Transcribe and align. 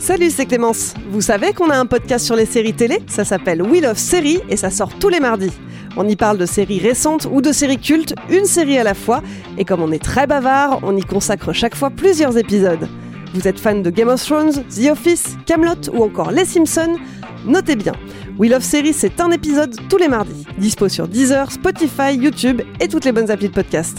Salut, 0.00 0.30
c'est 0.30 0.46
Clémence. 0.46 0.94
Vous 1.10 1.20
savez 1.20 1.52
qu'on 1.52 1.68
a 1.68 1.76
un 1.76 1.84
podcast 1.84 2.24
sur 2.24 2.34
les 2.34 2.46
séries 2.46 2.72
télé? 2.72 3.00
Ça 3.06 3.22
s'appelle 3.26 3.60
Wheel 3.60 3.84
of 3.84 3.98
Séries 3.98 4.40
et 4.48 4.56
ça 4.56 4.70
sort 4.70 4.98
tous 4.98 5.10
les 5.10 5.20
mardis. 5.20 5.52
On 5.94 6.08
y 6.08 6.16
parle 6.16 6.38
de 6.38 6.46
séries 6.46 6.78
récentes 6.78 7.28
ou 7.30 7.42
de 7.42 7.52
séries 7.52 7.78
cultes, 7.78 8.14
une 8.30 8.46
série 8.46 8.78
à 8.78 8.82
la 8.82 8.94
fois. 8.94 9.22
Et 9.58 9.66
comme 9.66 9.82
on 9.82 9.92
est 9.92 10.02
très 10.02 10.26
bavard, 10.26 10.80
on 10.84 10.96
y 10.96 11.02
consacre 11.02 11.52
chaque 11.52 11.74
fois 11.74 11.90
plusieurs 11.90 12.38
épisodes. 12.38 12.88
Vous 13.34 13.46
êtes 13.46 13.60
fan 13.60 13.82
de 13.82 13.90
Game 13.90 14.08
of 14.08 14.24
Thrones, 14.24 14.64
The 14.70 14.90
Office, 14.90 15.36
Camelot 15.44 15.90
ou 15.92 16.02
encore 16.02 16.30
Les 16.30 16.46
Simpsons? 16.46 16.96
Notez 17.44 17.76
bien, 17.76 17.92
Wheel 18.38 18.54
of 18.54 18.64
Series, 18.64 18.94
c'est 18.94 19.20
un 19.20 19.30
épisode 19.30 19.76
tous 19.90 19.98
les 19.98 20.08
mardis. 20.08 20.46
Dispo 20.56 20.88
sur 20.88 21.08
Deezer, 21.08 21.52
Spotify, 21.52 22.14
YouTube 22.14 22.62
et 22.80 22.88
toutes 22.88 23.04
les 23.04 23.12
bonnes 23.12 23.30
applis 23.30 23.48
de 23.48 23.54
podcast. 23.54 23.98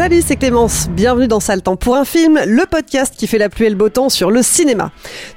Salut, 0.00 0.22
c'est 0.26 0.36
Clémence. 0.36 0.88
Bienvenue 0.88 1.28
dans 1.28 1.40
Sale 1.40 1.60
Temps 1.60 1.76
pour 1.76 1.94
un 1.94 2.06
film, 2.06 2.40
le 2.46 2.64
podcast 2.64 3.12
qui 3.14 3.26
fait 3.26 3.36
la 3.36 3.50
pluie 3.50 3.66
et 3.66 3.68
le 3.68 3.76
beau 3.76 3.90
temps 3.90 4.08
sur 4.08 4.30
le 4.30 4.42
cinéma. 4.42 4.92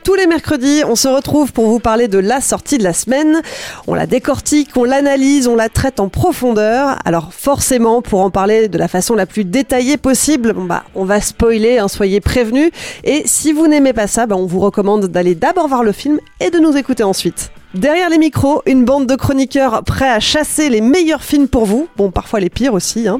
Tous 0.05 0.15
les 0.15 0.25
mercredis, 0.25 0.83
on 0.87 0.95
se 0.95 1.09
retrouve 1.09 1.51
pour 1.51 1.67
vous 1.67 1.81
parler 1.81 2.07
de 2.07 2.17
la 2.17 2.39
sortie 2.39 2.77
de 2.77 2.83
la 2.85 2.93
semaine. 2.93 3.41
On 3.87 3.93
la 3.93 4.07
décortique, 4.07 4.69
on 4.77 4.85
l'analyse, 4.85 5.49
on 5.49 5.57
la 5.57 5.67
traite 5.67 5.99
en 5.99 6.07
profondeur. 6.07 6.97
Alors 7.03 7.33
forcément, 7.33 8.01
pour 8.01 8.21
en 8.21 8.29
parler 8.29 8.69
de 8.69 8.77
la 8.77 8.87
façon 8.87 9.15
la 9.15 9.25
plus 9.25 9.43
détaillée 9.43 9.97
possible, 9.97 10.53
bah, 10.55 10.85
on 10.95 11.03
va 11.03 11.19
spoiler, 11.19 11.79
hein, 11.79 11.89
soyez 11.89 12.21
prévenus. 12.21 12.71
Et 13.03 13.23
si 13.25 13.51
vous 13.51 13.67
n'aimez 13.67 13.91
pas 13.91 14.07
ça, 14.07 14.27
bah, 14.27 14.37
on 14.37 14.45
vous 14.45 14.61
recommande 14.61 15.07
d'aller 15.07 15.35
d'abord 15.35 15.67
voir 15.67 15.83
le 15.83 15.91
film 15.91 16.21
et 16.39 16.51
de 16.51 16.59
nous 16.59 16.77
écouter 16.77 17.03
ensuite. 17.03 17.51
Derrière 17.73 18.09
les 18.09 18.19
micros, 18.19 18.61
une 18.67 18.85
bande 18.85 19.07
de 19.07 19.15
chroniqueurs 19.15 19.83
prêts 19.83 20.09
à 20.09 20.19
chasser 20.19 20.69
les 20.69 20.79
meilleurs 20.79 21.23
films 21.23 21.47
pour 21.47 21.65
vous. 21.65 21.87
Bon, 21.97 22.11
parfois 22.11 22.39
les 22.39 22.51
pires 22.51 22.73
aussi. 22.75 23.07
Hein. 23.07 23.19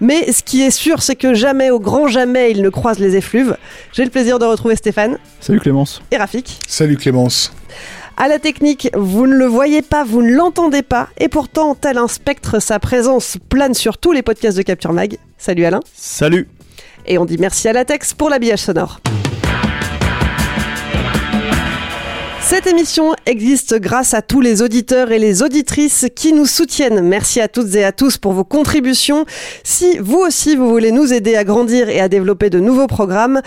Mais 0.00 0.32
ce 0.32 0.42
qui 0.42 0.62
est 0.62 0.72
sûr, 0.72 1.00
c'est 1.00 1.14
que 1.14 1.32
jamais, 1.32 1.70
au 1.70 1.78
grand 1.78 2.08
jamais, 2.08 2.50
ils 2.50 2.60
ne 2.62 2.70
croisent 2.70 2.98
les 2.98 3.14
effluves. 3.16 3.56
J'ai 3.92 4.04
le 4.04 4.10
plaisir 4.10 4.40
de 4.40 4.46
retrouver 4.46 4.74
Stéphane 4.74 5.18
Salut 5.40 5.60
Clémence. 5.60 6.02
et 6.10 6.16
Rafik. 6.16 6.58
Salut 6.66 6.96
Clémence. 6.96 7.52
À 8.16 8.26
la 8.26 8.40
technique, 8.40 8.90
vous 8.94 9.26
ne 9.28 9.34
le 9.34 9.46
voyez 9.46 9.82
pas, 9.82 10.02
vous 10.02 10.22
ne 10.22 10.32
l'entendez 10.32 10.82
pas. 10.82 11.08
Et 11.18 11.28
pourtant, 11.28 11.76
tel 11.76 11.98
un 11.98 12.08
spectre, 12.08 12.60
sa 12.60 12.80
présence 12.80 13.36
plane 13.48 13.74
sur 13.74 13.98
tous 13.98 14.10
les 14.12 14.22
podcasts 14.22 14.56
de 14.56 14.62
Capture 14.62 14.92
Mag. 14.92 15.18
Salut 15.38 15.64
Alain. 15.64 15.80
Salut. 15.94 16.48
Et 17.06 17.18
on 17.18 17.24
dit 17.24 17.36
merci 17.38 17.68
à 17.68 17.72
Latex 17.72 18.12
pour 18.14 18.28
l'habillage 18.28 18.60
sonore. 18.60 18.98
Cette 22.46 22.66
émission 22.66 23.14
existe 23.24 23.74
grâce 23.80 24.12
à 24.12 24.20
tous 24.20 24.42
les 24.42 24.60
auditeurs 24.60 25.12
et 25.12 25.18
les 25.18 25.42
auditrices 25.42 26.06
qui 26.14 26.34
nous 26.34 26.44
soutiennent. 26.44 27.00
Merci 27.00 27.40
à 27.40 27.48
toutes 27.48 27.74
et 27.74 27.84
à 27.84 27.90
tous 27.90 28.18
pour 28.18 28.32
vos 28.32 28.44
contributions. 28.44 29.24
Si 29.64 29.96
vous 29.96 30.18
aussi 30.18 30.54
vous 30.54 30.68
voulez 30.68 30.92
nous 30.92 31.14
aider 31.14 31.36
à 31.36 31.44
grandir 31.44 31.88
et 31.88 32.00
à 32.00 32.08
développer 32.08 32.50
de 32.50 32.60
nouveaux 32.60 32.86
programmes, 32.86 33.40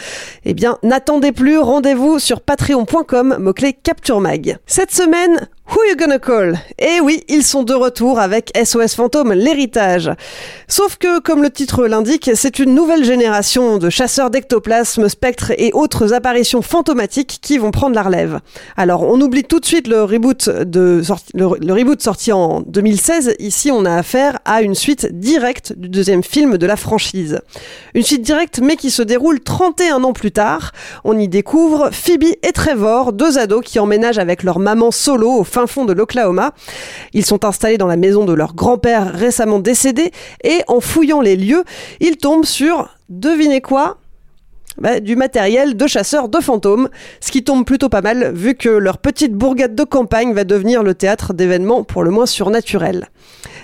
eh 0.46 0.56
bien 0.56 0.80
n'attendez 0.81 1.31
plus, 1.31 1.59
rendez-vous 1.59 2.18
sur 2.18 2.41
patreon.com, 2.41 3.38
mot-clé 3.40 3.74
Capture 3.74 4.19
Mag. 4.19 4.58
Cette 4.66 4.91
semaine, 4.91 5.47
Who 5.69 5.83
You 5.89 5.97
Gonna 5.97 6.17
Call? 6.17 6.57
Eh 6.79 7.01
oui, 7.01 7.23
ils 7.28 7.44
sont 7.44 7.63
de 7.63 7.73
retour 7.73 8.19
avec 8.19 8.51
SOS 8.57 8.95
Fantôme, 8.95 9.33
l'héritage. 9.33 10.09
Sauf 10.69 10.95
que, 10.95 11.19
comme 11.19 11.44
le 11.44 11.50
titre 11.50 11.85
l'indique, 11.88 12.31
c'est 12.35 12.59
une 12.59 12.73
nouvelle 12.73 13.03
génération 13.03 13.78
de 13.78 13.89
chasseurs 13.89 14.29
d'ectoplasmes, 14.29 15.09
spectres 15.09 15.51
et 15.57 15.72
autres 15.73 16.13
apparitions 16.13 16.61
fantomatiques 16.61 17.39
qui 17.41 17.57
vont 17.57 17.72
prendre 17.72 17.95
la 17.95 18.03
relève. 18.03 18.39
Alors, 18.78 19.03
on 19.03 19.19
oublie 19.19 19.44
tout 19.44 19.59
de 19.59 19.66
suite 19.66 19.88
le 19.89 20.03
reboot, 20.05 20.50
de 20.50 21.01
sorti- 21.03 21.33
reboot 21.35 22.01
sorti 22.01 22.31
en 22.31 22.61
2016. 22.61 23.35
Ici, 23.39 23.69
on 23.69 23.84
a 23.84 23.94
affaire 23.95 24.39
à 24.45 24.61
une 24.61 24.73
suite 24.75 25.19
directe 25.19 25.73
du 25.75 25.89
deuxième 25.89 26.23
film 26.23 26.57
de 26.57 26.66
la 26.66 26.78
franchise. 26.78 27.39
Une 27.94 28.03
suite 28.03 28.22
directe, 28.22 28.61
mais 28.63 28.78
qui 28.78 28.89
se 28.89 29.01
déroule 29.01 29.41
31 29.41 30.03
ans 30.05 30.13
plus 30.13 30.31
tard. 30.31 30.72
On 31.03 31.17
y 31.19 31.28
découvre 31.28 31.89
Phoebe 31.91 32.23
et 32.41 32.53
Trevor, 32.53 33.11
deux 33.11 33.38
ados 33.38 33.63
qui 33.66 33.79
emménagent 33.79 34.17
avec 34.19 34.44
leur 34.44 34.59
maman 34.59 34.91
solo 34.91 35.29
au 35.31 35.44
fin 35.66 35.85
de 35.85 35.94
l'Oklahoma. 35.94 36.53
Ils 37.13 37.25
sont 37.25 37.45
installés 37.45 37.79
dans 37.79 37.88
la 37.88 37.97
maison 37.97 38.25
de 38.25 38.34
leur 38.34 38.53
grand-père 38.53 39.12
récemment 39.13 39.59
décédé 39.59 40.12
et 40.44 40.62
en 40.68 40.79
fouillant 40.79 41.22
les 41.22 41.35
lieux, 41.35 41.63
ils 42.00 42.18
tombent 42.18 42.45
sur, 42.45 42.90
devinez 43.09 43.62
quoi 43.62 43.97
bah, 44.79 44.99
du 44.99 45.15
matériel 45.15 45.75
de 45.75 45.88
chasseurs 45.88 46.29
de 46.29 46.39
fantômes, 46.39 46.89
ce 47.19 47.31
qui 47.31 47.43
tombe 47.43 47.65
plutôt 47.65 47.89
pas 47.89 48.01
mal 48.01 48.33
vu 48.33 48.55
que 48.55 48.69
leur 48.69 48.97
petite 48.97 49.33
bourgade 49.33 49.75
de 49.75 49.83
campagne 49.83 50.33
va 50.33 50.43
devenir 50.43 50.83
le 50.83 50.93
théâtre 50.93 51.33
d'événements 51.33 51.83
pour 51.83 52.03
le 52.03 52.11
moins 52.11 52.25
surnaturels. 52.25 53.07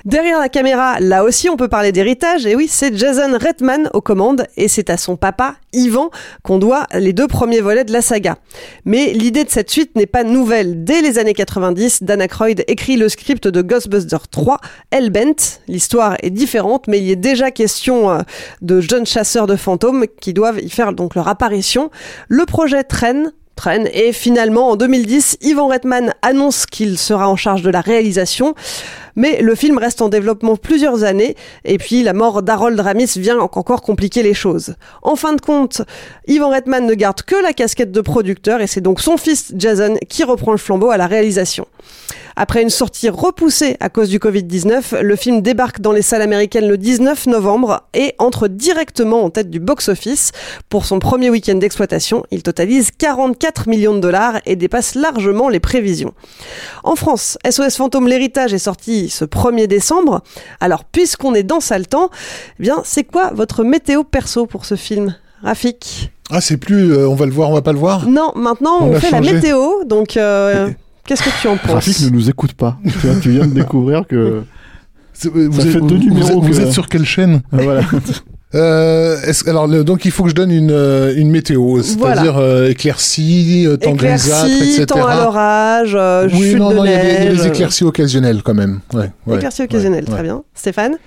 Derrière 0.05 0.39
la 0.39 0.49
caméra, 0.49 0.99
là 0.99 1.23
aussi 1.23 1.49
on 1.49 1.55
peut 1.55 1.69
parler 1.69 1.93
d'héritage, 1.93 2.45
et 2.45 2.55
oui, 2.55 2.67
c'est 2.69 2.93
Jason 2.97 3.37
Redman 3.37 3.89
aux 3.93 4.01
commandes, 4.01 4.45
et 4.57 4.67
c'est 4.67 4.89
à 4.89 4.97
son 4.97 5.15
papa, 5.15 5.55
Ivan, 5.71 6.09
qu'on 6.43 6.59
doit 6.59 6.87
les 6.93 7.13
deux 7.13 7.27
premiers 7.27 7.61
volets 7.61 7.85
de 7.85 7.93
la 7.93 8.01
saga. 8.01 8.37
Mais 8.83 9.13
l'idée 9.13 9.45
de 9.45 9.49
cette 9.49 9.69
suite 9.69 9.95
n'est 9.95 10.05
pas 10.05 10.25
nouvelle. 10.25 10.83
Dès 10.83 11.01
les 11.01 11.19
années 11.19 11.33
90, 11.33 12.03
Dan 12.03 12.21
Aykroyd 12.21 12.65
écrit 12.67 12.97
le 12.97 13.07
script 13.07 13.47
de 13.47 13.61
Ghostbusters 13.61 14.27
3, 14.27 14.59
Hellbent. 14.91 15.59
L'histoire 15.69 16.17
est 16.21 16.31
différente, 16.31 16.87
mais 16.89 16.99
il 16.99 17.05
y 17.05 17.11
est 17.11 17.15
déjà 17.15 17.51
question 17.51 18.11
euh, 18.11 18.19
de 18.61 18.81
jeunes 18.81 19.05
chasseurs 19.05 19.47
de 19.47 19.55
fantômes 19.55 20.05
qui 20.19 20.33
doivent 20.33 20.59
y 20.59 20.69
faire 20.69 20.91
donc 21.03 21.15
leur 21.15 21.27
apparition. 21.27 21.91
Le 22.29 22.45
projet 22.45 22.83
traîne, 22.83 23.33
traîne. 23.55 23.89
Et 23.93 24.13
finalement, 24.13 24.69
en 24.69 24.75
2010, 24.77 25.37
Ivan 25.41 25.67
Reitman 25.67 26.13
annonce 26.21 26.65
qu'il 26.65 26.97
sera 26.97 27.29
en 27.29 27.35
charge 27.35 27.61
de 27.61 27.69
la 27.69 27.81
réalisation. 27.81 28.55
Mais 29.15 29.41
le 29.41 29.53
film 29.53 29.77
reste 29.77 30.01
en 30.01 30.09
développement 30.09 30.55
plusieurs 30.55 31.03
années. 31.03 31.35
Et 31.65 31.77
puis, 31.77 32.03
la 32.03 32.13
mort 32.13 32.41
d'Harold 32.41 32.79
Ramis 32.79 33.11
vient 33.17 33.37
encore 33.39 33.81
compliquer 33.81 34.23
les 34.23 34.33
choses. 34.33 34.75
En 35.01 35.15
fin 35.15 35.33
de 35.33 35.41
compte, 35.41 35.81
Ivan 36.27 36.49
Reitman 36.49 36.85
ne 36.85 36.93
garde 36.93 37.21
que 37.21 37.35
la 37.35 37.53
casquette 37.53 37.91
de 37.91 38.01
producteur 38.01 38.61
et 38.61 38.67
c'est 38.67 38.81
donc 38.81 39.01
son 39.01 39.17
fils 39.17 39.53
Jason 39.57 39.97
qui 40.07 40.23
reprend 40.23 40.51
le 40.51 40.57
flambeau 40.57 40.89
à 40.89 40.97
la 40.97 41.07
réalisation. 41.07 41.67
Après 42.35 42.61
une 42.61 42.69
sortie 42.69 43.09
repoussée 43.09 43.77
à 43.79 43.89
cause 43.89 44.09
du 44.09 44.19
Covid-19, 44.19 45.01
le 45.01 45.15
film 45.15 45.41
débarque 45.41 45.81
dans 45.81 45.91
les 45.91 46.01
salles 46.01 46.21
américaines 46.21 46.67
le 46.67 46.77
19 46.77 47.27
novembre 47.27 47.83
et 47.93 48.15
entre 48.17 48.47
directement 48.47 49.23
en 49.23 49.29
tête 49.29 49.49
du 49.49 49.59
box-office. 49.59 50.31
Pour 50.69 50.85
son 50.85 50.99
premier 50.99 51.29
week-end 51.29 51.55
d'exploitation, 51.55 52.23
il 52.31 52.43
totalise 52.43 52.89
44 52.97 53.67
millions 53.67 53.93
de 53.93 53.99
dollars 53.99 54.39
et 54.45 54.55
dépasse 54.55 54.95
largement 54.95 55.49
les 55.49 55.59
prévisions. 55.59 56.13
En 56.83 56.95
France, 56.95 57.37
SOS 57.49 57.77
Fantôme 57.77 58.07
l'héritage 58.07 58.53
est 58.53 58.59
sorti 58.59 59.09
ce 59.09 59.25
1er 59.25 59.67
décembre. 59.67 60.21
Alors, 60.59 60.85
puisqu'on 60.85 61.33
est 61.35 61.43
dans 61.43 61.59
sale 61.59 61.87
temps, 61.87 62.09
eh 62.59 62.63
bien, 62.63 62.81
c'est 62.83 63.03
quoi 63.03 63.31
votre 63.33 63.63
météo 63.63 64.03
perso 64.03 64.45
pour 64.45 64.65
ce 64.65 64.75
film 64.75 65.15
Rafik? 65.43 66.11
Ah, 66.31 66.41
c'est 66.41 66.57
plus, 66.57 66.93
euh, 66.93 67.07
on 67.07 67.15
va 67.15 67.25
le 67.25 67.31
voir, 67.31 67.49
on 67.49 67.53
va 67.53 67.61
pas 67.61 67.73
le 67.73 67.79
voir? 67.79 68.07
Non, 68.07 68.31
maintenant 68.35 68.79
On 68.81 68.93
fait 68.99 69.11
la 69.11 69.21
météo, 69.21 69.83
donc 69.85 70.17
euh, 70.17 70.69
qu'est-ce 71.05 71.23
que 71.23 71.29
tu 71.41 71.47
en 71.47 71.57
penses 71.57 71.71
Rafik 71.71 72.01
ne 72.01 72.09
nous 72.09 72.29
écoute 72.29 72.53
pas. 72.53 72.77
tu, 72.83 73.07
vois, 73.07 73.19
tu 73.21 73.31
viens 73.31 73.47
de 73.47 73.53
découvrir 73.53 74.05
que. 74.07 74.43
Vous, 75.23 75.51
Ça 75.53 75.61
êtes, 75.67 75.71
fait 75.73 75.79
deux 75.81 75.95
vous- 75.95 76.03
numéros 76.03 76.41
vous 76.41 76.47
êtes- 76.49 76.53
vous 76.55 76.61
que- 76.61 76.67
êtes 76.67 76.73
sur 76.73 76.87
quelle 76.89 77.05
chaîne 77.05 77.41
Ah, 77.51 77.57
voilà. 77.61 77.81
Euh, 78.55 79.17
alors 79.47 79.65
le- 79.65 79.83
donc 79.83 80.05
il 80.05 80.11
faut 80.11 80.25
que 80.25 80.29
je 80.29 80.35
donne 80.35 80.51
une, 80.51 80.69
euh, 80.69 81.11
une 81.17 81.31
météo, 81.31 81.81
c'est-à-dire 81.81 82.37
euh, 82.37 82.69
éclaircie, 82.69 83.65
euh, 83.65 83.77
temps 83.77 83.93
grisâtre, 83.93 84.45
Éclaircies, 84.45 84.73
etc. 84.81 84.85
temps 84.85 85.07
à 85.07 85.15
l'orage, 85.15 85.95
euh, 85.95 86.29
oui, 86.31 86.51
chute 86.51 86.59
non, 86.59 86.69
de 86.69 86.75
non, 86.75 86.85
il 86.85 86.91
y, 86.91 86.93
a 86.93 87.01
des- 87.01 87.09
il 87.09 87.13
neige. 87.29 87.37
des 87.39 87.47
éclaircies 87.47 87.83
occasionnelles 87.83 88.43
quand 88.43 88.53
même. 88.53 88.81
Ouais, 88.93 89.09
ouais, 89.25 89.37
Éclaircies 89.37 89.63
occasionnelles, 89.63 90.03
ouais, 90.03 90.07
très 90.11 90.17
ouais. 90.17 90.23
bien. 90.23 90.43
Stéphane 90.53 90.97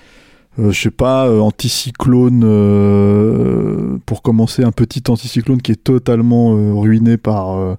Euh, 0.59 0.71
je 0.71 0.81
sais 0.81 0.91
pas, 0.91 1.27
euh, 1.27 1.39
anticyclone, 1.39 2.43
euh, 2.43 3.97
pour 4.05 4.21
commencer, 4.21 4.65
un 4.65 4.71
petit 4.73 5.03
anticyclone 5.07 5.61
qui 5.61 5.71
est 5.71 5.81
totalement 5.81 6.53
euh, 6.53 6.73
ruiné 6.73 7.15
par 7.15 7.57
euh, 7.57 7.75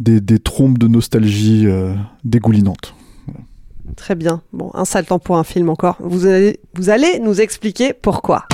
des, 0.00 0.20
des 0.20 0.38
trompes 0.38 0.78
de 0.78 0.88
nostalgie 0.88 1.66
euh, 1.66 1.94
dégoulinantes. 2.24 2.94
Très 3.96 4.14
bien. 4.14 4.42
Bon, 4.52 4.70
un 4.74 4.84
sale 4.84 5.06
temps 5.06 5.18
pour 5.18 5.38
un 5.38 5.44
film 5.44 5.68
encore. 5.70 5.96
Vous 6.00 6.26
allez, 6.26 6.60
vous 6.74 6.90
allez 6.90 7.18
nous 7.20 7.40
expliquer 7.40 7.92
pourquoi. 7.94 8.46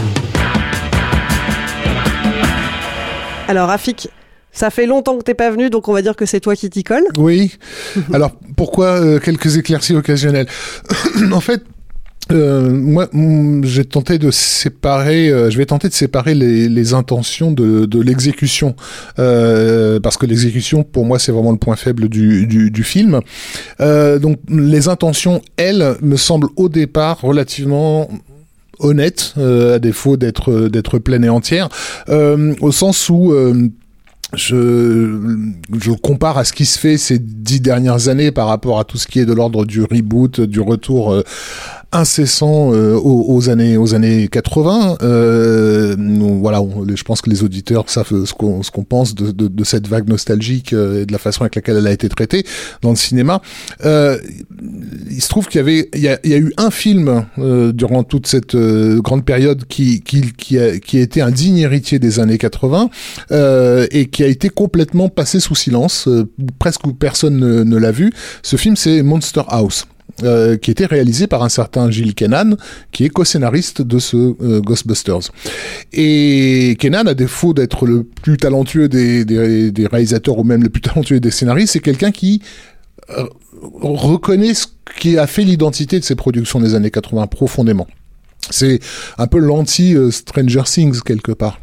Alors, 3.49 3.69
Rafik, 3.69 4.09
ça 4.53 4.71
fait 4.71 4.87
longtemps 4.87 5.17
que 5.19 5.23
t'es 5.23 5.35
pas 5.35 5.51
venu, 5.51 5.71
donc 5.71 5.89
on 5.89 5.93
va 5.93 6.03
dire 6.03 6.15
que 6.15 6.27
c'est 6.27 6.41
toi 6.41 6.55
qui 6.55 6.69
t'y 6.71 6.85
colle. 6.85 7.05
Oui. 7.17 7.57
Alors 8.13 8.33
pourquoi 8.57 9.01
euh, 9.01 9.19
quelques 9.19 9.57
éclaircies 9.57 9.97
occasionnelles? 9.97 10.47
En 11.33 11.41
fait. 11.41 11.63
Euh, 12.31 12.71
moi, 12.71 13.09
mm, 13.13 13.65
j'ai 13.65 13.85
tenté 13.85 14.19
de 14.19 14.31
séparer. 14.31 15.29
euh, 15.29 15.51
je 15.51 15.59
vais 15.59 15.67
tenter 15.67 15.89
de 15.89 15.93
séparer 15.93 16.35
les, 16.35 16.95
intentions 16.95 17.51
de, 17.51 18.01
l'exécution, 18.01 18.75
euh, 19.19 20.01
parce 20.01 20.17
que 20.17 20.27
l'exécution, 20.27 20.83
pour 20.85 21.05
moi, 21.05 21.19
c'est 21.19 21.33
vraiment 21.33 21.53
le 21.53 21.59
point 21.59 21.77
faible 21.77 22.09
du, 22.09 22.85
film. 22.85 23.21
Donc, 23.79 24.39
les 24.49 24.89
intentions, 24.89 25.41
elles, 25.57 25.97
me 26.03 26.17
semblent 26.17 26.49
au 26.57 26.69
départ 26.69 27.21
relativement 27.21 28.09
honnêtes, 28.79 29.35
à 29.37 29.79
défaut 29.79 30.17
d'être 30.17 30.69
d'être 30.69 30.99
pleine 30.99 31.25
et 31.25 31.29
entière, 31.29 31.69
au 32.09 32.73
sens 32.73 33.09
où 33.09 33.33
je, 34.35 35.93
compare 36.03 36.39
à 36.39 36.45
ce 36.45 36.53
qui 36.53 36.67
se 36.67 36.79
fait 36.79 36.99
ces 36.99 37.19
dix 37.19 37.61
dernières 37.61 38.09
années 38.09 38.33
par 38.33 38.49
rapport 38.49 38.81
à 38.81 38.85
tout 38.85 38.99
ce 38.99 39.07
qui 39.07 39.21
est 39.21 39.27
de 39.27 39.33
l'ordre 39.33 39.65
du 39.65 39.83
reboot, 39.83 40.41
du 40.41 40.61
retour 40.61 41.23
incessant 41.93 42.73
euh, 42.73 42.95
aux, 42.95 43.35
aux 43.35 43.49
années 43.49 43.77
aux 43.77 43.95
années 43.95 44.29
80. 44.29 44.99
Euh, 45.03 45.97
voilà, 46.41 46.63
je 46.95 47.03
pense 47.03 47.21
que 47.21 47.31
les 47.31 47.43
auditeurs 47.43 47.89
savent 47.89 48.25
ce 48.25 48.33
qu'on 48.33 48.61
qu'on 48.63 48.85
pense 48.85 49.15
de, 49.15 49.31
de, 49.31 49.49
de 49.49 49.65
cette 49.65 49.87
vague 49.87 50.09
nostalgique 50.09 50.73
euh, 50.73 51.03
et 51.03 51.07
de 51.07 51.13
la 51.13 51.19
façon 51.19 51.43
avec 51.43 51.55
laquelle 51.55 51.77
elle 51.77 51.87
a 51.87 51.93
été 51.93 52.09
traitée 52.09 52.45
dans 52.81 52.91
le 52.91 52.97
cinéma. 52.97 53.43
Euh, 53.85 54.19
il 55.11 55.21
se 55.21 55.29
trouve 55.29 55.47
qu'il 55.49 55.59
y 55.59 55.61
avait 55.61 55.89
il 55.95 56.01
y 56.01 56.09
a, 56.09 56.19
il 56.25 56.31
y 56.31 56.35
a 56.35 56.39
eu 56.39 56.53
un 56.57 56.71
film 56.71 57.27
euh, 57.39 57.73
durant 57.73 58.05
toute 58.05 58.27
cette 58.27 58.55
euh, 58.55 59.01
grande 59.01 59.25
période 59.25 59.65
qui 59.67 60.01
qui 60.03 60.33
qui 60.33 60.59
a, 60.59 60.79
qui 60.79 60.99
a 60.99 61.01
été 61.01 61.21
un 61.21 61.31
digne 61.31 61.59
héritier 61.59 61.99
des 61.99 62.21
années 62.21 62.39
80 62.39 62.91
euh, 63.31 63.87
et 63.91 64.07
qui 64.07 64.25
a 64.25 64.27
été 64.27 64.49
complètement 64.49 65.09
passé 65.09 65.41
sous 65.41 65.55
silence, 65.55 66.09
presque 66.59 66.83
personne 66.99 67.37
ne, 67.37 67.65
ne 67.65 67.77
l'a 67.77 67.93
vu. 67.93 68.13
Ce 68.43 68.57
film, 68.57 68.77
c'est 68.77 69.03
Monster 69.03 69.43
House. 69.49 69.87
Euh, 70.23 70.57
qui 70.57 70.71
était 70.71 70.87
réalisé 70.87 71.27
par 71.27 71.43
un 71.43 71.49
certain 71.49 71.91
Gilles 71.91 72.15
Kennan, 72.15 72.57
qui 72.93 73.05
est 73.05 73.09
co-scénariste 73.09 73.83
de 73.83 73.99
ce 73.99 74.17
euh, 74.17 74.61
Ghostbusters. 74.61 75.31
Et 75.93 76.77
Kennan, 76.79 77.09
à 77.09 77.15
défaut 77.15 77.55
d'être 77.55 77.87
le 77.87 78.05
plus 78.05 78.37
talentueux 78.37 78.89
des, 78.89 79.25
des, 79.25 79.71
des 79.73 79.87
réalisateurs 79.87 80.39
ou 80.39 80.45
même 80.45 80.63
le 80.63 80.69
plus 80.69 80.83
talentueux 80.83 81.21
des 81.21 81.31
scénaristes, 81.31 81.73
c'est 81.73 81.81
quelqu'un 81.81 82.11
qui 82.11 82.43
euh, 83.11 83.25
reconnaît 83.81 84.55
ce 84.55 84.67
qui 84.99 85.19
a 85.19 85.27
fait 85.27 85.45
l'identité 85.45 85.99
de 85.99 86.05
ses 86.05 86.15
productions 86.15 86.61
des 86.61 86.75
années 86.75 86.91
80 86.91 87.27
profondément. 87.27 87.87
C'est 88.51 88.81
un 89.19 89.27
peu 89.27 89.39
l'anti 89.39 89.95
euh, 89.97 90.11
Stranger 90.11 90.63
Things 90.65 91.01
quelque 91.01 91.33
part. 91.33 91.61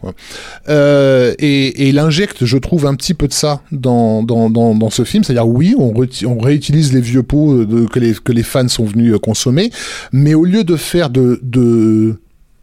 Euh, 0.70 1.34
et, 1.38 1.68
et 1.68 1.90
il 1.90 2.00
injecte, 2.00 2.46
je 2.46 2.58
trouve, 2.58 2.86
un 2.86 2.96
petit 2.96 3.14
peu 3.14 3.28
de 3.28 3.34
ça 3.34 3.62
dans, 3.72 4.24
dans, 4.24 4.50
dans, 4.50 4.90
ce 4.90 5.04
film. 5.04 5.24
C'est-à-dire, 5.24 5.48
oui, 5.48 5.76
on, 5.78 5.94
réutilise 6.40 6.94
les 6.94 7.02
vieux 7.02 7.24
pots 7.24 7.54
euh, 7.54 7.88
que, 7.92 8.00
les, 8.00 8.14
que 8.14 8.32
les 8.32 8.44
fans 8.44 8.68
sont 8.68 8.86
venus 8.86 9.16
consommer, 9.22 9.72
mais 10.14 10.34
au 10.34 10.46
lieu 10.46 10.64
de 10.64 10.76
faire 10.78 11.10
de, 11.10 11.40
de 11.44 12.16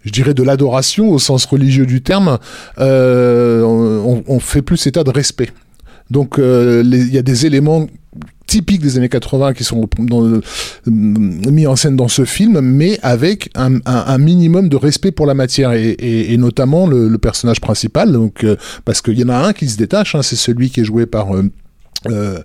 je 0.03 0.11
dirais 0.11 0.35
de 0.35 0.43
l'adoration 0.43 1.11
au 1.11 1.19
sens 1.19 1.45
religieux 1.45 1.87
du 1.87 2.01
terme, 2.01 2.39
on, 2.79 4.39
fait 4.41 4.63
plus 4.63 4.87
état 4.87 5.05
de 5.05 5.11
respect. 5.11 5.51
Donc 6.11 6.37
il 6.39 7.13
y 7.13 7.19
a 7.19 7.23
des 7.23 7.47
éléments 7.47 7.87
typiques 8.47 8.83
des 8.83 8.97
années 8.97 9.09
80 9.09 9.53
qui 9.55 9.65
sont 9.65 9.89
le- 10.11 10.43
mis 10.87 11.67
en 11.67 11.77
scène 11.77 11.97
dans 11.97 12.09
ce 12.09 12.25
film, 12.25 12.61
mais 12.61 12.99
avec 13.03 13.51
un, 13.55 14.19
minimum 14.19 14.69
de 14.69 14.77
respect 14.77 15.13
pour 15.13 15.27
la 15.27 15.35
matière 15.35 15.73
et, 15.73 16.37
notamment 16.39 16.87
le, 16.87 17.09
le 17.09 17.19
personnage 17.19 17.61
principal. 17.61 18.13
Donc 18.13 18.45
euh, 18.45 18.57
parce 18.85 19.03
qu'il 19.03 19.19
y 19.19 19.25
en 19.25 19.29
a 19.29 19.37
un 19.37 19.53
qui 19.53 19.69
se 19.69 19.77
détache, 19.77 20.15
hein, 20.15 20.23
c'est 20.23 20.37
celui 20.37 20.71
qui 20.71 20.81
est 20.81 20.85
joué 20.85 21.07
par 21.07 21.35
euh, 21.35 21.45
euh, 22.11 22.39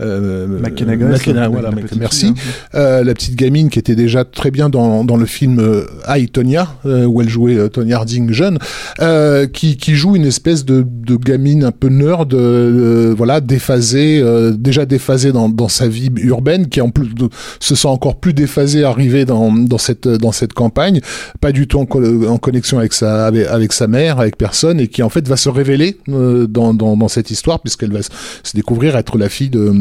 euh, 0.00 0.46
McKenna 0.60 0.96
McKenna, 1.06 1.48
voilà, 1.48 1.70
la 1.70 1.76
merci. 1.98 2.26
hein. 2.26 2.34
Euh, 2.74 3.04
la 3.04 3.14
petite 3.14 3.36
gamine 3.36 3.70
qui 3.70 3.78
était 3.78 3.94
déjà 3.96 4.24
très 4.24 4.50
bien 4.50 4.68
dans, 4.68 5.04
dans 5.04 5.16
le 5.16 5.26
film 5.26 5.58
euh, 5.58 5.84
I, 6.08 6.28
Tonya, 6.28 6.68
euh, 6.86 7.04
où 7.04 7.20
elle 7.20 7.28
jouait 7.28 7.56
euh, 7.56 7.68
Tonya 7.68 7.96
Harding 7.96 8.32
jeune, 8.32 8.58
euh, 9.00 9.46
qui, 9.46 9.76
qui 9.76 9.94
joue 9.94 10.16
une 10.16 10.26
espèce 10.26 10.64
de, 10.64 10.84
de 10.86 11.16
gamine 11.16 11.64
un 11.64 11.72
peu 11.72 11.88
nerd, 11.88 12.34
euh, 12.34 13.14
voilà, 13.16 13.40
déphasée, 13.40 14.20
euh, 14.22 14.52
déjà 14.52 14.86
déphasée 14.86 15.32
dans, 15.32 15.48
dans 15.48 15.68
sa 15.68 15.88
vie 15.88 16.10
urbaine, 16.16 16.68
qui 16.68 16.80
en 16.80 16.90
plus 16.90 17.14
de- 17.14 17.28
se 17.60 17.74
sent 17.74 17.88
encore 17.88 18.16
plus 18.20 18.34
déphasée 18.34 18.84
arrivée 18.84 19.24
dans, 19.24 19.52
dans 19.52 19.78
cette 19.78 20.06
dans 20.08 20.32
cette 20.32 20.52
campagne, 20.52 21.00
pas 21.40 21.52
du 21.52 21.66
tout 21.66 21.78
en, 21.78 21.86
co- 21.86 22.26
en 22.28 22.38
connexion 22.38 22.78
avec 22.78 22.92
sa 22.92 23.26
avec, 23.26 23.46
avec 23.46 23.72
sa 23.72 23.86
mère, 23.86 24.20
avec 24.20 24.36
personne, 24.36 24.80
et 24.80 24.88
qui 24.88 25.02
en 25.02 25.08
fait 25.08 25.26
va 25.28 25.36
se 25.36 25.48
révéler 25.48 25.98
euh, 26.08 26.46
dans, 26.46 26.74
dans 26.74 26.96
dans 26.96 27.08
cette 27.08 27.30
histoire 27.30 27.60
puisqu'elle 27.60 27.92
va 27.92 28.02
se 28.02 28.10
se 28.42 28.56
être 28.98 29.18
la 29.18 29.28
fille 29.28 29.50
de 29.50 29.72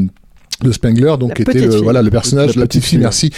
de 0.64 0.72
Spengler, 0.72 1.16
donc 1.20 1.30
La 1.30 1.36
qui 1.36 1.42
était 1.42 1.60
le, 1.60 1.70
fille. 1.70 1.84
voilà 1.84 2.02
le 2.02 2.10
personnage, 2.10 2.56
La 2.56 2.62
la, 2.62 2.66
petite 2.68 2.80
petite 2.80 2.84
fille, 2.84 2.90
fille, 2.92 3.00
merci, 3.00 3.30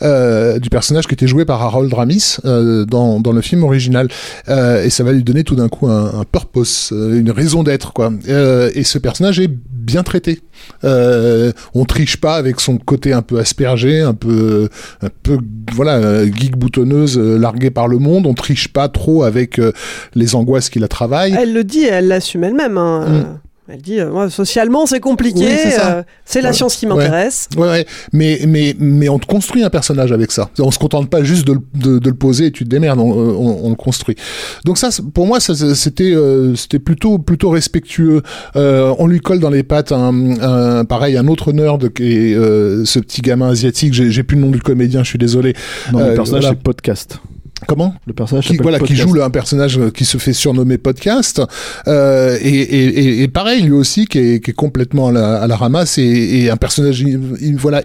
euh, 0.00 0.58
du 0.58 0.70
personnage 0.70 1.06
qui 1.06 1.12
était 1.12 1.26
joué 1.26 1.44
par 1.44 1.60
Harold 1.60 1.92
Ramis 1.92 2.36
euh, 2.46 2.86
dans 2.86 3.20
dans 3.20 3.32
le 3.32 3.42
film 3.42 3.62
original, 3.62 4.08
Euh, 4.48 4.82
et 4.82 4.88
ça 4.88 5.04
va 5.04 5.12
lui 5.12 5.22
donner 5.22 5.44
tout 5.44 5.54
d'un 5.54 5.68
coup 5.68 5.86
un, 5.88 6.20
un 6.20 6.24
purpose, 6.24 6.88
euh, 6.92 7.20
une 7.20 7.30
raison 7.30 7.62
d'être 7.62 7.92
quoi. 7.92 8.10
Euh, 8.26 8.70
et 8.74 8.84
ce 8.84 8.96
personnage 8.98 9.38
est 9.38 9.50
bien 9.50 10.02
traité. 10.02 10.40
Euh, 10.82 11.52
on 11.74 11.84
triche 11.84 12.16
pas 12.16 12.36
avec 12.36 12.58
son 12.58 12.78
côté 12.78 13.12
un 13.12 13.20
peu 13.22 13.38
aspergé, 13.38 14.00
un 14.00 14.14
peu 14.14 14.70
un 15.02 15.08
peu 15.22 15.36
voilà 15.74 15.96
euh, 15.96 16.24
geek 16.24 16.56
boutonneuse 16.56 17.18
euh, 17.18 17.36
larguée 17.36 17.70
par 17.70 17.86
le 17.86 17.98
monde. 17.98 18.26
On 18.26 18.32
triche 18.34 18.68
pas 18.68 18.88
trop 18.88 19.24
avec 19.24 19.58
euh, 19.58 19.72
les 20.14 20.34
angoisses 20.34 20.70
qui 20.70 20.78
la 20.78 20.88
travaillent. 20.88 21.36
Elle 21.38 21.52
le 21.52 21.64
dit 21.64 21.80
et 21.80 21.88
elle 21.88 22.08
l'assume 22.08 22.44
elle-même. 22.44 22.78
hein. 22.78 23.06
Mm. 23.08 23.38
Euh, 23.72 23.74
Elle 23.74 23.80
dit, 23.82 24.00
euh, 24.00 24.28
socialement, 24.28 24.86
c'est 24.86 25.00
compliqué, 25.00 25.40
Oui, 25.46 25.52
c'est 25.62 25.70
ça. 25.70 25.92
euh, 25.96 26.02
c'est 26.24 26.42
la 26.42 26.50
Ouais. 26.50 26.54
science 26.54 26.76
qui 26.76 26.86
m'intéresse. 26.86 27.48
Ouais, 27.56 27.68
ouais. 27.68 27.86
Mais, 28.12 28.40
mais, 28.46 28.76
mais 28.78 29.08
on 29.08 29.18
te 29.18 29.26
construit 29.26 29.62
un 29.62 29.70
personnage 29.70 30.12
avec 30.12 30.30
ça. 30.30 30.50
On 30.58 30.70
se 30.70 30.78
contente 30.78 31.08
pas 31.08 31.22
juste 31.22 31.46
de, 31.46 31.54
le- 31.54 31.60
de, 31.74 31.98
de 31.98 32.08
le 32.10 32.14
poser 32.14 32.46
et 32.46 32.50
tu 32.50 32.64
te 32.64 32.68
démerdes, 32.68 32.98
on, 33.00 33.10
on, 33.10 33.64
on 33.66 33.70
le 33.70 33.74
construit. 33.76 34.16
Donc 34.64 34.78
ça, 34.78 34.90
pour 35.14 35.26
moi, 35.26 35.40
ça, 35.40 35.54
c'était, 35.74 36.12
euh, 36.14 36.54
c'était 36.54 36.78
plutôt, 36.78 37.18
plutôt 37.18 37.50
respectueux. 37.50 38.22
Euh, 38.56 38.94
on 38.98 39.06
lui 39.06 39.20
colle 39.20 39.40
dans 39.40 39.50
les 39.50 39.62
pattes 39.62 39.92
un, 39.92 40.12
un- 40.40 40.84
pareil, 40.84 41.16
un 41.16 41.26
autre 41.28 41.52
nerd 41.52 41.90
qui 41.92 42.04
est 42.12 42.34
euh, 42.34 42.84
ce 42.84 42.98
petit 42.98 43.22
gamin 43.22 43.48
asiatique. 43.50 43.94
J'ai, 43.94 44.10
j'ai 44.10 44.22
plus 44.22 44.36
le 44.36 44.42
nom 44.42 44.50
du 44.50 44.60
comédien, 44.60 45.02
je 45.02 45.08
suis 45.08 45.18
désolé. 45.18 45.54
Non, 45.92 46.00
Euh, 46.00 46.08
le 46.10 46.14
personnage, 46.14 46.42
voilà. 46.42 46.56
c'est 46.58 46.62
podcast. 46.62 47.18
Comment 47.66 47.94
Le 48.06 48.12
personnage 48.12 48.46
qui, 48.48 48.56
voilà, 48.56 48.78
qui 48.80 48.94
joue 48.96 49.22
un 49.22 49.30
personnage 49.30 49.78
euh, 49.78 49.90
qui 49.90 50.04
se 50.04 50.18
fait 50.18 50.32
surnommer 50.32 50.78
podcast 50.78 51.40
euh, 51.86 52.36
et, 52.42 52.48
et, 52.48 53.22
et, 53.22 53.28
pareil 53.28 53.62
lui 53.62 53.72
aussi 53.72 54.06
qui 54.06 54.18
est, 54.18 54.44
qui 54.44 54.50
est 54.50 54.54
complètement 54.54 55.08
à 55.08 55.12
la, 55.12 55.42
à 55.42 55.46
la 55.46 55.56
ramasse 55.56 55.98
et, 55.98 56.02
et 56.02 56.50
un 56.50 56.56
personnage 56.56 57.00
il- 57.00 57.20
il- 57.40 57.56
voilà 57.56 57.82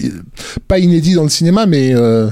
il- 0.00 0.12
pas 0.68 0.78
inédit 0.78 1.14
dans 1.14 1.22
le 1.22 1.28
cinéma 1.28 1.66
mais 1.66 1.94
euh, 1.94 2.28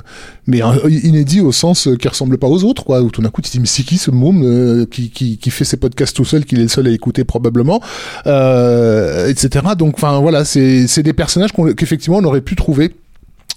mais 0.46 0.60
inédit 1.04 1.40
au 1.40 1.52
sens 1.52 1.86
euh, 1.88 1.96
qui 1.96 2.08
ressemble 2.08 2.38
pas 2.38 2.46
aux 2.48 2.64
autres 2.64 2.84
quoi. 2.84 3.00
Où 3.02 3.10
tout 3.10 3.22
d'un 3.22 3.28
coup 3.30 3.42
tu 3.42 3.48
te 3.50 3.52
dis 3.52 3.60
mais 3.60 3.66
c'est 3.66 3.82
qui 3.84 3.98
ce 3.98 4.10
môme 4.10 4.42
euh, 4.44 4.86
qui, 4.90 5.10
qui, 5.10 5.38
qui 5.38 5.50
fait 5.50 5.64
ses 5.64 5.76
podcasts 5.76 6.16
tout 6.16 6.24
seul 6.24 6.44
qu'il 6.44 6.58
est 6.58 6.62
le 6.62 6.68
seul 6.68 6.86
à 6.86 6.90
écouter 6.90 7.24
probablement 7.24 7.80
euh, 8.26 9.28
etc 9.28 9.64
donc 9.76 9.94
enfin 9.96 10.18
voilà 10.20 10.44
c'est 10.44 10.86
c'est 10.86 11.02
des 11.02 11.12
personnages 11.12 11.50
qu'effectivement 11.76 12.18
on 12.18 12.24
aurait 12.24 12.40
pu 12.40 12.56
trouver 12.56 12.94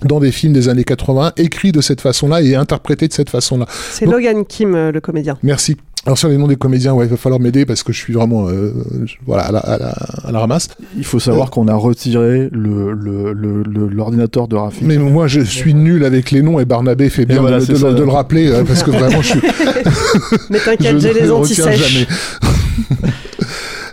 dans 0.03 0.19
des 0.19 0.31
films 0.31 0.53
des 0.53 0.69
années 0.69 0.83
80, 0.83 1.33
écrits 1.37 1.71
de 1.71 1.81
cette 1.81 2.01
façon-là 2.01 2.41
et 2.41 2.55
interprétés 2.55 3.07
de 3.07 3.13
cette 3.13 3.29
façon-là. 3.29 3.65
C'est 3.91 4.05
Logan 4.05 4.45
Kim, 4.45 4.73
euh, 4.75 4.91
le 4.91 4.99
comédien. 5.01 5.37
Merci. 5.43 5.77
Alors 6.03 6.17
sur 6.17 6.29
les 6.29 6.37
noms 6.37 6.47
des 6.47 6.55
comédiens, 6.55 6.93
ouais, 6.95 7.05
il 7.05 7.09
va 7.11 7.15
falloir 7.17 7.39
m'aider 7.39 7.63
parce 7.63 7.83
que 7.83 7.93
je 7.93 7.99
suis 7.99 8.11
vraiment 8.13 8.47
euh, 8.49 8.73
je- 9.05 9.13
voilà 9.27 9.43
à 9.43 9.51
la, 9.51 9.59
à, 9.59 9.77
la, 9.77 9.89
à 9.89 10.31
la 10.31 10.39
ramasse. 10.39 10.69
Il 10.97 11.05
faut 11.05 11.19
savoir 11.19 11.51
qu'on 11.51 11.67
a 11.67 11.75
retiré 11.75 12.49
le, 12.51 12.93
le, 12.93 13.33
le, 13.33 13.61
le- 13.61 13.87
l'ordinateur 13.87 14.47
de 14.47 14.55
Rafik. 14.55 14.81
Mais 14.81 14.97
moi 14.97 15.27
je 15.27 15.41
suis 15.41 15.75
nul 15.75 16.03
avec 16.03 16.31
les 16.31 16.41
noms 16.41 16.59
et 16.59 16.65
Barnabé 16.65 17.07
fait 17.09 17.27
bien 17.27 17.39
voilà, 17.41 17.59
de, 17.59 18.03
le 18.03 18.09
rappeler 18.09 18.47
euh, 18.49 18.63
parce 18.63 18.81
que 18.81 18.89
vraiment 18.89 19.21
je 19.21 19.27
suis 19.27 19.41
Mais 20.49 20.57
t'inquiète, 20.57 20.97
j'ai 20.99 21.13
ne 21.13 21.19
les 21.19 21.29
antisèches. 21.31 21.93
jamais. 21.93 22.07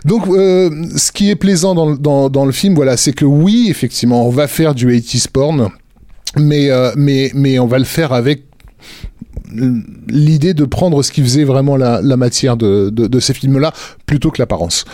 Donc, 0.05 0.27
euh, 0.29 0.69
ce 0.95 1.11
qui 1.11 1.29
est 1.29 1.35
plaisant 1.35 1.75
dans, 1.75 1.89
le- 1.89 1.97
dans, 1.97 2.29
dans 2.29 2.45
le 2.45 2.51
film, 2.53 2.73
voilà, 2.73 2.95
c'est 2.97 3.11
que 3.13 3.25
oui, 3.25 3.67
effectivement, 3.69 4.25
on 4.25 4.29
va 4.29 4.47
faire 4.47 4.73
du 4.73 4.87
80s 4.87 5.27
porn, 5.31 5.69
mais, 6.37 6.69
euh, 6.69 6.91
mais, 6.95 7.31
mais 7.33 7.59
on 7.59 7.67
va 7.67 7.79
le 7.79 7.85
faire 7.85 8.13
avec 8.13 8.43
l'idée 10.07 10.53
de 10.53 10.65
prendre 10.65 11.01
ce 11.01 11.11
qui 11.11 11.21
faisait 11.21 11.43
vraiment 11.43 11.75
la, 11.75 12.01
matière 12.17 12.55
de, 12.55 12.89
de, 12.91 13.07
de 13.07 13.19
ces 13.19 13.33
films-là 13.33 13.73
plutôt 14.05 14.29
que 14.29 14.39
l'apparence 14.39 14.85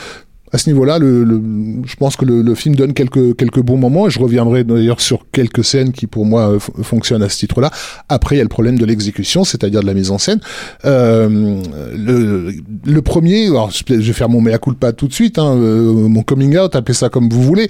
à 0.52 0.58
ce 0.58 0.70
niveau-là, 0.70 1.00
le, 1.00 1.24
le, 1.24 1.42
je 1.86 1.96
pense 1.96 2.16
que 2.16 2.25
le, 2.25 2.42
le, 2.42 2.56
film 2.56 2.75
donne 2.75 2.94
quelques, 2.94 3.36
quelques 3.36 3.62
bons 3.62 3.78
moments 3.78 4.10
je 4.10 4.20
reviendrai 4.20 4.64
d'ailleurs 4.64 5.02
sur 5.02 5.25
quelques 5.32 5.64
scènes 5.64 5.92
qui 5.92 6.08
pour 6.08 6.25
moi 6.25 6.58
fonctionnent 6.60 7.24
à 7.24 7.30
ce 7.30 7.38
titre-là. 7.38 7.72
Après, 8.10 8.36
il 8.36 8.38
y 8.38 8.42
a 8.42 8.44
le 8.44 8.50
problème 8.50 8.78
de 8.78 8.86
l'exécution, 8.86 9.44
c'est-à-dire 9.44 9.82
de 9.82 9.86
la 9.86 9.94
mise 9.94 10.12
en 10.12 10.18
scène. 10.18 10.40
Euh, 10.86 11.62
le, 11.96 13.02
premier, 13.02 13.48
alors 13.48 13.72
je 13.72 13.94
vais 13.94 14.14
faire 14.14 14.30
mon 14.30 14.42
mea 14.42 14.58
culpa 14.58 14.94
tout 14.94 15.08
de 15.08 15.14
suite, 15.14 15.40
hein, 15.40 15.56
euh, 15.56 16.08
mon 16.08 16.24
coming 16.24 16.58
out, 16.58 16.75
appelez 16.75 16.94
ça 16.94 17.10
comme 17.10 17.30
vous 17.30 17.44
voulez. 17.44 17.68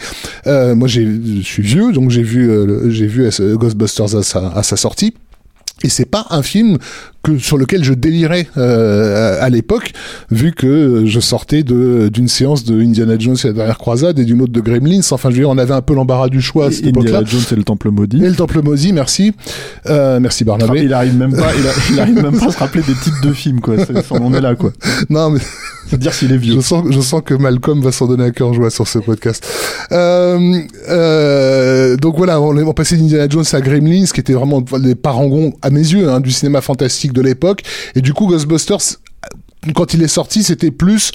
Euh, 0.47 0.75
moi, 0.75 0.87
je 0.87 1.41
suis 1.41 1.63
vieux, 1.63 1.91
donc 1.91 2.09
j'ai 2.09 2.23
vu, 2.23 2.49
euh, 2.49 2.89
j'ai 2.89 3.07
vu 3.07 3.29
Ghostbusters 3.55 4.15
à 4.15 4.23
sa, 4.23 4.47
à 4.49 4.63
sa 4.63 4.77
sortie. 4.77 5.13
Et 5.83 5.89
c'est 5.89 6.05
pas 6.05 6.25
un 6.29 6.41
film 6.41 6.77
que 7.25 7.39
sur 7.39 7.57
lequel 7.57 7.83
je 7.83 7.93
délirais 7.93 8.47
euh, 8.57 9.37
à 9.41 9.49
l'époque, 9.49 9.93
vu 10.29 10.51
que 10.51 11.03
je 11.05 11.19
sortais 11.19 11.63
de 11.63 12.09
d'une 12.13 12.27
séance 12.27 12.63
de 12.63 12.79
Indiana 12.79 13.15
Jones 13.17 13.35
et 13.43 13.47
la 13.47 13.53
dernière 13.53 13.77
croisade 13.77 14.19
et 14.19 14.25
d'une 14.25 14.41
autre 14.41 14.53
de 14.53 14.61
Gremlins. 14.61 15.01
Enfin, 15.11 15.29
je 15.29 15.35
veux 15.35 15.41
dire, 15.41 15.49
on 15.49 15.57
avait 15.57 15.73
un 15.73 15.81
peu 15.81 15.95
l'embarras 15.95 16.29
du 16.29 16.41
choix 16.41 16.67
à 16.67 16.71
cette 16.71 16.85
époque-là. 16.85 17.19
Indiana 17.19 17.29
Jones 17.29 17.43
et 17.51 17.55
le 17.55 17.63
Temple 17.63 17.89
maudit. 17.89 18.23
Et 18.23 18.29
le 18.29 18.35
Temple 18.35 18.61
maudit, 18.61 18.93
merci, 18.93 19.33
euh, 19.87 20.19
merci 20.19 20.43
Barnabé. 20.43 20.83
Il 20.83 20.93
arrive 20.93 21.17
même 21.17 21.35
pas, 21.35 21.51
il, 21.57 21.67
a, 21.67 21.71
il, 21.91 21.99
arrive 21.99 22.21
même 22.21 22.37
pas 22.37 22.47
à 22.47 22.51
se 22.51 22.57
rappeler 22.59 22.83
des 22.83 22.93
titres 22.93 23.21
de 23.21 23.33
films, 23.33 23.59
quoi. 23.59 23.75
on 24.11 24.33
est 24.33 24.41
là, 24.41 24.55
quoi. 24.55 24.71
Non, 25.09 25.31
mais 25.31 25.39
c'est 25.87 25.99
dire 25.99 26.13
s'il 26.13 26.31
est 26.31 26.37
vieux. 26.37 26.55
Je 26.55 26.59
sens, 26.59 26.85
je 26.89 26.99
sens 26.99 27.21
que 27.23 27.33
Malcolm 27.33 27.81
va 27.81 27.91
s'en 27.91 28.07
donner 28.07 28.25
à 28.25 28.31
cœur 28.31 28.53
joie 28.53 28.69
sur 28.69 28.87
ce 28.87 28.99
podcast. 28.99 29.47
Euh, 29.91 30.59
euh, 30.89 31.95
donc 31.97 32.17
voilà, 32.17 32.41
on, 32.41 32.55
on 32.57 32.73
passait 32.73 32.97
d'Indiana 32.97 33.27
Jones 33.29 33.45
à 33.53 33.61
Gremlins, 33.61 34.05
qui 34.05 34.19
était 34.19 34.33
vraiment 34.33 34.63
les 34.79 34.95
parangons 34.95 35.53
à 35.61 35.69
mes 35.69 35.79
yeux 35.79 36.09
hein, 36.09 36.19
du 36.19 36.31
cinéma 36.31 36.61
fantastique 36.61 37.13
de 37.15 37.21
l'époque. 37.21 37.63
Et 37.95 38.01
du 38.01 38.13
coup, 38.13 38.27
Ghostbusters, 38.27 38.99
quand 39.73 39.93
il 39.93 40.03
est 40.03 40.07
sorti, 40.07 40.43
c'était 40.43 40.71
plus 40.71 41.11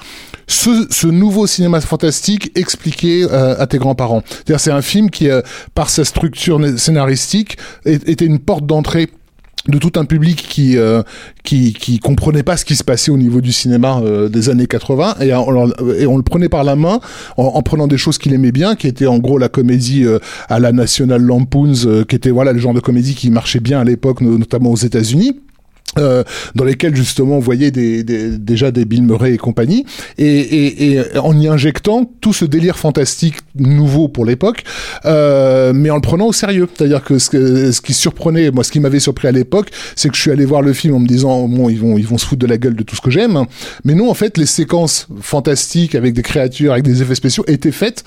ce, 0.47 1.07
nouveau 1.07 1.47
cinéma 1.47 1.80
fantastique 1.80 2.50
expliqué 2.57 3.25
euh, 3.25 3.54
à 3.59 3.66
tes 3.66 3.78
grands-parents. 3.78 4.23
C'est-à-dire, 4.28 4.61
c'est 4.61 4.73
un 4.73 4.83
film 4.83 5.11
qui, 5.11 5.28
euh, 5.28 5.42
par 5.75 5.90
sa 5.90 6.04
structure 6.04 6.61
scénaristique, 6.78 7.57
était 7.85 8.25
une 8.25 8.38
porte 8.38 8.66
d'entrée 8.66 9.09
de 9.69 9.76
tout 9.76 9.92
un 9.97 10.07
public 10.07 10.47
qui 10.49 10.78
euh, 10.78 11.02
qui 11.45 11.75
qui 11.75 11.99
comprenait 11.99 12.42
pas 12.42 12.57
ce 12.57 12.64
qui 12.64 12.75
se 12.76 12.83
passait 12.83 13.11
au 13.11 13.19
niveau 13.19 13.42
du 13.42 13.52
cinéma 13.52 14.00
des 14.30 14.49
années 14.49 14.66
80 14.66 15.16
et 15.21 15.35
on, 15.35 16.16
le 16.16 16.23
prenait 16.23 16.49
par 16.49 16.64
la 16.64 16.76
main 16.76 16.99
en, 17.37 17.45
en 17.45 17.62
prenant 17.62 17.87
des 17.87 17.99
choses 17.99 18.16
qu'il 18.16 18.33
aimait 18.33 18.52
bien 18.52 18.75
qui 18.75 18.87
était 18.87 19.07
en 19.07 19.19
gros 19.19 19.37
la 19.37 19.50
comédie 19.50 20.07
à 20.49 20.61
la 20.61 20.73
National 20.73 21.21
Lampoons 21.21 22.04
qui 22.09 22.16
était 22.16 22.30
voilà 22.30 22.54
le 22.54 22.59
genre 22.59 22.73
de 22.73 22.80
comédie 22.80 23.14
qui 23.14 23.30
marchait 23.30 23.61
bien 23.61 23.80
à 23.80 23.85
l'époque 23.85 24.23
notamment 24.23 24.71
aux 24.71 24.76
États-Unis 24.76 25.38
euh, 25.99 26.23
dans 26.54 26.64
lesquels 26.64 26.94
justement 26.94 27.37
on 27.37 27.40
voyait 27.40 27.73
des, 27.73 28.04
des, 28.04 28.38
déjà 28.38 28.70
des 28.70 28.85
Bill 28.85 29.02
Murray 29.02 29.35
et 29.35 29.38
compagnie, 29.38 29.85
et, 30.18 30.25
et, 30.25 30.92
et, 30.92 31.18
en 31.18 31.38
y 31.38 31.49
injectant 31.49 32.09
tout 32.20 32.32
ce 32.32 32.44
délire 32.44 32.78
fantastique 32.78 33.37
nouveau 33.56 34.06
pour 34.09 34.25
l'époque, 34.25 34.62
euh, 35.04 35.73
mais 35.75 35.90
en 35.90 35.97
le 35.97 36.00
prenant 36.00 36.26
au 36.26 36.32
sérieux. 36.32 36.68
C'est-à-dire 36.73 37.02
que 37.02 37.18
ce, 37.18 37.73
ce, 37.73 37.80
qui 37.80 37.92
surprenait, 37.92 38.50
moi 38.52 38.62
ce 38.62 38.70
qui 38.70 38.78
m'avait 38.78 39.00
surpris 39.00 39.26
à 39.26 39.32
l'époque, 39.32 39.70
c'est 39.97 40.09
que 40.09 40.16
je 40.16 40.20
suis 40.20 40.30
allé 40.30 40.44
voir 40.44 40.62
le 40.62 40.73
film 40.73 40.94
en 40.94 41.00
me 41.00 41.09
disant 41.09 41.49
bon 41.49 41.68
ils 41.68 41.80
vont 41.80 41.99
ils 41.99 42.06
vont 42.06 42.18
se 42.18 42.26
foutre 42.26 42.40
de 42.40 42.47
la 42.47 42.56
gueule 42.56 42.76
de 42.76 42.85
tout 42.85 42.94
ce 42.94 43.00
que 43.00 43.11
j'aime, 43.11 43.44
mais 43.85 43.94
non 43.94 44.11
en 44.11 44.14
fait 44.14 44.38
les 44.38 44.47
séquences 44.47 45.09
fantastiques 45.20 45.97
avec 45.97 46.14
des 46.14 46.23
créatures, 46.23 46.73
avec 46.73 46.85
des 46.85 47.02
effets 47.02 47.16
spéciaux 47.16 47.44
étaient 47.49 47.73
faites 47.73 48.04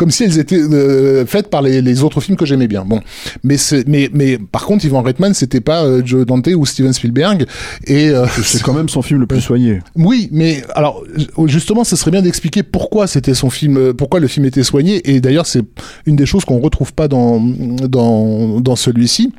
comme 0.00 0.10
si 0.10 0.24
elles 0.24 0.38
étaient 0.38 0.56
euh, 0.56 1.26
faites 1.26 1.50
par 1.50 1.60
les, 1.60 1.82
les, 1.82 2.02
autres 2.02 2.22
films 2.22 2.38
que 2.38 2.46
j'aimais 2.46 2.68
bien. 2.68 2.86
Bon, 2.86 3.02
mais 3.44 3.56
mais 3.86 4.08
mais 4.14 4.38
par 4.38 4.64
contre, 4.64 4.86
Ivan 4.86 5.02
Reitman, 5.02 5.34
c'était 5.34 5.60
pas 5.60 5.84
euh, 5.84 6.00
Joe 6.02 6.24
Dante 6.24 6.48
ou 6.56 6.64
Steven 6.64 6.94
Spielberg, 6.94 7.44
et 7.86 8.08
euh, 8.08 8.26
c'est 8.42 8.62
quand 8.62 8.72
même 8.72 8.88
son 8.88 9.02
film 9.02 9.20
le 9.20 9.26
plus 9.26 9.42
soigné. 9.42 9.80
Oui, 9.96 10.30
mais 10.32 10.62
alors 10.74 11.04
justement, 11.44 11.84
ce 11.84 11.96
serait 11.96 12.10
bien 12.10 12.22
d'expliquer 12.22 12.62
pourquoi 12.62 13.06
c'était 13.06 13.34
son 13.34 13.50
film, 13.50 13.92
pourquoi 13.92 14.20
le 14.20 14.26
film 14.26 14.46
était 14.46 14.62
soigné. 14.62 15.02
Et 15.04 15.20
d'ailleurs, 15.20 15.44
c'est 15.44 15.64
une 16.06 16.16
des 16.16 16.24
choses 16.24 16.46
qu'on 16.46 16.60
retrouve 16.60 16.94
pas 16.94 17.06
dans 17.06 17.38
dans 17.38 18.58
dans 18.58 18.76
celui-ci 18.76 19.34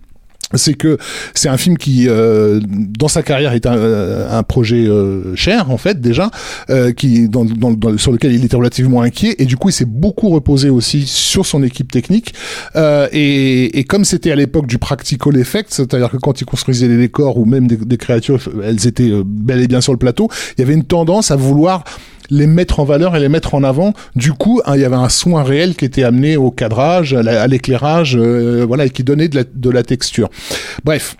c'est 0.55 0.73
que 0.73 0.97
c'est 1.33 1.49
un 1.49 1.57
film 1.57 1.77
qui, 1.77 2.07
euh, 2.07 2.59
dans 2.65 3.07
sa 3.07 3.23
carrière, 3.23 3.53
est 3.53 3.65
un, 3.65 3.75
euh, 3.77 4.27
un 4.31 4.43
projet 4.43 4.87
euh, 4.87 5.35
cher 5.35 5.71
en 5.71 5.77
fait 5.77 6.01
déjà, 6.01 6.29
euh, 6.69 6.91
qui 6.91 7.29
dans, 7.29 7.45
dans, 7.45 7.71
dans, 7.71 7.97
sur 7.97 8.11
lequel 8.11 8.33
il 8.33 8.45
était 8.45 8.55
relativement 8.55 9.01
inquiet. 9.01 9.35
Et 9.39 9.45
du 9.45 9.57
coup 9.57 9.69
il 9.69 9.73
s'est 9.73 9.85
beaucoup 9.85 10.29
reposé 10.29 10.69
aussi 10.69 11.05
sur 11.05 11.45
son 11.45 11.63
équipe 11.63 11.91
technique. 11.91 12.33
Euh, 12.75 13.07
et, 13.11 13.79
et, 13.79 13.83
comme 13.83 14.05
c'était 14.05 14.31
à 14.31 14.35
l'époque 14.35 14.67
du 14.67 14.77
practical 14.77 15.37
effect, 15.37 15.67
c'est-à-dire 15.71 16.09
que 16.09 16.17
quand 16.17 16.41
il 16.41 16.45
construisait 16.45 16.87
les 16.87 16.97
décors 16.97 17.37
ou 17.37 17.45
même 17.45 17.67
des, 17.67 17.77
des 17.77 17.97
créatures, 17.97 18.39
elles 18.63 18.87
étaient 18.87 19.11
bel 19.25 19.61
et 19.61 19.67
bien 19.67 19.81
sur 19.81 19.93
le 19.93 19.97
plateau, 19.99 20.29
il 20.57 20.61
y 20.61 20.63
avait 20.63 20.73
une 20.73 20.83
tendance 20.83 21.31
à 21.31 21.35
vouloir 21.35 21.83
les 22.31 22.47
mettre 22.47 22.79
en 22.79 22.85
valeur 22.85 23.15
et 23.15 23.19
les 23.19 23.29
mettre 23.29 23.53
en 23.53 23.63
avant. 23.63 23.93
Du 24.15 24.33
coup, 24.33 24.61
hein, 24.65 24.75
il 24.75 24.81
y 24.81 24.85
avait 24.85 24.95
un 24.95 25.09
soin 25.09 25.43
réel 25.43 25.75
qui 25.75 25.85
était 25.85 26.03
amené 26.03 26.37
au 26.37 26.49
cadrage, 26.49 27.13
à 27.13 27.47
l'éclairage, 27.47 28.17
euh, 28.17 28.65
voilà, 28.67 28.85
et 28.85 28.89
qui 28.89 29.03
donnait 29.03 29.27
de 29.27 29.35
la, 29.35 29.43
de 29.43 29.69
la 29.69 29.83
texture. 29.83 30.29
Bref, 30.83 31.17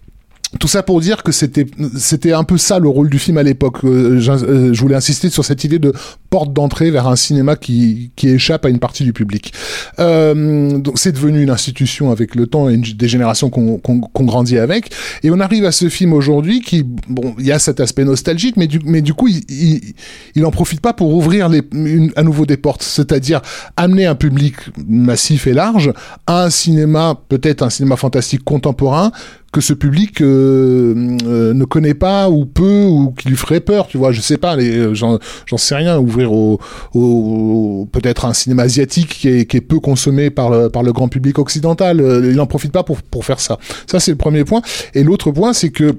tout 0.60 0.68
ça 0.68 0.84
pour 0.84 1.00
dire 1.00 1.24
que 1.24 1.32
c'était 1.32 1.66
c'était 1.96 2.34
un 2.34 2.44
peu 2.44 2.58
ça 2.58 2.80
le 2.80 2.90
rôle 2.90 3.10
du 3.10 3.20
film 3.20 3.38
à 3.38 3.44
l'époque. 3.44 3.84
Euh, 3.86 4.20
je 4.20 4.82
voulais 4.82 4.96
insister 4.96 5.30
sur 5.30 5.46
cette 5.46 5.64
idée 5.64 5.80
de 5.80 5.94
porte 6.30 6.52
d'entrée 6.54 6.92
vers 6.92 7.08
un 7.08 7.16
cinéma 7.16 7.56
qui 7.56 8.12
qui 8.16 8.30
échappe 8.30 8.66
à 8.66 8.70
une 8.70 8.80
partie 8.80 9.04
du 9.04 9.14
public. 9.14 9.54
Euh, 10.00 10.78
donc 10.78 11.00
c'est 11.00 11.14
devenu 11.14 11.42
une 11.42 11.50
institution 11.50 12.12
avec 12.12 12.36
le 12.36 12.48
temps 12.48 12.68
et 12.70 12.78
des 12.78 13.08
générations 13.08 13.50
qu'on 13.50 13.78
qu'on 13.78 14.26
grandit 14.26 14.58
avec. 14.58 14.92
Et 15.24 15.32
on 15.32 15.40
arrive 15.40 15.64
à 15.64 15.72
ce 15.72 15.88
film 15.88 16.12
aujourd'hui 16.12 16.62
qui 16.62 16.84
bon 16.84 17.34
il 17.40 17.46
y 17.46 17.52
a 17.52 17.60
cet 17.60 17.80
aspect 17.80 18.04
nostalgique, 18.04 18.58
mais 18.58 18.68
du 18.68 18.80
mais 18.84 19.02
du 19.02 19.14
coup 19.14 19.30
il 19.30 19.42
il, 19.50 19.94
il 20.36 20.46
en 20.46 20.52
profite 20.52 20.82
pas 20.82 20.94
pour 20.94 21.14
ouvrir 21.14 21.48
les 21.48 21.62
une, 21.72 22.12
à 22.18 22.24
nouveau 22.24 22.46
des 22.46 22.58
portes, 22.58 22.84
c'est-à-dire 22.84 23.42
amener 23.78 24.06
un 24.06 24.16
public 24.16 24.56
massif 24.86 25.48
et 25.48 25.54
large 25.54 25.94
à 26.28 26.44
un 26.44 26.50
cinéma 26.50 27.18
peut-être 27.30 27.62
un 27.64 27.70
cinéma 27.70 27.96
fantastique 27.96 28.44
contemporain 28.44 29.12
que 29.52 29.62
ce 29.62 29.74
public 29.74 30.22
euh, 30.22 31.18
euh, 31.26 31.54
ne 31.54 31.66
connaît 31.66 31.94
pas 31.94 32.30
ou 32.30 32.46
peu 32.46 32.86
ou 32.86 33.14
qui 33.18 33.28
lui 33.28 33.36
ferait 33.36 33.60
peur, 33.60 33.88
tu 33.88 33.98
vois, 33.98 34.12
je 34.12 34.22
sais 34.22 34.38
pas, 34.38 34.56
les, 34.56 34.96
j'en, 34.96 35.20
j'en 35.46 35.58
sais 35.58 35.76
rien, 35.76 36.00
ouvrir 36.00 36.32
au, 36.32 36.60
au 36.94 37.88
peut-être 37.92 38.26
un 38.26 38.34
cinéma 38.34 38.64
asiatique 38.64 39.10
qui 39.10 39.28
est, 39.28 39.46
qui 39.46 39.58
est 39.58 39.62
peu 39.62 39.80
consommé 39.80 40.30
par 40.30 40.50
le, 40.50 40.70
par 40.70 40.84
le 40.84 40.94
grand 40.94 41.10
public 41.10 41.38
occidental, 41.40 42.00
il 42.24 42.36
n'en 42.36 42.48
profite 42.48 42.72
pas 42.72 42.84
pour, 42.84 43.02
pour 43.02 43.26
faire 43.26 43.40
ça. 43.40 43.58
Ça 43.88 44.00
c'est 44.00 44.12
le 44.12 44.18
premier 44.18 44.46
point. 44.46 44.62
Et 44.94 45.04
l'autre 45.04 45.32
point, 45.32 45.54
c'est 45.54 45.70
que 45.70 45.96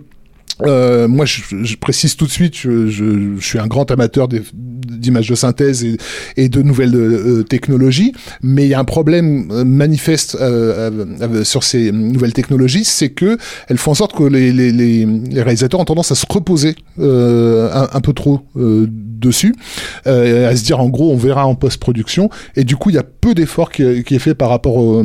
euh, 0.62 1.08
moi, 1.08 1.24
je, 1.24 1.42
je, 1.62 1.76
précise 1.76 2.16
tout 2.16 2.26
de 2.26 2.30
suite, 2.30 2.56
je, 2.56 2.86
je, 2.86 3.36
je 3.38 3.44
suis 3.44 3.58
un 3.58 3.66
grand 3.66 3.90
amateur 3.90 4.28
d'images 4.28 5.28
de 5.28 5.34
synthèse 5.34 5.84
et, 5.84 5.96
et 6.36 6.48
de 6.48 6.62
nouvelles 6.62 6.94
euh, 6.94 7.42
technologies, 7.42 8.12
mais 8.42 8.64
il 8.64 8.68
y 8.68 8.74
a 8.74 8.78
un 8.78 8.84
problème 8.84 9.50
euh, 9.50 9.64
manifeste 9.64 10.36
euh, 10.40 10.90
euh, 11.20 11.44
sur 11.44 11.64
ces 11.64 11.90
nouvelles 11.90 12.32
technologies, 12.32 12.84
c'est 12.84 13.10
que 13.10 13.38
elles 13.68 13.78
font 13.78 13.92
en 13.92 13.94
sorte 13.94 14.14
que 14.14 14.24
les, 14.24 14.52
les, 14.52 14.72
les, 14.72 15.42
réalisateurs 15.42 15.80
ont 15.80 15.84
tendance 15.84 16.12
à 16.12 16.14
se 16.14 16.26
reposer 16.28 16.76
euh, 16.98 17.70
un, 17.72 17.88
un, 17.92 18.00
peu 18.00 18.12
trop 18.12 18.42
dessus, 18.54 19.54
à 20.04 20.54
se 20.56 20.64
dire 20.64 20.80
en 20.80 20.88
gros 20.88 21.12
on 21.12 21.16
verra 21.16 21.46
en 21.46 21.54
post-production, 21.54 22.30
et 22.56 22.64
du 22.64 22.76
coup 22.76 22.90
il 22.90 22.96
y 22.96 22.98
a 22.98 23.04
peu 23.04 23.34
d'efforts 23.34 23.70
qui, 23.70 24.04
qui, 24.04 24.14
est 24.14 24.20
fait 24.20 24.34
par 24.34 24.50
rapport 24.50 24.76
au 24.76 25.04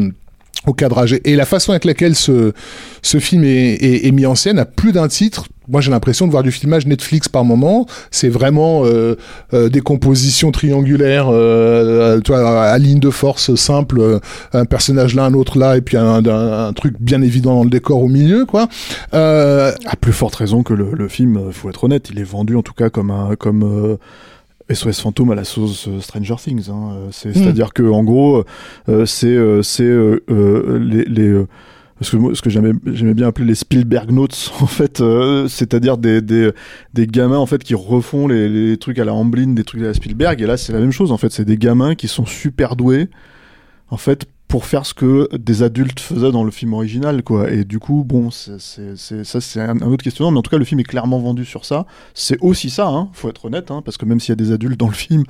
au 0.67 0.73
cadrage. 0.73 1.19
Et 1.23 1.35
la 1.35 1.45
façon 1.45 1.71
avec 1.71 1.85
laquelle 1.85 2.15
ce, 2.15 2.53
ce 3.01 3.19
film 3.19 3.43
est, 3.43 3.73
est, 3.75 4.07
est 4.07 4.11
mis 4.11 4.25
en 4.25 4.35
scène 4.35 4.59
a 4.59 4.65
plus 4.65 4.91
d'un 4.91 5.07
titre. 5.07 5.47
Moi, 5.69 5.81
j'ai 5.81 5.91
l'impression 5.91 6.27
de 6.27 6.31
voir 6.31 6.43
du 6.43 6.51
filmage 6.51 6.85
Netflix 6.87 7.27
par 7.27 7.43
moment. 7.43 7.87
C'est 8.09 8.29
vraiment 8.29 8.85
euh, 8.85 9.15
euh, 9.53 9.67
des 9.67 9.81
compositions 9.81 10.51
triangulaires, 10.51 11.27
euh, 11.29 12.21
toi, 12.21 12.69
à 12.71 12.77
ligne 12.77 12.99
de 12.99 13.09
force 13.09 13.53
simple, 13.55 13.99
euh, 13.99 14.19
un 14.53 14.63
personnage 14.63 15.13
là, 15.13 15.25
un 15.25 15.33
autre 15.33 15.57
là, 15.57 15.75
et 15.75 15.81
puis 15.81 15.97
un, 15.97 16.25
un, 16.25 16.67
un, 16.67 16.73
truc 16.73 16.95
bien 17.01 17.21
évident 17.21 17.55
dans 17.55 17.63
le 17.65 17.69
décor 17.69 18.01
au 18.01 18.07
milieu, 18.07 18.45
quoi. 18.45 18.69
Euh, 19.13 19.73
à 19.85 19.95
plus 19.97 20.13
forte 20.13 20.35
raison 20.35 20.63
que 20.63 20.73
le, 20.73 20.91
le, 20.93 21.07
film, 21.09 21.51
faut 21.51 21.69
être 21.69 21.83
honnête, 21.83 22.09
il 22.11 22.19
est 22.19 22.23
vendu 22.23 22.55
en 22.55 22.61
tout 22.61 22.73
cas 22.73 22.89
comme 22.89 23.11
un 23.11 23.35
comme 23.35 23.97
SOS 24.71 25.01
fantôme 25.01 25.31
à 25.31 25.35
la 25.35 25.43
sauce 25.43 25.89
Stranger 26.01 26.35
Things. 26.37 26.69
Hein. 26.69 27.09
C'est-à-dire 27.11 27.67
mm. 27.67 27.73
que 27.73 27.83
en 27.83 28.03
gros, 28.03 28.43
euh, 28.89 29.05
c'est 29.05 29.27
euh, 29.27 29.61
c'est 29.61 29.83
euh, 29.83 30.79
les, 30.79 31.05
les 31.05 31.45
ce 32.01 32.15
que, 32.15 32.33
ce 32.33 32.41
que 32.41 32.49
j'aimais, 32.49 32.73
j'aimais 32.85 33.13
bien 33.13 33.27
appeler 33.27 33.47
les 33.47 33.55
Spielberg 33.55 34.11
Notes, 34.11 34.51
en 34.61 34.67
fait, 34.67 35.01
euh, 35.01 35.47
c'est-à-dire 35.47 35.97
des, 35.97 36.21
des, 36.21 36.51
des 36.93 37.07
gamins, 37.07 37.37
en 37.37 37.45
fait, 37.45 37.63
qui 37.63 37.75
refont 37.75 38.27
les, 38.27 38.47
les 38.49 38.77
trucs 38.77 38.99
à 38.99 39.05
la 39.05 39.13
Amblin, 39.13 39.53
des 39.53 39.63
trucs 39.63 39.81
à 39.81 39.85
la 39.85 39.93
Spielberg, 39.93 40.41
et 40.41 40.45
là, 40.45 40.57
c'est 40.57 40.73
la 40.73 40.79
même 40.79 40.91
chose, 40.91 41.11
en 41.11 41.17
fait, 41.17 41.31
c'est 41.31 41.45
des 41.45 41.57
gamins 41.57 41.95
qui 41.95 42.07
sont 42.07 42.25
super 42.25 42.75
doués, 42.75 43.09
en 43.89 43.97
fait, 43.97 44.25
pour 44.47 44.63
faire 44.65 44.85
ce 44.85 44.93
que 44.93 45.27
des 45.35 45.61
adultes 45.61 45.99
faisaient 45.99 46.31
dans 46.31 46.45
le 46.45 46.51
film 46.51 46.73
original, 46.73 47.21
quoi. 47.21 47.51
Et 47.51 47.65
du 47.65 47.79
coup, 47.79 48.05
bon, 48.05 48.29
c'est, 48.31 48.57
ça, 48.95 49.41
c'est 49.41 49.59
un, 49.59 49.81
un 49.81 49.87
autre 49.91 50.03
questionnement, 50.03 50.31
mais 50.31 50.37
en 50.39 50.41
tout 50.41 50.51
cas, 50.51 50.57
le 50.57 50.63
film 50.63 50.79
est 50.79 50.85
clairement 50.85 51.19
vendu 51.19 51.43
sur 51.43 51.65
ça. 51.65 51.85
C'est 52.13 52.37
aussi 52.39 52.69
ça, 52.69 52.87
hein, 52.87 53.09
faut 53.11 53.27
être 53.29 53.43
honnête, 53.43 53.71
hein, 53.71 53.81
parce 53.83 53.97
que 53.97 54.05
même 54.05 54.21
s'il 54.21 54.29
y 54.29 54.33
a 54.33 54.35
des 54.37 54.53
adultes 54.53 54.79
dans 54.79 54.87
le 54.87 54.93
film, 54.93 55.23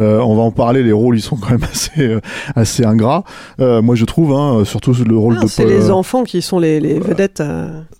euh, 0.00 0.20
on 0.20 0.34
va 0.34 0.42
en 0.42 0.52
parler, 0.52 0.82
les 0.82 0.92
rôles, 0.92 1.18
ils 1.18 1.22
sont 1.22 1.36
quand 1.36 1.50
même 1.50 1.64
assez, 1.70 2.00
euh, 2.00 2.20
assez 2.56 2.82
ingrats. 2.84 3.24
Euh, 3.60 3.82
moi, 3.82 3.94
je 3.94 4.06
trouve, 4.06 4.32
hein, 4.32 4.64
surtout 4.64 4.94
le 5.06 5.18
rôle 5.18 5.36
Ah, 5.38 5.42
de 5.42 5.48
c'est 5.48 5.66
les 5.66 5.90
enfants 5.90 6.24
qui 6.24 6.40
sont 6.40 6.58
les, 6.58 6.80
les 6.80 6.98
vedettes. 6.98 7.42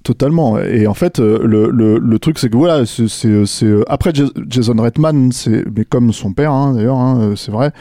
Totalement. 0.05 0.59
Et 0.59 0.87
en 0.87 0.95
fait, 0.95 1.19
le, 1.19 1.71
le, 1.71 1.99
le 1.99 2.19
truc, 2.19 2.39
c'est 2.39 2.49
que 2.49 2.57
voilà, 2.57 2.85
c'est, 2.87 3.85
après 3.89 4.13
Jas- 4.15 4.33
Jason 4.49 4.77
Reitman, 4.79 5.33
c'est, 5.33 5.65
mais 5.77 5.85
comme 5.85 6.13
son 6.15 6.33
père, 6.33 6.53
hein, 6.53 6.73
d'ailleurs, 6.75 6.99
c'est 7.37 7.53
vrai, 7.53 7.73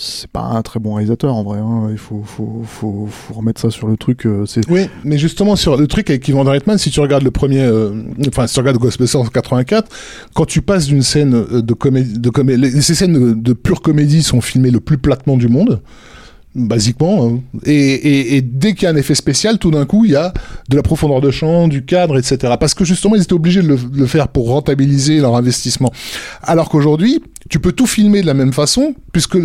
c'est 0.00 0.30
pas 0.30 0.42
un 0.42 0.62
très 0.62 0.78
bon 0.78 0.94
réalisateur 0.94 1.34
en 1.34 1.42
vrai. 1.42 1.58
hein. 1.58 1.88
Il 1.90 1.98
faut, 1.98 2.22
faut, 2.24 2.62
faut, 2.64 3.08
faut 3.10 3.34
remettre 3.34 3.60
ça 3.60 3.70
sur 3.70 3.88
le 3.88 3.96
truc. 3.96 4.26
euh, 4.26 4.44
Oui, 4.70 4.88
mais 5.04 5.18
justement 5.18 5.56
sur 5.56 5.76
le 5.76 5.86
truc 5.88 6.08
avec 6.10 6.26
Ivan 6.28 6.44
Reitman, 6.44 6.78
si 6.78 6.90
tu 6.90 7.00
regardes 7.00 7.24
le 7.24 7.30
premier, 7.32 7.60
euh, 7.62 7.90
enfin 8.28 8.46
si 8.46 8.54
tu 8.54 8.60
regardes 8.60 8.78
Ghostbusters 8.78 9.20
en 9.20 9.24
84, 9.26 9.88
quand 10.34 10.44
tu 10.46 10.62
passes 10.62 10.86
d'une 10.86 11.02
scène 11.02 11.34
euh, 11.34 11.62
de 11.62 11.74
comédie, 11.74 12.18
de 12.18 12.30
comédie, 12.30 12.80
ces 12.82 12.94
scènes 12.94 13.12
de, 13.12 13.32
de 13.34 13.52
pure 13.52 13.82
comédie 13.82 14.22
sont 14.22 14.40
filmées 14.40 14.70
le 14.70 14.80
plus 14.80 14.98
platement 14.98 15.36
du 15.36 15.48
monde. 15.48 15.82
Basiquement, 16.54 17.26
hein. 17.28 17.40
et, 17.66 17.72
et, 17.74 18.36
et 18.36 18.42
dès 18.42 18.72
qu'il 18.72 18.84
y 18.84 18.86
a 18.86 18.90
un 18.90 18.96
effet 18.96 19.14
spécial, 19.14 19.58
tout 19.58 19.70
d'un 19.70 19.84
coup, 19.84 20.06
il 20.06 20.12
y 20.12 20.16
a 20.16 20.32
de 20.70 20.76
la 20.76 20.82
profondeur 20.82 21.20
de 21.20 21.30
champ, 21.30 21.68
du 21.68 21.84
cadre, 21.84 22.18
etc. 22.18 22.54
Parce 22.58 22.72
que 22.74 22.84
justement, 22.86 23.14
ils 23.14 23.22
étaient 23.22 23.34
obligés 23.34 23.62
de 23.62 23.68
le, 23.68 23.76
de 23.76 23.98
le 23.98 24.06
faire 24.06 24.28
pour 24.28 24.48
rentabiliser 24.48 25.20
leur 25.20 25.36
investissement. 25.36 25.92
Alors 26.42 26.70
qu'aujourd'hui, 26.70 27.22
tu 27.48 27.60
peux 27.60 27.72
tout 27.72 27.86
filmer 27.86 28.20
de 28.20 28.26
la 28.26 28.34
même 28.34 28.52
façon, 28.52 28.94
puisque 29.12 29.38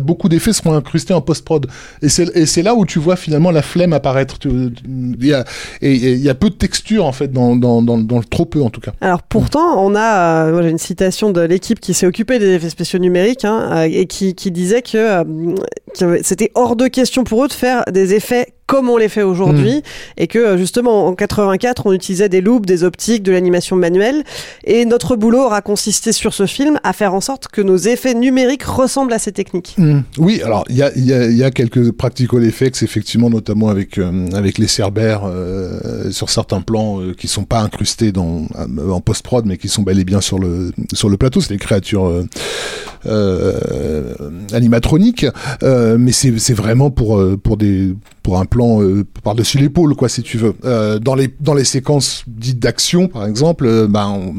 beaucoup 0.00 0.28
d'effets 0.28 0.52
seront 0.52 0.74
incrustés 0.74 1.12
en 1.12 1.20
post-prod. 1.20 1.66
Et 2.02 2.08
c'est 2.08 2.62
là 2.62 2.74
où 2.74 2.86
tu 2.86 2.98
vois 2.98 3.16
finalement 3.16 3.50
la 3.50 3.62
flemme 3.62 3.92
apparaître. 3.92 4.38
Il 4.44 5.26
y 5.26 5.32
a, 5.32 5.44
et 5.82 5.94
il 5.94 6.20
y 6.20 6.28
a 6.28 6.34
peu 6.34 6.50
de 6.50 6.54
texture, 6.54 7.04
en 7.04 7.12
fait, 7.12 7.32
dans, 7.32 7.54
le 7.54 8.24
trop 8.24 8.44
peu, 8.44 8.62
en 8.62 8.70
tout 8.70 8.80
cas. 8.80 8.92
Alors 9.00 9.22
pourtant, 9.22 9.84
on 9.84 9.94
a, 9.94 10.46
euh, 10.46 10.62
j'ai 10.62 10.70
une 10.70 10.78
citation 10.78 11.30
de 11.30 11.40
l'équipe 11.40 11.80
qui 11.80 11.94
s'est 11.94 12.06
occupée 12.06 12.38
des 12.38 12.54
effets 12.54 12.70
spéciaux 12.70 12.98
numériques 12.98 13.44
hein, 13.44 13.70
euh, 13.72 13.88
et 13.90 14.06
qui, 14.06 14.34
disait 14.50 14.82
que, 14.82 14.96
euh, 14.96 15.54
que 15.98 16.22
c'était 16.22 16.50
hors 16.54 16.76
de 16.76 16.86
question 16.88 17.24
pour 17.24 17.44
eux 17.44 17.48
de 17.48 17.52
faire 17.52 17.84
des 17.90 18.14
effets 18.14 18.54
comme 18.70 18.88
on 18.88 18.96
les 18.96 19.08
fait 19.08 19.24
aujourd'hui 19.24 19.82
et 20.16 20.28
que 20.28 20.38
euh, 20.38 20.56
justement 20.56 21.08
en 21.08 21.14
84 21.16 21.86
on 21.86 21.92
utilisait 21.92 22.28
des 22.28 22.40
loops, 22.40 22.64
des 22.64 22.84
optiques, 22.84 23.24
de 23.24 23.32
l'animation 23.32 23.74
manuelle 23.74 24.22
et 24.62 24.84
notre 24.84 25.16
boulot 25.16 25.40
aura 25.40 25.60
consisté 25.60 26.12
sur 26.12 26.32
ce 26.32 26.46
film 26.46 26.78
à 26.84 26.92
faire 26.92 27.12
en 27.12 27.20
sorte 27.20 27.48
que 27.48 27.62
nos 27.62 27.76
effets 27.76 28.14
numériques 28.14 28.62
ressemblent 28.62 29.12
à 29.12 29.18
ces 29.18 29.32
techniques. 29.32 29.74
Mm. 29.76 30.02
Oui, 30.18 30.40
alors 30.44 30.64
il 30.68 30.76
y 30.76 30.84
a, 30.84 30.96
y, 30.96 31.12
a, 31.12 31.26
y 31.26 31.42
a 31.42 31.50
quelques 31.50 31.90
practical 31.90 32.44
effects, 32.44 32.84
effectivement, 32.84 33.28
notamment 33.28 33.70
avec 33.70 33.98
euh, 33.98 34.28
avec 34.34 34.58
les 34.58 34.68
cerbères 34.68 35.22
euh, 35.24 36.10
sur 36.12 36.30
certains 36.30 36.60
plans 36.60 37.00
euh, 37.00 37.14
qui 37.14 37.28
sont 37.28 37.44
pas 37.44 37.60
incrustés 37.60 38.12
dans 38.12 38.46
euh, 38.56 38.90
en 38.90 39.00
post 39.00 39.22
prod, 39.22 39.44
mais 39.46 39.56
qui 39.56 39.68
sont 39.68 39.82
bel 39.82 39.98
et 39.98 40.04
bien 40.04 40.20
sur 40.20 40.38
le 40.38 40.72
sur 40.92 41.08
le 41.08 41.16
plateau. 41.16 41.40
C'est 41.40 41.54
des 41.54 41.58
créatures 41.58 42.10
euh, 43.06 44.12
animatroniques, 44.52 45.26
euh, 45.62 45.96
mais 45.98 46.12
c'est 46.12 46.52
vraiment 46.54 46.90
pour 46.90 47.18
euh, 47.18 47.36
pour 47.36 47.56
des 47.56 47.94
pour 48.22 48.38
un 48.38 48.44
plan 48.44 48.82
euh, 48.82 49.04
par-dessus 49.24 49.58
l'épaule, 49.58 49.94
quoi, 49.94 50.08
si 50.08 50.22
tu 50.22 50.36
veux. 50.36 50.54
Euh, 50.64 50.98
dans 50.98 51.14
les 51.14 51.32
dans 51.40 51.54
les 51.54 51.64
séquences 51.64 52.24
dites 52.26 52.58
d'action, 52.58 53.08
par 53.08 53.26
exemple, 53.26 53.86
ben 53.88 54.06
on- 54.08 54.34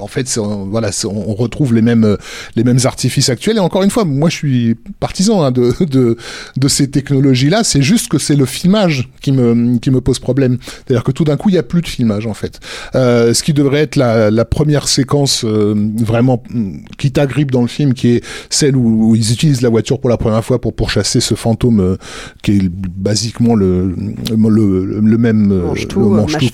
en 0.00 0.06
fait, 0.06 0.38
on- 0.38 0.66
voilà, 0.66 0.90
on 1.06 1.34
retrouve 1.34 1.74
les 1.74 1.82
mêmes 1.82 2.16
les 2.54 2.62
mêmes 2.62 2.78
artifices 2.84 3.30
actuels. 3.30 3.56
Et 3.56 3.60
encore 3.60 3.82
une 3.82 3.90
fois, 3.90 4.04
moi, 4.04 4.28
je 4.28 4.36
suis 4.36 4.76
partisan 5.00 5.42
hein, 5.42 5.50
de, 5.50 5.72
de 5.84 6.16
de 6.56 6.68
ces 6.68 6.88
technologies-là. 6.88 7.64
C'est 7.64 7.82
juste 7.82 8.08
que 8.08 8.18
c'est 8.18 8.36
le 8.36 8.46
filmage 8.46 9.08
qui 9.20 9.32
me 9.32 9.78
qui 9.78 9.90
me 9.90 10.00
pose 10.00 10.20
problème. 10.20 10.58
C'est-à-dire 10.86 11.02
que 11.02 11.10
tout 11.10 11.24
d'un 11.24 11.36
coup, 11.36 11.48
il 11.48 11.56
y 11.56 11.58
a 11.58 11.64
plus 11.64 11.82
de 11.82 11.88
filmage 11.88 12.26
en 12.26 12.34
fait. 12.34 12.60
Ce 12.94 13.42
qui 13.42 13.52
devrait 13.52 13.80
être 13.80 13.96
la, 13.96 14.30
la 14.30 14.44
première 14.44 14.86
séquence 14.88 15.44
vraiment 15.44 16.42
qui 16.96 17.10
t'agrippe 17.10 17.50
dans 17.50 17.62
le 17.62 17.68
film, 17.68 17.87
qui 17.94 18.08
est 18.16 18.24
celle 18.50 18.76
où, 18.76 19.10
où 19.10 19.14
ils 19.16 19.32
utilisent 19.32 19.62
la 19.62 19.68
voiture 19.68 20.00
pour 20.00 20.10
la 20.10 20.16
première 20.16 20.44
fois 20.44 20.60
pour 20.60 20.74
pourchasser 20.74 21.20
ce 21.20 21.34
fantôme 21.34 21.80
euh, 21.80 21.96
qui 22.42 22.52
est 22.52 22.68
basiquement 22.68 23.54
le 23.54 23.94
le, 24.30 24.84
le 25.00 25.18
même 25.18 25.52
euh, 25.52 25.66
Mange-tout, 25.68 26.00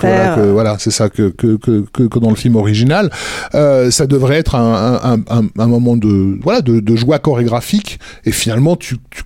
euh, 0.05 0.53
voilà, 0.53 0.77
c'est 0.79 0.91
ça 0.91 1.09
que, 1.09 1.29
que, 1.29 1.57
que, 1.57 1.85
que, 1.93 2.19
dans 2.19 2.31
le 2.31 2.37
film 2.37 2.57
original. 2.57 3.11
Ça 3.53 4.07
devrait 4.07 4.37
être 4.37 4.55
un, 4.55 5.01
un, 5.03 5.19
un, 5.31 5.49
un 5.59 5.67
moment 5.67 5.97
de, 5.97 6.39
voilà, 6.43 6.61
de, 6.61 6.81
de 6.81 6.97
joie 6.97 7.19
chorégraphique, 7.19 7.99
et 8.25 8.33
finalement, 8.33 8.77
tu, 8.77 8.97
tu, 9.11 9.23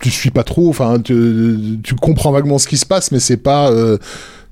tu 0.00 0.10
suis 0.10 0.30
pas 0.30 0.44
trop, 0.44 0.68
enfin, 0.68 0.98
tu, 1.00 1.78
tu 1.82 1.94
comprends 1.94 2.32
vaguement 2.32 2.58
ce 2.58 2.68
qui 2.68 2.76
se 2.76 2.86
passe, 2.86 3.12
mais 3.12 3.20
c'est 3.20 3.36
pas, 3.36 3.70
euh, 3.70 3.98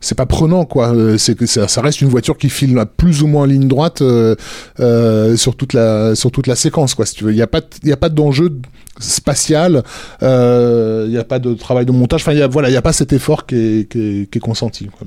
c'est 0.00 0.14
pas 0.16 0.26
prenant, 0.26 0.64
quoi. 0.64 0.94
Euh, 0.94 1.18
C'est 1.18 1.36
que 1.36 1.46
ça, 1.46 1.68
ça 1.68 1.80
reste 1.80 2.00
une 2.00 2.08
voiture 2.08 2.38
qui 2.38 2.50
file 2.50 2.82
plus 2.96 3.22
ou 3.22 3.26
moins 3.26 3.46
ligne 3.46 3.68
droite 3.68 4.02
euh, 4.02 4.34
euh, 4.80 5.36
sur 5.36 5.56
toute 5.56 5.72
la, 5.72 6.14
sur 6.14 6.30
toute 6.30 6.46
la 6.46 6.56
séquence, 6.56 6.94
quoi. 6.94 7.06
Si 7.06 7.14
tu 7.14 7.24
veux, 7.24 7.32
il 7.32 7.36
y 7.38 7.42
a 7.42 7.46
pas, 7.46 7.60
il 7.82 7.88
y 7.88 7.92
a 7.92 7.96
pas 7.96 8.08
d'enjeu 8.08 8.50
spatial, 9.00 9.82
euh, 10.22 11.04
il 11.08 11.12
y 11.12 11.18
a 11.18 11.24
pas 11.24 11.38
de 11.38 11.54
travail 11.54 11.86
de 11.86 11.92
montage. 11.92 12.22
Enfin, 12.22 12.32
y 12.32 12.42
a, 12.42 12.48
voilà, 12.48 12.68
il 12.70 12.74
y 12.74 12.76
a 12.76 12.82
pas 12.82 12.92
cet 12.92 13.12
effort 13.12 13.46
qui 13.46 13.56
est, 13.56 13.90
qui 13.90 13.98
est, 14.22 14.30
qui 14.30 14.38
est 14.38 14.40
consenti. 14.40 14.86
quoi. 14.86 15.06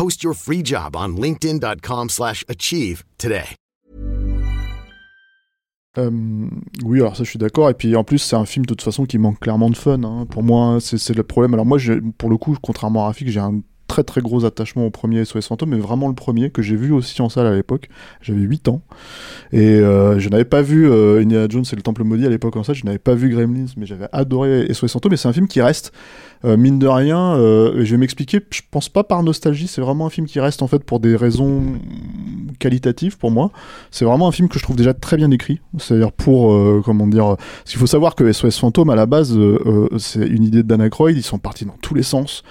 Post 0.00 0.22
your 0.22 0.32
free 0.32 0.62
job 0.64 0.96
on 0.96 2.08
slash 2.08 2.42
achieve 2.48 3.04
today. 3.18 3.54
Euh, 5.98 6.10
oui, 6.82 7.00
alors 7.00 7.16
ça, 7.16 7.24
je 7.24 7.28
suis 7.28 7.38
d'accord. 7.38 7.68
Et 7.68 7.74
puis 7.74 7.94
en 7.94 8.02
plus, 8.02 8.16
c'est 8.16 8.34
un 8.34 8.46
film 8.46 8.64
de 8.64 8.68
toute 8.70 8.80
façon 8.80 9.04
qui 9.04 9.18
manque 9.18 9.40
clairement 9.40 9.68
de 9.68 9.76
fun. 9.76 10.02
hein. 10.04 10.24
Pour 10.24 10.42
moi, 10.42 10.78
c'est 10.80 11.14
le 11.14 11.22
problème. 11.22 11.52
Alors 11.52 11.66
moi, 11.66 11.76
pour 12.16 12.30
le 12.30 12.38
coup, 12.38 12.56
contrairement 12.62 13.02
à 13.02 13.06
Rafik, 13.08 13.28
j'ai 13.28 13.40
un 13.40 13.60
très 13.90 14.04
très 14.04 14.20
gros 14.20 14.44
attachement 14.44 14.86
au 14.86 14.90
premier 14.90 15.24
SOS 15.24 15.48
Fantôme, 15.48 15.70
mais 15.70 15.78
vraiment 15.78 16.06
le 16.06 16.14
premier 16.14 16.50
que 16.50 16.62
j'ai 16.62 16.76
vu 16.76 16.92
aussi 16.92 17.20
en 17.22 17.28
salle 17.28 17.48
à 17.48 17.54
l'époque. 17.56 17.88
J'avais 18.22 18.38
8 18.40 18.68
ans 18.68 18.82
et 19.52 19.80
euh, 19.80 20.16
je 20.20 20.28
n'avais 20.28 20.44
pas 20.44 20.62
vu 20.62 20.88
euh, 20.88 21.20
Indiana 21.20 21.48
Jones 21.48 21.64
et 21.72 21.74
le 21.74 21.82
Temple 21.82 22.04
maudit 22.04 22.24
à 22.24 22.28
l'époque 22.28 22.54
en 22.54 22.62
salle. 22.62 22.76
Je 22.76 22.84
n'avais 22.84 23.00
pas 23.00 23.16
vu 23.16 23.30
Gremlins, 23.30 23.66
mais 23.76 23.86
j'avais 23.86 24.06
adoré 24.12 24.72
SOS 24.72 24.92
Fantôme. 24.92 25.14
Et 25.14 25.16
c'est 25.16 25.26
un 25.26 25.32
film 25.32 25.48
qui 25.48 25.60
reste 25.60 25.90
euh, 26.44 26.56
mine 26.56 26.78
de 26.78 26.86
rien. 26.86 27.34
euh, 27.34 27.84
je 27.84 27.90
vais 27.90 27.96
m'expliquer. 27.96 28.38
Je 28.50 28.60
pense 28.70 28.88
pas 28.88 29.02
par 29.02 29.24
nostalgie. 29.24 29.66
C'est 29.66 29.80
vraiment 29.80 30.06
un 30.06 30.10
film 30.10 30.28
qui 30.28 30.38
reste 30.38 30.62
en 30.62 30.68
fait 30.68 30.84
pour 30.84 31.00
des 31.00 31.16
raisons 31.16 31.60
qualitatives 32.60 33.18
pour 33.18 33.32
moi. 33.32 33.50
C'est 33.90 34.04
vraiment 34.04 34.28
un 34.28 34.32
film 34.32 34.48
que 34.48 34.60
je 34.60 34.62
trouve 34.62 34.76
déjà 34.76 34.94
très 34.94 35.16
bien 35.16 35.32
écrit. 35.32 35.58
C'est-à-dire 35.78 36.12
pour, 36.12 36.56
comment 36.84 37.08
dire, 37.08 37.36
parce 37.36 37.70
qu'il 37.70 37.80
faut 37.80 37.88
savoir 37.88 38.14
que 38.14 38.30
SOS 38.30 38.56
Fantôme, 38.60 38.90
à 38.90 38.94
la 38.94 39.06
base, 39.06 39.36
c'est 39.98 40.28
une 40.28 40.44
idée 40.44 40.62
de 40.62 40.68
Dan 40.68 40.80
Aykroyd, 40.80 41.16
ils 41.16 41.24
sont 41.24 41.38
partis 41.38 41.64
dans 41.64 41.76
tous 41.82 41.94
les 41.94 42.04
sens. 42.04 42.44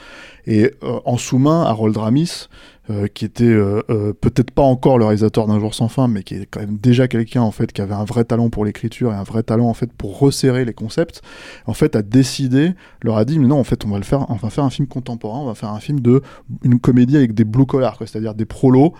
Et 0.50 0.72
euh, 0.84 1.00
en 1.06 1.18
sous-main, 1.18 1.62
Harold 1.62 1.96
Ramis, 1.96 2.48
euh, 2.90 3.06
qui 3.06 3.24
était 3.24 3.44
euh, 3.44 3.84
peut-être 4.20 4.50
pas 4.50 4.64
encore 4.64 4.98
le 4.98 5.06
réalisateur 5.06 5.46
d'un 5.46 5.60
jour 5.60 5.76
sans 5.76 5.90
fin, 5.90 6.08
mais 6.08 6.24
qui 6.24 6.34
est 6.34 6.48
quand 6.48 6.60
même 6.60 6.78
déjà 6.78 7.08
quelqu'un 7.08 7.42
en 7.42 7.52
fait 7.52 7.72
qui 7.72 7.82
avait 7.82 7.94
un 7.94 8.04
vrai 8.04 8.24
talent 8.24 8.50
pour 8.50 8.66
l'écriture 8.66 9.12
et 9.12 9.16
un 9.16 9.22
vrai 9.22 9.44
talent 9.44 9.68
en 9.68 9.76
fait 9.76 9.94
pour 9.94 10.18
resserrer 10.18 10.66
les 10.66 10.74
concepts. 10.74 11.22
En 11.68 11.76
fait, 11.76 11.96
a 11.96 12.02
décidé, 12.02 12.72
leur 13.04 13.18
a 13.18 13.26
dit 13.26 13.38
mais 13.38 13.46
non, 13.46 13.60
en 13.60 13.64
fait, 13.64 13.86
on 13.86 13.90
va 13.90 14.00
le 14.00 14.04
faire, 14.04 14.26
on 14.32 14.38
faire 14.50 14.64
un 14.64 14.72
film 14.72 14.88
contemporain, 14.88 15.38
on 15.42 15.46
va 15.46 15.54
faire 15.54 15.70
un 15.70 15.80
film 15.80 16.00
de 16.00 16.24
une 16.64 16.80
comédie 16.80 17.16
avec 17.16 17.36
des 17.36 17.44
blue 17.44 17.68
collars, 17.68 18.00
c'est-à-dire 18.00 18.34
des 18.34 18.46
prolos, 18.46 18.96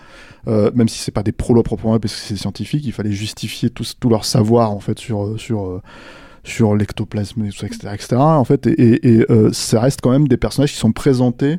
même 0.46 0.88
si 0.88 1.00
c'est 1.00 1.10
pas 1.10 1.24
des 1.24 1.32
prolos 1.32 1.64
proprement 1.64 1.98
parce 1.98 2.14
que 2.14 2.20
c'est 2.20 2.36
scientifique, 2.36 2.86
il 2.86 2.92
fallait 2.92 3.10
justifier 3.10 3.70
tout, 3.70 3.84
tout 3.98 4.08
leur 4.08 4.24
savoir 4.24 4.70
en 4.70 4.78
fait 4.78 5.00
sur 5.00 5.34
sur 5.40 5.82
sur 6.44 6.74
l'ectoplasme, 6.74 7.44
etc., 7.44 7.68
etc. 7.92 8.16
En 8.16 8.44
fait, 8.44 8.66
et, 8.66 9.24
euh, 9.30 9.50
ça 9.52 9.80
reste 9.80 10.00
quand 10.00 10.10
même 10.10 10.28
des 10.28 10.36
personnages 10.36 10.72
qui 10.72 10.78
sont 10.78 10.92
présentés 10.92 11.58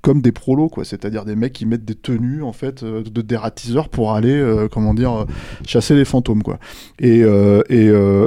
comme 0.00 0.20
des 0.20 0.32
prolos, 0.32 0.68
quoi. 0.68 0.84
C'est-à-dire 0.84 1.24
des 1.24 1.36
mecs 1.36 1.52
qui 1.52 1.64
mettent 1.64 1.84
des 1.84 1.94
tenues, 1.94 2.42
en 2.42 2.52
fait, 2.52 2.82
euh, 2.82 3.04
de 3.04 3.22
dératiseurs 3.22 3.88
pour 3.88 4.14
aller, 4.14 4.34
euh, 4.34 4.66
comment 4.66 4.94
dire, 4.94 5.26
chasser 5.64 5.94
les 5.94 6.04
fantômes, 6.04 6.42
quoi. 6.42 6.58
Et, 6.98 7.22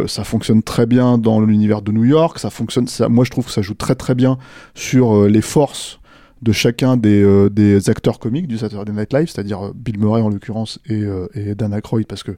ça 0.07 0.23
fonctionne 0.23 0.63
très 0.63 0.85
bien 0.85 1.17
dans 1.17 1.41
l'univers 1.41 1.81
de 1.81 1.91
New 1.91 2.05
York. 2.05 2.39
Ça 2.39 2.49
fonctionne. 2.49 2.87
Ça, 2.87 3.09
moi, 3.09 3.25
je 3.25 3.31
trouve 3.31 3.45
que 3.45 3.51
ça 3.51 3.61
joue 3.61 3.73
très 3.73 3.95
très 3.95 4.15
bien 4.15 4.37
sur 4.73 5.27
les 5.27 5.41
forces 5.41 5.99
de 6.41 6.51
chacun 6.51 6.97
des, 6.97 7.23
euh, 7.23 7.49
des 7.49 7.89
acteurs 7.89 8.19
comiques 8.19 8.47
du 8.47 8.57
Saturday 8.57 8.91
Night 8.91 9.13
Live, 9.13 9.29
c'est-à-dire 9.29 9.67
euh, 9.67 9.71
Bill 9.73 9.97
Murray 9.99 10.21
en 10.21 10.29
l'occurrence 10.29 10.79
et, 10.87 11.01
euh, 11.01 11.27
et 11.33 11.55
Dan 11.55 11.73
Aykroyd, 11.73 12.05
parce 12.07 12.23
que 12.23 12.33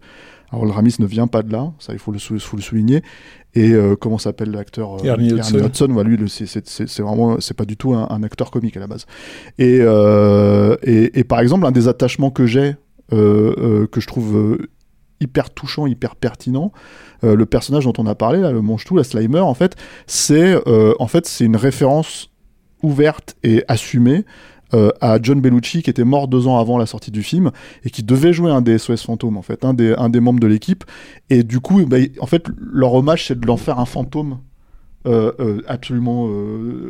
Harold 0.52 0.72
Ramis 0.72 0.96
ne 1.00 1.06
vient 1.06 1.28
pas 1.28 1.42
de 1.44 1.52
là, 1.52 1.74
ça 1.80 1.94
il 1.94 2.00
faut 2.00 2.12
le, 2.12 2.20
sou- 2.20 2.40
faut 2.40 2.56
le 2.56 2.62
souligner. 2.62 3.02
Et 3.54 3.72
euh, 3.74 3.96
comment 3.96 4.18
s'appelle 4.18 4.52
l'acteur 4.52 5.04
Ernie 5.34 5.66
Hudson. 5.66 5.88
voilà, 5.90 6.10
lui, 6.10 6.30
c'est- 6.30 7.00
vraiment, 7.02 7.38
c'est 7.40 7.58
pas 7.58 7.66
du 7.66 7.76
tout 7.76 7.94
un, 7.94 8.08
un 8.10 8.24
acteur 8.24 8.52
comique 8.52 8.78
à 8.78 8.80
la 8.80 8.88
base. 8.88 9.06
Et, 9.58 9.80
et, 10.84 11.20
et 11.20 11.24
par 11.24 11.40
exemple, 11.42 11.66
un 11.66 11.72
des 11.72 11.88
attachements 11.88 12.30
que 12.32 12.46
j'ai, 12.46 12.76
que 13.12 13.88
je 14.00 14.08
trouve 14.08 14.58
hyper 15.20 15.50
touchant, 15.50 15.88
hyper 15.88 16.16
pertinent, 16.16 16.72
euh, 17.24 17.36
le 17.36 17.46
personnage 17.48 17.86
dont 17.86 17.94
on 17.98 18.06
a 18.06 18.14
parlé, 18.16 18.40
là, 18.40 18.52
le 18.52 18.62
mange-tout, 18.62 18.96
la 18.96 19.04
Slimer, 19.04 19.40
en 19.40 19.56
fait, 19.56 19.76
c'est 20.06 20.56
euh, 20.68 20.94
en 21.00 21.08
fait 21.08 21.26
c'est 21.26 21.44
une 21.46 21.56
référence 21.56 22.30
ouverte 22.84 23.36
et 23.44 23.64
assumée 23.68 24.26
euh, 24.74 24.90
à 25.00 25.18
John 25.22 25.40
Bellucci 25.40 25.82
qui 25.82 25.90
était 25.90 26.04
mort 26.04 26.28
deux 26.28 26.46
ans 26.46 26.60
avant 26.60 26.78
la 26.78 26.86
sortie 26.86 27.10
du 27.12 27.24
film 27.24 27.52
et 27.86 27.90
qui 27.90 28.04
devait 28.04 28.34
jouer 28.34 28.52
un 28.52 28.62
des 28.62 28.78
SOS 28.78 29.02
fantômes 29.04 29.38
en 29.38 29.42
fait, 29.42 29.64
un 29.64 29.74
des, 29.74 29.94
un 29.98 30.10
des 30.10 30.20
membres 30.20 30.42
de 30.42 30.48
l'équipe. 30.48 30.84
Et 31.30 31.44
du 31.44 31.62
coup 31.62 31.86
bah, 31.86 31.98
en 32.20 32.26
fait 32.26 32.46
leur 32.60 32.94
hommage 32.94 33.28
c'est 33.28 33.40
de 33.40 33.48
l'en 33.48 33.56
faire 33.56 33.80
un 33.80 33.86
fantôme 33.86 34.40
euh, 35.06 35.32
euh, 35.40 35.62
absolument 35.70 36.28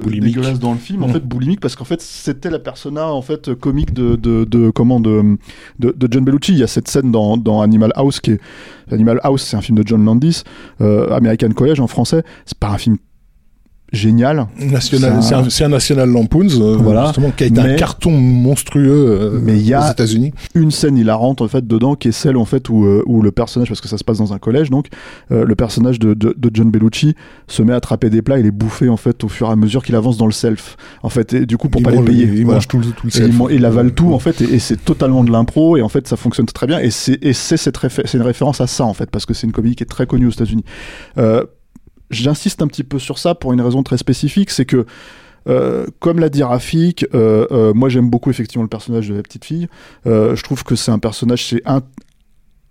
dégueulasse 0.03 0.57
dans 0.57 0.71
le 0.71 0.79
film 0.79 1.03
en 1.03 1.07
Mm. 1.07 1.11
fait 1.11 1.19
boulimique 1.19 1.59
parce 1.59 1.75
qu'en 1.75 1.83
fait 1.85 2.01
c'était 2.01 2.49
la 2.49 2.57
persona 2.57 3.13
en 3.13 3.21
fait 3.21 3.53
comique 3.53 3.93
de, 3.93 4.15
de, 4.15 4.43
de 4.43 4.71
comment 4.71 4.99
de, 4.99 5.37
de, 5.77 5.91
de 5.95 6.07
John 6.09 6.25
Bellucci. 6.25 6.53
Il 6.53 6.57
y 6.57 6.63
a 6.63 6.67
cette 6.67 6.87
scène 6.87 7.11
dans, 7.11 7.37
dans 7.37 7.61
Animal 7.61 7.91
House 7.95 8.19
qui 8.19 8.31
est 8.31 8.39
Animal 8.91 9.19
House 9.21 9.43
c'est 9.43 9.55
un 9.55 9.61
film 9.61 9.77
de 9.77 9.87
John 9.87 10.03
Landis 10.03 10.41
American 10.79 11.51
College 11.51 11.79
en 11.79 11.85
français. 11.87 12.23
C'est 12.47 12.57
pas 12.57 12.69
un 12.69 12.79
film 12.79 12.97
génial 13.93 14.47
National, 14.59 15.23
C'est 15.23 15.33
un- 15.33 15.39
un, 15.45 15.49
c'est 15.49 15.63
un 15.63 15.69
National 15.69 16.09
Lampoons, 16.09 16.47
euh, 16.59 16.75
Voilà. 16.77 17.05
justement, 17.05 17.31
qui 17.31 17.43
a 17.43 17.47
été 17.47 17.61
Mais- 17.61 17.73
un 17.73 17.75
carton 17.75 18.11
monstrueux 18.11 18.89
euh, 19.35 19.39
Mais 19.41 19.55
il 19.57 19.65
y 19.67 19.73
a- 19.73 19.87
aux 19.87 19.91
États-Unis. 19.91 20.33
une 20.55 20.71
scène 20.71 20.97
hilarante 20.97 21.41
en 21.41 21.47
fait 21.47 21.65
dedans 21.65 21.95
qui 21.95 22.09
est 22.09 22.11
celle 22.11 22.37
en 22.37 22.45
fait 22.45 22.69
où, 22.69 22.85
euh, 22.85 23.03
où 23.05 23.21
le 23.21 23.31
personnage 23.31 23.69
parce 23.69 23.81
que 23.81 23.87
ça 23.87 23.97
se 23.97 24.03
passe 24.03 24.17
dans 24.17 24.33
un 24.33 24.39
collège 24.39 24.69
donc 24.69 24.87
euh, 25.31 25.45
le 25.45 25.55
personnage 25.55 25.99
de, 25.99 26.13
de, 26.13 26.35
de 26.37 26.51
John 26.53 26.69
Bellucci 26.69 27.15
se 27.47 27.61
met 27.61 27.73
à 27.73 27.77
attraper 27.77 28.09
des 28.09 28.21
plats 28.21 28.39
et 28.39 28.43
les 28.43 28.51
bouffer 28.51 28.89
en 28.89 28.97
fait 28.97 29.23
au 29.23 29.29
fur 29.29 29.47
et 29.47 29.51
à 29.51 29.55
mesure 29.55 29.83
qu'il 29.83 29.95
avance 29.95 30.17
dans 30.17 30.25
le 30.25 30.31
self 30.31 30.75
en 31.03 31.09
fait 31.09 31.33
et 31.33 31.45
du 31.45 31.57
coup 31.57 31.69
pour 31.69 31.81
Il 31.81 31.83
pas 31.85 31.91
mange- 31.91 32.05
les 32.05 32.11
payer 32.11 32.23
il 32.25 32.43
voilà. 32.43 32.57
mange 32.57 32.67
tout 32.67 32.77
le- 32.79 32.85
tout 32.85 33.05
le 33.05 33.09
Et 33.09 33.17
il, 33.17 33.23
self. 33.23 33.37
man- 33.37 33.47
il 33.51 33.65
avale 33.65 33.93
tout 33.93 34.13
en 34.13 34.19
fait 34.19 34.41
et, 34.41 34.53
et 34.55 34.59
c'est 34.59 34.83
totalement 34.83 35.23
de 35.23 35.31
l'impro 35.31 35.77
et 35.77 35.81
en 35.81 35.89
fait 35.89 36.07
ça 36.07 36.17
fonctionne 36.17 36.45
très 36.45 36.67
bien 36.67 36.79
et 36.79 36.89
c'est 36.91 37.17
et 37.21 37.33
c'est 37.33 37.57
c'est 37.57 38.13
une 38.13 38.21
référence 38.21 38.59
à 38.61 38.67
ça 38.67 38.83
en 38.85 38.93
fait 38.93 39.09
parce 39.09 39.25
que 39.25 39.33
c'est 39.33 39.47
une 39.47 39.53
comédie 39.53 39.75
qui 39.75 39.83
est 39.83 39.87
très 39.87 40.05
connue 40.05 40.27
aux 40.27 40.31
États-Unis 40.31 40.63
euh, 41.17 41.43
j'insiste 42.09 42.61
un 42.61 42.67
petit 42.67 42.83
peu 42.83 42.99
sur 42.99 43.17
ça 43.17 43.35
pour 43.35 43.53
une 43.53 43.61
raison 43.61 43.83
très 43.83 43.97
spécifique 43.97 44.49
c'est 44.49 44.65
que 44.65 44.85
euh, 45.47 45.85
comme 45.99 46.19
l'a 46.19 46.29
dit 46.29 46.43
Rafik, 46.43 47.05
euh, 47.13 47.47
euh, 47.51 47.73
moi 47.73 47.89
j'aime 47.89 48.09
beaucoup 48.09 48.29
effectivement 48.29 48.63
le 48.63 48.69
personnage 48.69 49.07
de 49.07 49.15
la 49.15 49.23
petite 49.23 49.45
fille. 49.45 49.67
Je 50.05 50.41
trouve 50.41 50.63
que 50.63 50.75
c'est 50.75 50.91
un 50.91 50.99
personnage, 50.99 51.55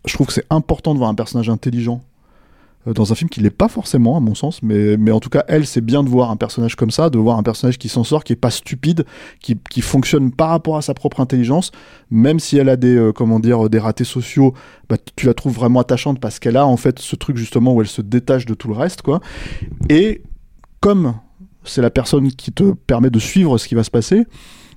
je 0.07 0.15
trouve 0.15 0.27
que 0.27 0.33
c'est 0.33 0.47
important 0.51 0.93
de 0.93 0.99
voir 0.99 1.11
un 1.11 1.15
personnage 1.15 1.49
intelligent 1.49 2.03
dans 2.95 3.13
un 3.13 3.15
film 3.15 3.29
qui 3.29 3.41
l'est 3.41 3.51
pas 3.51 3.69
forcément 3.69 4.17
à 4.17 4.21
mon 4.21 4.35
sens, 4.35 4.63
mais, 4.63 4.97
mais 4.97 5.11
en 5.11 5.21
tout 5.21 5.29
cas 5.29 5.45
elle 5.49 5.67
c'est 5.67 5.81
bien 5.81 6.03
de 6.03 6.09
voir 6.09 6.31
un 6.31 6.37
personnage 6.37 6.77
comme 6.77 6.91
ça, 6.91 7.11
de 7.11 7.19
voir 7.19 7.39
un 7.39 7.43
personnage 7.43 7.79
qui 7.79 7.89
s'en 7.89 8.05
sort, 8.05 8.25
qui 8.25 8.33
est 8.33 8.37
pas 8.37 8.51
stupide, 8.51 9.05
qui, 9.41 9.57
qui 9.71 9.81
fonctionne 9.81 10.31
par 10.31 10.51
rapport 10.51 10.77
à 10.77 10.83
sa 10.83 10.95
propre 10.95 11.21
intelligence, 11.21 11.73
même 12.11 12.39
si 12.39 12.57
elle 12.57 12.69
a 12.69 12.77
des 12.77 12.97
euh, 12.97 13.13
comment 13.13 13.41
dire 13.41 13.69
des 13.69 13.79
ratés 13.79 14.05
sociaux, 14.05 14.55
bah, 14.89 14.97
tu 15.17 15.27
la 15.27 15.35
trouves 15.35 15.55
vraiment 15.55 15.81
attachante 15.81 16.21
parce 16.21 16.39
qu'elle 16.39 16.57
a 16.57 16.67
en 16.67 16.77
fait 16.77 16.99
ce 16.99 17.17
truc 17.17 17.37
justement 17.37 17.75
où 17.75 17.81
elle 17.81 17.89
se 17.89 18.03
détache 18.03 18.47
de 18.47 18.55
tout 18.55 18.69
le 18.69 18.75
reste 18.75 19.03
quoi. 19.03 19.21
Et 19.89 20.23
comme 20.81 21.15
c'est 21.65 21.83
la 21.83 21.91
personne 21.91 22.31
qui 22.31 22.53
te 22.53 22.73
permet 22.73 23.11
de 23.11 23.19
suivre 23.19 23.59
ce 23.59 23.67
qui 23.67 23.75
va 23.75 23.83
se 23.83 23.91
passer, 23.91 24.27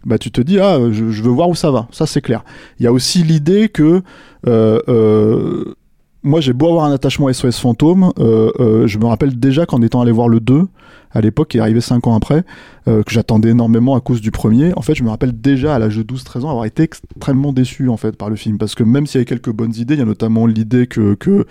bah 0.06 0.17
tu 0.17 0.32
te 0.32 0.41
dis 0.41 0.60
ah 0.60 0.80
je, 0.91 1.04
veux 1.04 1.30
voir 1.30 1.50
où 1.50 1.56
ça 1.56 1.72
va, 1.72 1.88
ça 1.91 2.06
c'est 2.06 2.22
clair. 2.22 2.43
Il 2.80 2.84
y 2.84 2.88
a 2.88 2.93
aussi 2.93 3.24
l'idée 3.24 3.69
que 3.69 4.02
euh, 4.48 4.80
euh, 4.88 5.76
moi 6.23 6.41
j'ai 6.41 6.53
beau 6.53 6.69
avoir 6.69 6.86
un 6.86 6.91
attachement 6.91 7.32
SOS 7.32 7.60
fantôme, 7.60 8.12
euh, 8.19 8.51
euh, 8.60 8.88
je 8.88 8.97
me 8.97 9.05
rappelle 9.05 9.39
déjà 9.39 9.65
qu'en 9.65 9.82
étant 9.82 10.01
allé 10.01 10.12
voir 10.12 10.27
le 10.27 10.39
2 10.39 10.67
à 11.12 11.22
l'époque, 11.22 11.50
qui 11.50 11.58
est 11.58 11.62
arrivé 11.62 11.82
5 11.82 12.06
ans 12.08 12.15
après, 12.15 12.43
euh, 12.88 13.04
que 13.04 13.12
j'attendais 13.12 13.50
énormément 13.50 13.95
à 13.95 14.00
cause 14.02 14.22
du 14.22 14.32
premier, 14.32 14.74
en 14.76 14.82
fait 14.82 14.95
je 14.95 15.04
me 15.04 15.10
rappelle 15.10 15.39
déjà 15.39 15.76
à 15.76 15.80
l'âge 15.80 15.98
de 15.98 16.04
12-13 16.04 16.43
ans 16.45 16.50
avoir 16.50 16.65
été 16.65 16.84
extrêmement 16.84 17.54
déçu 17.54 17.89
en 17.89 17.98
fait 17.98 18.15
par 18.15 18.30
le 18.30 18.36
film, 18.36 18.58
parce 18.58 18.76
que 18.76 18.84
même 18.84 19.06
s'il 19.08 19.15
y 19.15 19.19
avait 19.19 19.26
quelques 19.26 19.52
bonnes 19.52 19.74
idées, 19.76 19.95
il 19.95 20.00
y 20.00 20.04
a 20.04 20.06
notamment 20.06 20.45
l'idée 20.45 20.88
que, 20.88 21.15
que 21.15 21.45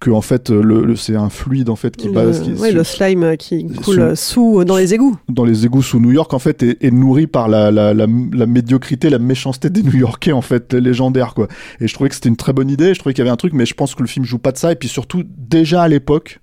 que 0.00 0.10
en 0.10 0.22
fait 0.22 0.48
le, 0.48 0.86
le- 0.86 0.96
c'est 0.96 1.14
un 1.14 1.28
fluide 1.28 1.68
en 1.68 1.76
fait 1.76 1.94
qui 1.94 2.06
Le- 2.06 2.14
passe 2.14 2.40
qui- 2.40 2.52
ouais, 2.54 2.68
sur- 2.70 2.78
le 2.78 2.84
slime 2.84 3.36
qui 3.38 3.66
coule 3.66 3.94
sous- 3.96 4.00
euh, 4.00 4.14
sous, 4.14 4.64
dans 4.64 4.78
les 4.78 4.94
égouts. 4.94 5.18
dans 5.28 5.44
les 5.44 5.66
égouts 5.66 5.82
sous 5.82 6.00
New 6.00 6.10
York 6.12 6.32
en 6.32 6.38
fait 6.38 6.62
est, 6.62 6.82
est 6.82 6.90
nourri 6.90 7.26
par 7.26 7.48
la, 7.48 7.70
la, 7.70 7.92
la, 7.92 8.06
la 8.32 8.46
médiocrité, 8.46 9.10
la 9.10 9.18
méchanceté 9.18 9.68
des 9.68 9.82
New-Yorkais 9.82 10.32
en 10.32 10.40
fait 10.40 10.72
légendaires 10.72 11.34
quoi. 11.34 11.48
Et 11.80 11.86
je 11.86 11.92
trouvais 11.92 12.08
que 12.08 12.14
c'était 12.14 12.30
une 12.30 12.36
très 12.36 12.54
bonne 12.54 12.70
idée, 12.70 12.94
je 12.94 12.98
trouvais 12.98 13.12
qu'il 13.12 13.22
y 13.22 13.26
avait 13.28 13.30
un 13.32 13.36
truc, 13.36 13.52
mais 13.52 13.66
je 13.66 13.74
pense 13.74 13.94
que 13.94 14.00
le 14.02 14.08
film 14.08 14.24
joue 14.24 14.38
pas 14.38 14.52
de 14.52 14.56
ça. 14.56 14.72
Et 14.72 14.74
puis 14.76 14.88
surtout 14.88 15.22
déjà 15.36 15.82
à 15.82 15.88
l'époque, 15.88 16.39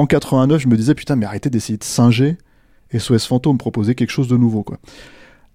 en 0.00 0.06
89, 0.06 0.62
je 0.62 0.68
me 0.68 0.76
disais 0.78 0.94
putain 0.94 1.14
mais 1.14 1.26
arrêtez 1.26 1.50
d'essayer 1.50 1.76
de 1.76 1.84
singer 1.84 2.38
SOS 2.96 3.26
Fantôme, 3.26 3.58
proposer 3.58 3.94
quelque 3.94 4.10
chose 4.10 4.28
de 4.28 4.36
nouveau 4.36 4.62
quoi. 4.62 4.78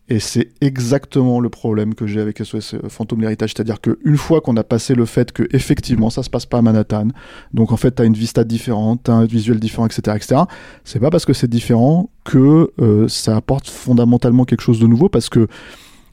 Et 0.08 0.20
c'est 0.20 0.50
exactement 0.62 1.40
le 1.40 1.50
problème 1.50 1.96
que 1.96 2.06
j'ai 2.06 2.22
avec 2.22 2.38
SOS 2.38 2.76
Fantôme 2.90 3.22
l'héritage, 3.22 3.54
c'est-à-dire 3.56 3.82
qu'une 3.82 4.18
fois 4.18 4.40
qu'on 4.42 4.56
a 4.56 4.64
passé 4.64 4.94
le 4.94 5.06
fait 5.06 5.32
que 5.32 5.48
effectivement 5.52 6.12
ça 6.12 6.22
se 6.22 6.30
passe 6.30 6.46
pas 6.46 6.60
à 6.60 6.62
Manhattan, 6.62 7.08
donc 7.56 7.72
en 7.72 7.78
fait 7.78 7.90
t'as 7.90 8.06
une 8.06 8.14
vista 8.14 8.44
différente, 8.44 9.02
t'as 9.06 9.14
un 9.14 9.26
visuel 9.26 9.60
différent, 9.60 9.88
etc., 9.88 10.16
etc. 10.16 10.42
C'est 10.84 11.00
pas 11.00 11.10
parce 11.10 11.26
que 11.26 11.34
c'est 11.34 11.50
différent 11.50 12.12
que 12.24 12.72
euh, 12.80 13.08
ça 13.08 13.36
apporte 13.36 13.68
fondamentalement 13.68 14.46
quelque 14.46 14.62
chose 14.62 14.80
de 14.80 14.86
nouveau, 14.86 15.10
parce 15.10 15.28
que 15.28 15.48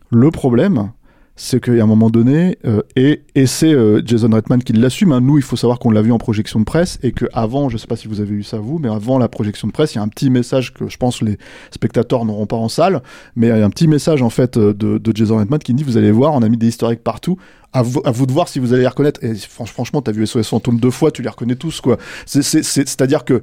le 0.08 0.30
problème, 0.30 0.90
c'est 1.34 1.60
qu'à 1.60 1.72
un 1.72 1.86
moment 1.86 2.10
donné, 2.10 2.58
euh, 2.66 2.82
et, 2.94 3.22
et 3.34 3.46
c'est 3.46 3.72
euh, 3.72 4.02
Jason 4.04 4.28
Reitman 4.30 4.62
qui 4.62 4.74
l'assume, 4.74 5.12
hein, 5.12 5.20
nous 5.22 5.38
il 5.38 5.42
faut 5.42 5.56
savoir 5.56 5.78
qu'on 5.78 5.90
l'a 5.90 6.02
vu 6.02 6.12
en 6.12 6.18
projection 6.18 6.60
de 6.60 6.64
presse, 6.64 6.98
et 7.02 7.12
que 7.12 7.24
avant, 7.32 7.68
je 7.70 7.78
sais 7.78 7.86
pas 7.86 7.96
si 7.96 8.06
vous 8.06 8.20
avez 8.20 8.32
eu 8.34 8.42
ça 8.42 8.58
vous, 8.58 8.78
mais 8.78 8.88
avant 8.88 9.18
la 9.18 9.28
projection 9.28 9.66
de 9.66 9.72
presse, 9.72 9.94
il 9.94 9.96
y 9.96 9.98
a 9.98 10.02
un 10.02 10.08
petit 10.08 10.28
message 10.28 10.74
que 10.74 10.88
je 10.88 10.96
pense 10.98 11.22
les 11.22 11.38
spectateurs 11.70 12.24
n'auront 12.26 12.46
pas 12.46 12.56
en 12.56 12.68
salle, 12.68 13.02
mais 13.34 13.46
il 13.48 13.50
y 13.50 13.62
a 13.62 13.64
un 13.64 13.70
petit 13.70 13.88
message 13.88 14.20
en 14.22 14.30
fait 14.30 14.56
euh, 14.58 14.74
de, 14.74 15.00
Jason 15.14 15.38
Reitman 15.38 15.58
qui 15.58 15.72
dit 15.74 15.84
vous 15.84 15.96
allez 15.96 16.10
voir, 16.12 16.34
on 16.34 16.42
a 16.42 16.48
mis 16.48 16.58
des 16.58 16.68
historiques 16.68 17.02
partout, 17.02 17.38
à 17.72 17.80
vous, 17.82 18.02
à 18.04 18.10
vous 18.10 18.26
de 18.26 18.32
voir 18.32 18.48
si 18.48 18.58
vous 18.58 18.74
allez 18.74 18.82
les 18.82 18.88
reconnaître. 18.88 19.24
Et 19.24 19.32
franch- 19.32 19.70
franchement, 19.72 20.02
t'as 20.02 20.12
vu 20.12 20.26
SOS 20.26 20.48
Fantôme 20.48 20.78
deux 20.78 20.90
fois, 20.90 21.10
tu 21.10 21.22
les 21.22 21.28
reconnais 21.30 21.56
tous 21.56 21.80
quoi. 21.80 21.96
C'est- 22.26 22.42
c'est- 22.42 22.62
c'est- 22.62 22.86
C'est-à-dire 22.88 23.24
que 23.24 23.40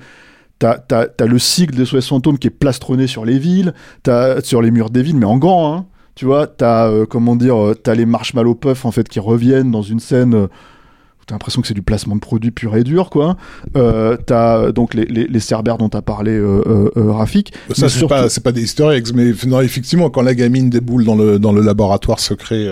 T'as, 0.62 0.78
t'as 0.78 1.26
le 1.26 1.40
sigle 1.40 1.74
des 1.74 1.86
SOS 1.86 2.10
Fantômes 2.10 2.38
qui 2.38 2.48
est 2.48 2.50
plastronné 2.50 3.08
sur 3.08 3.24
les 3.24 3.40
villes, 3.40 3.74
t'as 4.04 4.42
sur 4.42 4.62
les 4.62 4.72
murs 4.72 4.90
des 4.90 5.02
villes, 5.04 5.16
mais 5.16 5.26
en 5.26 5.38
grand, 5.38 5.74
hein. 5.74 5.86
Tu 6.20 6.26
vois, 6.26 6.48
t'as, 6.48 6.90
euh, 6.90 7.06
comment 7.06 7.38
dire, 7.38 7.56
euh, 7.56 7.74
t'as 7.74 7.96
les 7.96 8.06
marshmallow 8.06 8.54
puffs, 8.54 8.84
en 8.84 8.92
fait, 8.92 9.08
qui 9.08 9.22
reviennent 9.22 9.72
dans 9.72 9.84
une 9.84 10.02
scène 10.02 10.34
euh, 10.34 10.48
où 10.48 11.24
t'as 11.26 11.34
l'impression 11.36 11.62
que 11.62 11.68
c'est 11.70 11.74
du 11.74 11.82
placement 11.82 12.16
de 12.16 12.20
produits 12.20 12.52
pur 12.52 12.76
et 12.76 12.84
dur, 12.84 13.10
quoi. 13.10 13.38
Euh, 13.78 14.18
t'as, 14.26 14.58
euh, 14.58 14.72
donc, 14.74 14.96
les, 14.96 15.06
les, 15.06 15.28
les 15.28 15.40
cerbères 15.40 15.78
dont 15.78 15.88
t'as 15.88 16.02
parlé, 16.02 16.32
euh, 16.32 16.90
Rafik. 16.98 17.54
Ça, 17.70 17.88
c'est 17.88 18.00
surtout- 18.00 18.16
pas, 18.16 18.28
pas 18.44 18.52
des 18.52 18.66
eggs, 18.82 19.14
mais 19.16 19.32
non, 19.48 19.62
effectivement, 19.62 20.10
quand 20.10 20.22
la 20.22 20.36
gamine 20.36 20.70
déboule 20.70 21.06
dans 21.06 21.16
le, 21.16 21.40
dans 21.40 21.54
le 21.54 21.62
laboratoire 21.62 22.20
secret 22.20 22.68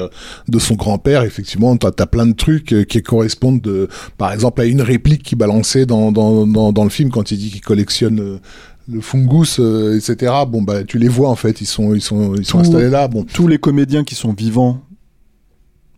de 0.49 0.59
son 0.59 0.75
grand-père, 0.75 1.21
effectivement, 1.23 1.77
t'as, 1.77 1.91
t'as 1.91 2.05
plein 2.05 2.25
de 2.27 2.33
trucs 2.33 2.85
qui 2.89 3.01
correspondent 3.01 3.61
de, 3.61 3.87
par 4.17 4.33
exemple, 4.33 4.59
à 4.59 4.65
une 4.65 4.81
réplique 4.81 5.23
qui 5.23 5.37
balançait 5.37 5.85
dans, 5.85 6.11
dans, 6.11 6.45
dans, 6.45 6.73
dans 6.73 6.83
le 6.83 6.89
film 6.89 7.11
quand 7.11 7.31
il 7.31 7.37
dit 7.37 7.49
qu'il 7.49 7.61
collectionne 7.61 8.39
le 8.89 9.01
fungus, 9.01 9.57
euh, 9.59 9.95
etc. 9.97 10.31
Bon, 10.47 10.61
bah, 10.61 10.83
tu 10.83 10.97
les 10.97 11.07
vois, 11.09 11.29
en 11.29 11.35
fait, 11.35 11.59
ils 11.61 11.65
sont, 11.65 11.93
ils 11.93 12.01
sont, 12.01 12.35
ils 12.35 12.45
sont 12.45 12.59
Tout- 12.59 12.61
installés 12.65 12.89
là. 12.89 13.07
Bon. 13.07 13.23
tous 13.23 13.47
les 13.47 13.57
comédiens 13.57 14.03
qui 14.03 14.15
sont 14.15 14.33
vivants 14.33 14.81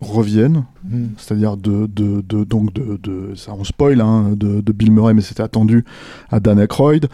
reviennent, 0.01 0.63
Mm. 0.89 1.07
c'est-à-dire 1.17 1.57
de, 1.57 1.85
de, 1.87 2.21
de 2.21 2.45
donc 2.45 2.73
de, 2.73 2.97
de 3.03 3.35
ça 3.35 3.51
on 3.53 3.65
spoil 3.65 3.99
hein, 3.99 4.31
de, 4.33 4.61
de 4.61 4.71
Bill 4.71 4.91
Murray 4.93 5.13
mais 5.13 5.19
c'était 5.21 5.43
attendu 5.43 5.83
à 6.31 6.39
Dan 6.39 6.57
Aykroyd 6.57 7.07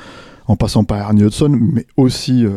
en 0.48 0.56
passant 0.56 0.84
par 0.84 1.00
Ernie 1.00 1.24
Hudson 1.24 1.58
mais 1.74 1.88
aussi 1.98 2.46
euh, 2.46 2.50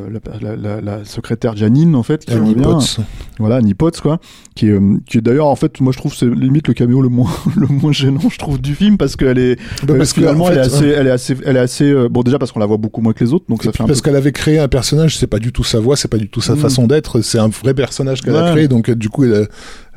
la, 0.43 0.51
la, 0.51 0.57
la, 0.57 0.81
la 0.81 1.05
secrétaire 1.05 1.57
Janine 1.57 1.95
en 1.95 2.03
fait 2.03 2.25
qui 2.25 2.33
Annie 2.35 2.51
revient 2.53 2.63
Potts. 2.63 3.01
voilà 3.39 3.57
Annie 3.57 3.73
Potts 3.75 4.01
quoi 4.01 4.19
qui 4.55 4.67
est, 4.67 4.73
euh, 4.73 4.99
qui 5.09 5.19
est 5.19 5.21
d'ailleurs 5.23 5.47
en 5.47 5.57
fait 5.57 5.81
moi 5.81 5.93
je 5.93 5.99
trouve 5.99 6.15
c'est 6.15 6.27
limite 6.27 6.69
le 6.69 6.75
caméo 6.75 7.01
le 7.01 7.09
moins 7.09 7.31
le 7.57 7.67
moins 7.67 7.93
gênant 7.93 8.29
je 8.31 8.37
trouve 8.39 8.61
du 8.61 8.75
film 8.75 8.99
parce 8.99 9.17
qu'elle 9.17 9.39
est 9.39 9.57
Bah, 9.87 9.95
parce 9.97 10.13
que, 10.13 10.21
finalement 10.21 10.45
en 10.45 10.51
elle, 10.51 10.59
est 10.59 10.61
assez, 10.61 10.87
elle 10.89 11.07
est 11.07 11.11
assez 11.11 11.37
elle 11.47 11.57
est 11.57 11.61
assez 11.61 11.91
euh, 11.91 12.09
bon 12.11 12.23
déjà 12.23 12.39
parce 12.39 12.53
qu'on 12.53 12.61
la 12.61 12.67
voit 12.67 12.77
beaucoup 12.77 13.01
moins 13.01 13.13
que 13.15 13.25
les 13.25 13.33
autres 13.33 13.47
donc 13.49 13.63
ça 13.65 13.73
fait 13.73 13.83
un 13.83 13.87
parce 13.87 14.01
peu 14.03 14.05
qu'elle 14.11 14.17
avait 14.17 14.33
créé 14.33 14.59
un 14.59 14.69
personnage, 14.69 15.17
c'est 15.17 15.27
pas 15.27 15.39
du 15.39 15.53
tout 15.53 15.65
sa 15.65 15.81
voix, 15.81 15.97
c'est 15.97 16.09
pas 16.09 16.19
du 16.19 16.29
tout 16.29 16.41
sa 16.41 16.55
Mm. 16.55 16.59
façon 16.59 16.87
d'être, 16.87 17.21
c'est 17.23 17.39
un 17.39 17.49
vrai 17.49 17.73
personnage 17.75 18.21
qu'elle 18.21 18.37
a 18.37 18.53
créé, 18.53 18.69
donc 18.69 18.91
euh, 18.91 18.95
du 18.95 19.09
coup, 19.09 19.25
elle, 19.25 19.35
a- 19.35 19.47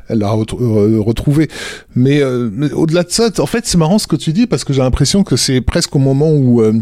elle 0.08 0.18
l'a 0.18 0.32
euh, 0.32 1.00
retrouvé. 1.00 1.48
Mais, 1.94 2.22
euh, 2.22 2.50
mais 2.52 2.70
au-delà 2.72 3.02
de 3.02 3.10
ça, 3.10 3.30
en 3.38 3.46
fait, 3.46 3.66
c'est 3.66 3.78
marrant 3.78 3.98
ce 3.98 4.06
que 4.06 4.16
tu 4.16 4.32
dis 4.32 4.46
parce 4.46 4.64
que 4.64 4.72
j'ai 4.72 4.82
l'impression 4.82 5.22
que 5.24 5.36
c'est 5.36 5.60
presque 5.60 5.94
au 5.96 5.98
moment 5.98 6.30
où 6.30 6.60
euh, 6.60 6.72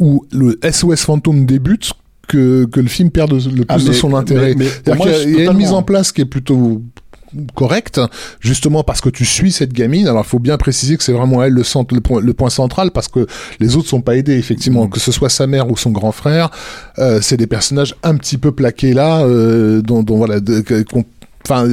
où 0.00 0.24
le 0.32 0.58
SOS 0.68 1.02
fantôme 1.04 1.46
débute 1.46 1.92
que, 2.26 2.64
que 2.64 2.80
le 2.80 2.88
film 2.88 3.10
perd 3.10 3.30
de- 3.30 3.48
le 3.50 3.64
plus 3.64 3.66
Ah, 3.68 3.78
de 3.78 3.92
son 3.92 4.14
intérêt. 4.14 4.54
mais- 4.56 4.66
mais 4.86 4.94
moi, 4.96 5.06
y 5.08 5.10
a- 5.14 5.22
il 5.22 5.36
y 5.36 5.46
a 5.46 5.50
une 5.52 5.56
mise 5.56 5.72
en 5.72 5.82
place 5.84 6.10
qui 6.10 6.20
est 6.22 6.24
plutôt 6.26 6.82
correcte, 7.54 8.00
justement 8.40 8.82
parce 8.82 9.00
que 9.00 9.08
tu 9.08 9.24
suis 9.24 9.52
cette 9.52 9.72
gamine. 9.72 10.08
Alors 10.08 10.24
il 10.26 10.28
faut 10.28 10.40
bien 10.40 10.56
préciser 10.58 10.96
que 10.96 11.04
c'est 11.04 11.12
vraiment 11.12 11.42
elle 11.44 11.52
le 11.52 11.62
centre, 11.62 11.94
le 11.94 12.00
point, 12.00 12.20
le 12.20 12.34
point 12.34 12.50
central, 12.50 12.90
parce 12.90 13.06
que 13.06 13.26
les 13.60 13.76
autres 13.76 13.88
sont 13.88 14.00
pas 14.00 14.16
aidés 14.16 14.36
effectivement, 14.36 14.88
que 14.88 14.98
ce 14.98 15.12
soit 15.12 15.28
sa 15.28 15.46
mère 15.46 15.70
ou 15.70 15.76
son 15.76 15.90
grand 15.92 16.10
frère, 16.10 16.50
euh, 16.98 17.20
c'est 17.22 17.36
des 17.36 17.46
personnages 17.46 17.94
un 18.02 18.16
petit 18.16 18.36
peu 18.36 18.50
plaqués 18.50 18.94
là, 18.94 19.22
euh, 19.24 19.80
dont, 19.80 20.02
dont 20.02 20.16
voilà, 20.16 20.40
qu'on 20.90 21.04
Enfin, 21.46 21.66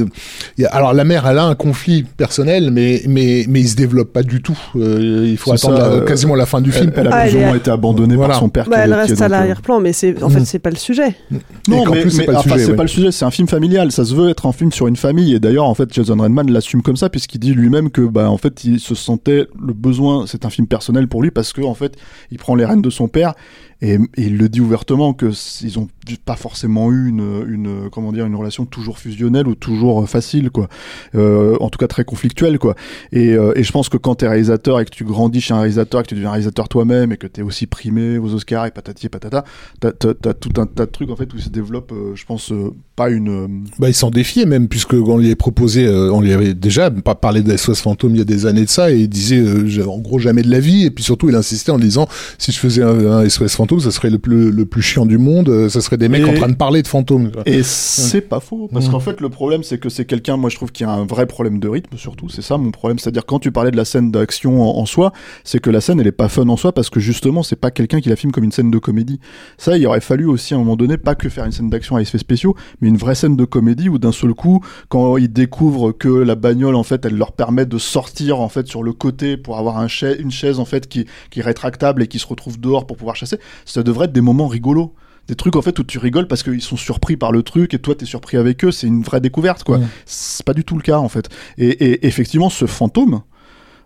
il 0.56 0.62
y 0.62 0.64
a- 0.66 0.70
alors 0.70 0.92
la 0.94 1.04
mère, 1.04 1.26
elle 1.26 1.38
a 1.38 1.44
un 1.44 1.54
conflit 1.54 2.02
personnel, 2.02 2.70
mais 2.70 3.02
mais 3.06 3.44
mais 3.48 3.60
il 3.60 3.68
se 3.68 3.76
développe 3.76 4.12
pas 4.12 4.22
du 4.22 4.40
tout. 4.42 4.58
Euh, 4.76 5.26
il 5.28 5.36
faut 5.36 5.52
attendre 5.52 5.76
ça, 5.76 5.82
la- 5.82 5.94
euh, 5.96 6.04
quasiment 6.04 6.34
la 6.34 6.46
fin 6.46 6.60
du 6.60 6.72
film. 6.72 6.90
Elle, 6.96 7.06
a 7.08 7.10
Ah, 7.12 7.20
plus 7.22 7.30
elle 7.30 7.36
ou 7.36 7.40
est- 7.40 7.46
moins 7.46 7.56
été 7.56 7.70
abandonnée 7.70 8.16
Voilà. 8.16 8.32
par 8.34 8.40
son 8.40 8.48
père. 8.48 8.64
Bah, 8.68 8.76
qui 8.76 8.82
elle 8.82 8.90
est- 8.90 8.94
qui 8.94 8.98
est 8.98 9.02
reste 9.10 9.22
à 9.22 9.24
euh, 9.26 9.28
l'arrière-plan, 9.28 9.80
mais 9.80 9.92
c'est 9.92 10.22
en 10.22 10.30
fait 10.30 10.44
c'est 10.46 10.58
pas 10.58 10.70
le 10.70 10.76
sujet. 10.76 11.08
Et 11.08 11.34
Non, 11.68 11.84
mais, 11.90 12.00
plus, 12.00 12.10
c'est 12.10 12.18
mais 12.18 12.24
pas 12.24 12.32
le 12.32 12.38
enfin, 12.38 12.50
sujet, 12.52 12.64
c'est 12.64 12.70
ouais. 12.70 12.76
pas 12.76 12.82
le 12.82 12.88
sujet, 12.88 13.12
c'est 13.12 13.24
un 13.26 13.30
film 13.30 13.46
familial. 13.46 13.92
Ça 13.92 14.04
se 14.06 14.14
veut 14.14 14.30
être 14.30 14.46
un 14.46 14.52
film 14.52 14.72
sur 14.72 14.86
une 14.88 14.96
famille. 14.96 15.34
Et 15.34 15.38
d'ailleurs, 15.40 15.66
en 15.66 15.74
fait, 15.74 15.92
Jason 15.92 16.16
Redman 16.16 16.50
l'assume 16.50 16.82
comme 16.82 16.96
ça, 16.96 17.10
puisqu'il 17.10 17.38
dit 17.38 17.52
lui-même 17.52 17.90
que, 17.90 18.00
bah, 18.00 18.30
en 18.30 18.38
fait, 18.38 18.64
il 18.64 18.80
se 18.80 18.94
sentait 18.94 19.46
le 19.64 19.74
besoin. 19.74 20.24
C'est 20.26 20.44
un 20.46 20.50
film 20.50 20.66
personnel 20.66 21.08
pour 21.08 21.22
lui 21.22 21.30
parce 21.30 21.52
que, 21.52 21.60
en 21.60 21.74
fait, 21.74 21.92
il 22.32 22.38
prend 22.38 22.54
les 22.54 22.64
rênes 22.64 22.82
de 22.82 22.90
son 22.90 23.06
père 23.06 23.34
et, 23.80 23.98
il 24.16 24.36
le 24.36 24.48
dit 24.48 24.60
ouvertement 24.60 25.14
que 25.14 25.30
ils 25.62 25.78
ont 25.78 25.88
pas 26.24 26.36
forcément 26.36 26.90
eu 26.90 27.08
une, 27.08 27.44
une, 27.46 27.90
comment 27.90 28.12
dire, 28.12 28.26
une 28.26 28.34
relation 28.34 28.64
toujours 28.64 28.98
fusionnelle 28.98 29.46
ou 29.46 29.54
toujours 29.54 30.02
euh, 30.02 30.06
facile, 30.06 30.50
quoi. 30.50 30.68
Euh, 31.14 31.56
en 31.60 31.68
tout 31.68 31.78
cas, 31.78 31.86
très 31.86 32.04
conflictuelle, 32.04 32.58
quoi. 32.58 32.74
Et, 33.12 33.34
euh, 33.34 33.52
et 33.56 33.62
je 33.62 33.72
pense 33.72 33.88
que 33.88 33.96
quand 33.96 34.16
t'es 34.16 34.28
réalisateur 34.28 34.80
et 34.80 34.84
que 34.84 34.90
tu 34.90 35.04
grandis 35.04 35.40
chez 35.40 35.54
un 35.54 35.58
réalisateur, 35.58 36.00
et 36.00 36.04
que 36.04 36.08
tu 36.08 36.14
deviens 36.14 36.30
réalisateur 36.30 36.68
toi-même 36.68 37.12
et 37.12 37.16
que 37.16 37.26
t'es 37.26 37.42
aussi 37.42 37.66
primé 37.66 38.18
aux 38.18 38.32
Oscars 38.34 38.66
et 38.66 38.70
patati 38.70 39.06
et 39.06 39.08
patata, 39.08 39.44
t'as, 39.80 39.92
t'as, 39.92 40.14
t'as 40.14 40.34
tout 40.34 40.60
un 40.60 40.66
tas 40.66 40.86
de 40.86 40.90
trucs 40.90 41.10
en 41.10 41.16
fait 41.16 41.32
où 41.34 41.38
se 41.38 41.48
développe, 41.48 41.92
euh, 41.92 42.14
je 42.14 42.24
pense, 42.24 42.52
euh, 42.52 42.72
pas 42.98 43.10
une. 43.10 43.28
euh, 43.28 43.46
Bah, 43.78 43.88
il 43.88 43.94
s'en 43.94 44.10
défiait 44.10 44.44
même, 44.44 44.68
puisque 44.68 44.92
on 44.94 45.16
lui 45.18 45.26
avait 45.26 45.36
proposé, 45.36 45.86
euh, 45.86 46.12
on 46.12 46.20
lui 46.20 46.32
avait 46.32 46.52
déjà 46.52 46.90
parlé 46.90 47.42
de 47.42 47.56
SOS 47.56 47.80
Fantôme 47.80 48.12
il 48.14 48.18
y 48.18 48.20
a 48.20 48.24
des 48.24 48.44
années 48.46 48.64
de 48.64 48.68
ça, 48.68 48.90
et 48.90 48.98
il 48.98 49.08
disait 49.08 49.38
euh, 49.38 49.86
en 49.86 49.98
gros 49.98 50.18
jamais 50.18 50.42
de 50.42 50.50
la 50.50 50.60
vie, 50.60 50.84
et 50.84 50.90
puis 50.90 51.04
surtout 51.04 51.28
il 51.28 51.34
insistait 51.36 51.70
en 51.72 51.78
disant 51.78 52.08
si 52.38 52.52
je 52.52 52.58
faisais 52.58 52.82
un, 52.82 53.06
un 53.18 53.28
SOS 53.28 53.54
Fantôme, 53.54 53.80
ça 53.80 53.90
serait 53.90 54.10
le 54.10 54.18
plus, 54.18 54.50
le 54.50 54.66
plus 54.66 54.82
chiant 54.82 55.06
du 55.06 55.16
monde, 55.16 55.68
ça 55.68 55.80
serait 55.80 55.96
des 55.96 56.08
mecs 56.08 56.22
Et- 56.22 56.30
en 56.30 56.34
train 56.34 56.48
de 56.48 56.56
parler 56.56 56.82
de 56.82 56.88
fantômes. 56.88 57.30
quoi. 57.30 57.42
Et 57.46 57.62
c'est 57.62 58.20
pas 58.20 58.40
faux, 58.40 58.68
parce 58.72 58.88
qu'en 58.88 59.00
fait 59.00 59.20
le 59.20 59.28
problème 59.28 59.62
c'est 59.62 59.78
que 59.78 59.88
c'est 59.88 60.04
quelqu'un, 60.04 60.36
moi 60.36 60.50
je 60.50 60.56
trouve 60.56 60.72
qui 60.72 60.82
a 60.84 60.90
un 60.90 61.06
vrai 61.06 61.26
problème 61.26 61.60
de 61.60 61.68
rythme 61.68 61.96
surtout, 61.96 62.28
c'est 62.28 62.42
ça 62.42 62.58
mon 62.58 62.72
problème, 62.72 62.98
c'est-à-dire 62.98 63.24
quand 63.24 63.38
tu 63.38 63.52
parlais 63.52 63.70
de 63.70 63.76
la 63.76 63.84
scène 63.84 64.10
d'action 64.10 64.60
en, 64.62 64.80
en 64.80 64.86
soi, 64.86 65.12
c'est 65.44 65.60
que 65.60 65.70
la 65.70 65.80
scène 65.80 66.00
elle 66.00 66.06
est 66.08 66.12
pas 66.12 66.28
fun 66.28 66.48
en 66.48 66.56
soi 66.56 66.72
parce 66.72 66.90
que 66.90 66.98
justement 67.00 67.42
c'est 67.44 67.56
pas 67.56 67.70
quelqu'un 67.70 68.00
qui 68.00 68.08
la 68.08 68.16
filme 68.16 68.32
comme 68.32 68.44
une 68.44 68.52
scène 68.52 68.70
de 68.70 68.78
comédie. 68.78 69.20
Ça 69.56 69.76
il 69.78 69.86
aurait 69.86 70.00
fallu 70.00 70.24
aussi 70.26 70.54
à 70.54 70.56
un 70.56 70.60
moment 70.60 70.74
donné 70.76 70.96
pas 70.96 71.14
que 71.14 71.28
faire 71.28 71.44
une 71.44 71.52
scène 71.52 71.70
d'action 71.70 71.96
à 71.96 72.02
effets 72.02 72.18
spéciaux, 72.18 72.54
mais 72.80 72.87
une 72.88 72.96
vraie 72.96 73.14
scène 73.14 73.36
de 73.36 73.44
comédie 73.44 73.88
où 73.88 73.98
d'un 73.98 74.12
seul 74.12 74.34
coup 74.34 74.64
quand 74.88 75.16
ils 75.16 75.32
découvrent 75.32 75.92
que 75.92 76.08
la 76.08 76.34
bagnole 76.34 76.74
en 76.74 76.82
fait 76.82 77.04
elle 77.04 77.16
leur 77.16 77.32
permet 77.32 77.66
de 77.66 77.78
sortir 77.78 78.40
en 78.40 78.48
fait 78.48 78.66
sur 78.66 78.82
le 78.82 78.92
côté 78.92 79.36
pour 79.36 79.58
avoir 79.58 79.78
un 79.78 79.88
une 80.18 80.30
chaise 80.30 80.58
en 80.60 80.64
fait 80.64 80.88
qui, 80.88 81.06
qui 81.30 81.40
est 81.40 81.42
rétractable 81.42 82.02
et 82.02 82.08
qui 82.08 82.18
se 82.18 82.26
retrouve 82.26 82.60
dehors 82.60 82.86
pour 82.86 82.96
pouvoir 82.96 83.16
chasser, 83.16 83.38
ça 83.64 83.82
devrait 83.82 84.06
être 84.06 84.12
des 84.12 84.20
moments 84.20 84.48
rigolos. 84.48 84.94
Des 85.26 85.34
trucs 85.34 85.56
en 85.56 85.62
fait 85.62 85.78
où 85.78 85.84
tu 85.84 85.98
rigoles 85.98 86.26
parce 86.26 86.42
qu'ils 86.42 86.62
sont 86.62 86.78
surpris 86.78 87.18
par 87.18 87.32
le 87.32 87.42
truc 87.42 87.74
et 87.74 87.78
toi 87.78 87.94
t'es 87.94 88.06
surpris 88.06 88.38
avec 88.38 88.64
eux. 88.64 88.70
C'est 88.70 88.86
une 88.86 89.02
vraie 89.02 89.20
découverte 89.20 89.62
quoi. 89.62 89.76
Ouais. 89.76 89.84
c'est 90.06 90.44
pas 90.44 90.54
du 90.54 90.64
tout 90.64 90.74
le 90.74 90.82
cas 90.82 90.98
en 90.98 91.10
fait. 91.10 91.28
Et, 91.58 91.68
et 91.68 92.06
effectivement 92.06 92.48
ce 92.48 92.64
fantôme 92.64 93.20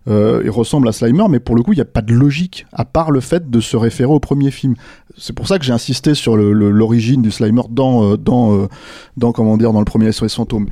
il 0.07 0.51
ressemble 0.51 0.89
à 0.89 0.93
Slimer 0.93 1.25
mais 1.31 1.39
pour 1.39 1.55
le 1.55 1.63
coup 1.63 1.73
il 1.73 1.77
n'y 1.77 1.83
a 1.83 1.87
pas 1.87 2.03
de 2.03 2.13
logique 2.13 2.67
à 2.73 2.85
part 2.85 3.11
le 3.11 3.21
fait 3.21 3.51
de 3.51 3.61
se 3.61 3.77
référer 3.77 4.11
au 4.11 4.21
premier 4.21 4.51
film 4.51 4.75
c'est 5.17 5.35
pour 5.35 5.47
ça 5.47 5.59
que 5.59 5.65
j'ai 5.65 5.73
insisté 5.73 6.15
sur 6.15 6.37
l'origine 6.37 7.23
du 7.23 7.31
Slimer 7.31 7.63
dans 7.71 8.13
euh, 8.13 8.17
dans 8.17 8.57
euh, 8.57 8.69
dans 9.17 9.33
comment 9.33 9.57
dire 9.57 9.73
dans 9.73 9.79
le 9.79 9.85
premier 9.85 10.11
SOS 10.11 10.35
fantôme 10.35 10.67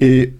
et 0.00 0.34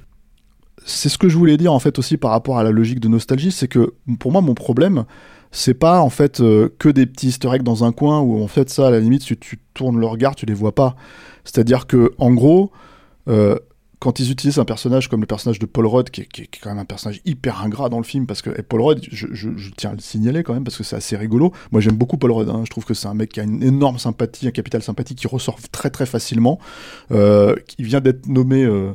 c'est 0.84 1.08
ce 1.08 1.18
que 1.18 1.28
je 1.28 1.36
voulais 1.36 1.56
dire 1.56 1.72
en 1.72 1.78
fait 1.78 1.98
aussi 1.98 2.16
par 2.16 2.30
rapport 2.30 2.58
à 2.58 2.64
la 2.64 2.70
logique 2.70 3.00
de 3.00 3.08
nostalgie, 3.08 3.52
c'est 3.52 3.68
que 3.68 3.94
pour 4.18 4.32
moi 4.32 4.40
mon 4.40 4.54
problème 4.54 5.04
c'est 5.50 5.74
pas 5.74 6.00
en 6.00 6.08
fait 6.08 6.40
euh, 6.40 6.70
que 6.78 6.88
des 6.88 7.06
petits 7.06 7.28
easter 7.28 7.50
eggs 7.54 7.62
dans 7.62 7.84
un 7.84 7.92
coin 7.92 8.20
où 8.20 8.42
en 8.42 8.48
fait 8.48 8.70
ça 8.70 8.88
à 8.88 8.90
la 8.90 9.00
limite 9.00 9.22
si 9.22 9.36
tu 9.36 9.60
tournes 9.74 9.98
le 9.98 10.06
regard 10.06 10.34
tu 10.34 10.46
les 10.46 10.54
vois 10.54 10.74
pas. 10.74 10.96
C'est-à-dire 11.44 11.86
que 11.86 12.12
en 12.18 12.32
gros 12.32 12.72
euh, 13.28 13.56
quand 14.02 14.18
ils 14.18 14.32
utilisent 14.32 14.58
un 14.58 14.64
personnage 14.64 15.08
comme 15.08 15.20
le 15.20 15.28
personnage 15.28 15.60
de 15.60 15.66
Paul 15.66 15.86
Rudd, 15.86 16.10
qui 16.10 16.22
est, 16.22 16.48
quand 16.60 16.70
même 16.70 16.80
un 16.80 16.84
personnage 16.84 17.20
hyper 17.24 17.62
ingrat 17.62 17.88
dans 17.88 17.98
le 17.98 18.04
film, 18.04 18.26
parce 18.26 18.42
que 18.42 18.50
Paul 18.60 18.80
Rudd, 18.80 19.00
je, 19.12 19.46
tiens 19.76 19.90
à 19.90 19.92
le 19.92 20.00
signaler 20.00 20.42
quand 20.42 20.54
même, 20.54 20.64
parce 20.64 20.76
que 20.76 20.82
c'est 20.82 20.96
assez 20.96 21.16
rigolo. 21.16 21.52
Moi, 21.70 21.80
j'aime 21.80 21.94
beaucoup 21.94 22.16
Paul 22.16 22.32
Rudd. 22.32 22.48
hein. 22.48 22.62
Je 22.64 22.70
trouve 22.70 22.84
que 22.84 22.94
c'est 22.94 23.06
un 23.06 23.14
mec 23.14 23.30
qui 23.30 23.38
a 23.38 23.44
une 23.44 23.62
énorme 23.62 23.98
sympathie, 23.98 24.48
un 24.48 24.50
capital 24.50 24.82
sympathie 24.82 25.14
qui 25.14 25.28
ressort 25.28 25.58
très 25.70 25.88
très 25.88 26.06
facilement. 26.06 26.58
Euh, 27.12 27.54
qui 27.68 27.84
vient 27.84 28.00
d'être 28.00 28.26
nommé 28.26 28.64
euh, 28.64 28.92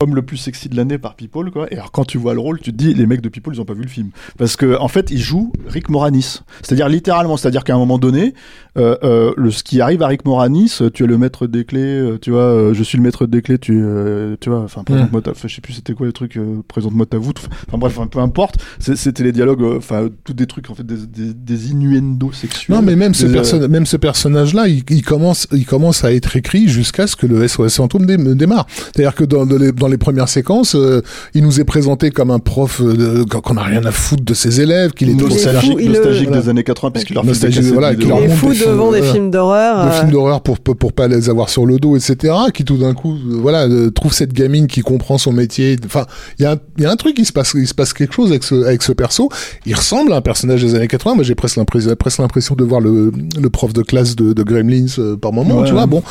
homme 0.00 0.14
le 0.14 0.22
plus 0.22 0.38
sexy 0.38 0.68
de 0.70 0.76
l'année 0.76 0.96
par 0.96 1.14
People, 1.14 1.50
quoi. 1.50 1.66
Et 1.70 1.74
alors, 1.74 1.92
quand 1.92 2.04
tu 2.06 2.16
vois 2.16 2.32
le 2.32 2.40
rôle, 2.40 2.58
tu 2.58 2.72
te 2.72 2.76
dis, 2.76 2.94
les 2.94 3.06
mecs 3.06 3.20
de 3.20 3.28
People, 3.28 3.54
ils 3.54 3.60
ont 3.60 3.66
pas 3.66 3.74
vu 3.74 3.82
le 3.82 3.88
film. 3.88 4.08
Parce 4.38 4.56
que, 4.56 4.78
en 4.78 4.88
fait, 4.88 5.10
il 5.10 5.18
joue 5.18 5.52
Rick 5.68 5.90
Moranis. 5.90 6.40
C'est-à-dire, 6.62 6.88
littéralement, 6.88 7.36
c'est-à-dire 7.36 7.64
qu'à 7.64 7.74
un 7.74 7.78
moment 7.78 7.98
donné, 7.98 8.32
euh, 8.78 8.96
euh, 9.04 9.32
le, 9.36 9.50
ce 9.50 9.62
qui 9.62 9.80
arrive 9.82 10.02
à 10.02 10.06
Rick 10.06 10.24
Moranis, 10.24 10.78
euh, 10.80 10.88
tu 10.88 11.04
es 11.04 11.06
le 11.06 11.18
maître 11.18 11.46
des 11.46 11.64
clés, 11.66 11.80
euh, 11.82 12.18
tu 12.18 12.30
vois, 12.30 12.40
euh, 12.44 12.72
je 12.74 12.82
suis 12.82 12.96
le 12.96 13.02
maître 13.04 13.26
des 13.26 13.42
clés, 13.42 13.58
tu, 13.58 13.78
euh, 13.78 14.36
tu 14.40 14.48
vois, 14.48 14.60
enfin, 14.62 14.84
présente-moi 14.84 15.20
ta, 15.20 15.32
je 15.46 15.54
sais 15.54 15.60
plus 15.60 15.74
c'était 15.74 15.92
quoi 15.92 16.06
le 16.06 16.12
truc, 16.12 16.36
euh, 16.38 16.62
présente-moi 16.66 17.04
ta 17.04 17.18
voûte, 17.18 17.46
enfin, 17.68 17.76
bref, 17.76 17.98
peu 18.10 18.20
importe. 18.20 18.56
C'était 18.78 19.22
les 19.22 19.32
dialogues, 19.32 19.62
enfin, 19.76 20.08
tous 20.24 20.32
des 20.32 20.46
trucs, 20.46 20.70
en 20.70 20.74
fait, 20.74 20.86
des, 20.86 20.96
des, 21.06 21.34
des 21.34 21.70
innuendos 21.72 22.32
sexuels. 22.32 22.74
Non, 22.76 22.82
mais 22.82 22.96
même 22.96 23.12
ce, 23.12 23.26
perso- 23.26 23.68
même 23.68 23.84
ce 23.84 23.98
personnage-là, 23.98 24.66
il, 24.68 24.82
il 24.88 25.02
commence, 25.02 25.46
il 25.52 25.66
commence 25.66 26.04
à 26.04 26.12
être 26.14 26.36
écrit 26.36 26.68
jusqu'à 26.68 27.06
ce 27.06 27.16
que 27.16 27.26
le 27.26 27.46
SOS 27.46 27.76
Fantôme 27.76 28.06
dé- 28.06 28.16
démarre. 28.34 28.66
C'est-à-dire 28.70 29.14
que 29.14 29.24
dans, 29.24 29.44
dans 29.44 29.58
les, 29.58 29.72
dans 29.72 29.89
les 29.90 29.98
premières 29.98 30.28
séquences, 30.28 30.74
euh, 30.74 31.02
il 31.34 31.42
nous 31.42 31.60
est 31.60 31.64
présenté 31.64 32.10
comme 32.10 32.30
un 32.30 32.38
prof 32.38 32.80
euh, 32.82 33.24
qu'on 33.24 33.54
n'a 33.54 33.62
rien 33.62 33.84
à 33.84 33.90
foutre 33.90 34.24
de 34.24 34.34
ses 34.34 34.60
élèves, 34.60 34.92
qu'il 34.92 35.10
est 35.10 35.16
trop 35.16 35.28
nostalgique, 35.28 35.78
fou, 35.78 35.88
nostalgique 35.88 36.30
le- 36.30 36.40
des 36.40 36.48
années 36.48 36.64
80, 36.64 36.90
puisqu'il 36.92 37.14
leur 37.14 37.22
fait 37.24 37.26
des 37.28 37.32
Nostalgique, 37.32 37.60
cassettes 37.60 37.72
voilà, 37.74 37.94
qu'il 37.94 38.08
leur 38.08 38.18
Il 38.20 38.24
est 38.24 38.28
fou 38.34 38.48
des 38.50 38.54
films, 38.54 38.70
devant 38.70 38.92
des 38.92 39.02
films 39.02 39.30
d'horreur. 39.30 39.84
de 39.84 39.88
euh, 39.90 39.92
films 39.92 40.10
d'horreur 40.10 40.40
pour, 40.42 40.58
pour 40.60 40.76
pour 40.76 40.92
pas 40.92 41.08
les 41.08 41.28
avoir 41.28 41.48
sur 41.48 41.66
le 41.66 41.78
dos, 41.78 41.96
etc. 41.96 42.32
Qui 42.54 42.64
tout 42.64 42.76
d'un 42.78 42.94
coup, 42.94 43.14
voilà, 43.28 43.64
euh, 43.68 43.90
trouve 43.90 44.12
cette 44.12 44.32
gamine 44.32 44.66
qui 44.66 44.80
comprend 44.82 45.18
son 45.18 45.32
métier. 45.32 45.76
Enfin, 45.84 46.06
il 46.38 46.42
y 46.42 46.46
a 46.46 46.52
un, 46.52 46.56
il 46.78 46.84
y 46.84 46.86
a 46.86 46.90
un 46.90 46.96
truc, 46.96 47.16
il 47.18 47.26
se 47.26 47.32
passe, 47.32 47.52
il 47.54 47.66
se 47.66 47.74
passe 47.74 47.92
quelque 47.92 48.14
chose 48.14 48.30
avec 48.30 48.44
ce 48.44 48.64
avec 48.64 48.82
ce 48.82 48.92
perso. 48.92 49.28
Il 49.66 49.74
ressemble 49.74 50.12
à 50.12 50.16
un 50.16 50.20
personnage 50.20 50.62
des 50.62 50.74
années 50.74 50.88
80. 50.88 51.16
Moi, 51.16 51.24
j'ai 51.24 51.34
presque 51.34 51.56
l'impression, 51.56 51.94
presque 51.96 52.18
l'impression 52.18 52.54
de 52.54 52.64
voir 52.64 52.80
le 52.80 53.12
le 53.40 53.50
prof 53.50 53.72
de 53.72 53.82
classe 53.82 54.16
de, 54.16 54.32
de 54.32 54.42
Gremlins 54.42 54.86
euh, 54.98 55.16
par 55.16 55.32
moment, 55.32 55.58
Ouais, 55.58 55.64
tu 55.66 55.72
vois. 55.72 55.82
ouais. 55.82 55.86
Bon, 55.88 56.02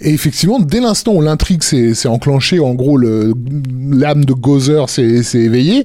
et 0.00 0.10
effectivement, 0.10 0.58
dès 0.60 0.80
l'instant 0.80 1.12
où 1.14 1.20
l'intrigue 1.22 1.62
s'est 1.62 2.08
enclenchée, 2.08 2.58
en 2.60 2.74
gros, 2.74 2.96
le 2.96 3.21
l'âme 3.90 4.24
de 4.24 4.32
Gozer 4.32 4.88
s'est 4.88 5.22
éveillée. 5.34 5.84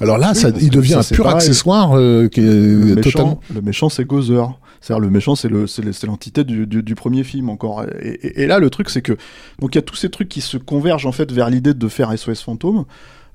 Alors 0.00 0.18
là, 0.18 0.34
ça, 0.34 0.50
il 0.60 0.70
devient 0.70 1.00
ça, 1.02 1.12
un 1.12 1.14
pur 1.14 1.24
pareil. 1.24 1.36
accessoire 1.38 1.92
euh, 1.96 2.28
qui 2.28 2.40
est 2.40 2.42
le 2.44 2.96
totalement. 2.96 3.28
méchant, 3.28 3.40
le 3.54 3.60
méchant 3.62 3.88
c'est 3.88 4.04
Gozer. 4.04 4.58
C'est-à-dire 4.80 5.00
le 5.00 5.08
méchant 5.10 5.34
c'est 5.34 5.48
le 5.48 5.66
c'est 5.66 5.82
le- 5.82 5.92
c'est 5.92 6.06
l'entité 6.06 6.44
du, 6.44 6.66
du, 6.66 6.82
du 6.82 6.94
premier 6.94 7.24
film 7.24 7.48
encore. 7.48 7.84
Et, 8.02 8.08
et- 8.22 8.42
et 8.42 8.46
là 8.46 8.58
le 8.58 8.68
truc 8.70 8.90
c'est 8.90 9.00
que 9.02 9.12
donc 9.60 9.74
il 9.74 9.78
y 9.78 9.78
a 9.78 9.82
tous 9.82 9.94
ces 9.96 10.10
trucs 10.10 10.28
qui 10.28 10.40
se 10.42 10.58
convergent 10.58 11.06
en 11.06 11.12
fait 11.12 11.30
vers 11.32 11.48
l'idée 11.48 11.72
de 11.74 11.88
faire 11.88 12.12
SOS 12.18 12.42
fantôme. 12.42 12.84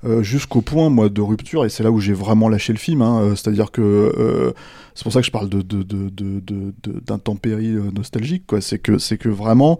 euh, 0.04 0.22
jusqu'au 0.22 0.60
point 0.62 0.88
moi 0.90 1.08
de 1.08 1.20
rupture 1.20 1.64
et 1.64 1.68
c'est 1.68 1.82
là 1.82 1.90
où 1.90 1.98
j'ai 2.00 2.12
vraiment 2.14 2.48
lâché 2.48 2.72
le 2.72 2.78
film 2.78 3.02
hein, 3.02 3.20
euh, 3.20 3.30
c'est-à-dire 3.34 3.70
que 3.70 3.82
euh, 3.82 4.52
c'est 4.94 5.02
pour 5.02 5.12
ça 5.12 5.20
que 5.20 5.26
je 5.26 5.30
parle 5.32 5.48
de 5.50 5.60
de 5.60 5.82
de 5.82 6.08
de 6.08 6.40
de- 6.40 6.72
de- 6.84 7.00
d'intempéries 7.04 7.74
euh, 7.74 7.90
nostalgiques 7.94 8.44
quoi 8.46 8.60
c'est 8.62 8.78
que 8.78 8.96
c'est 8.98 9.18
que 9.18 9.28
vraiment 9.28 9.78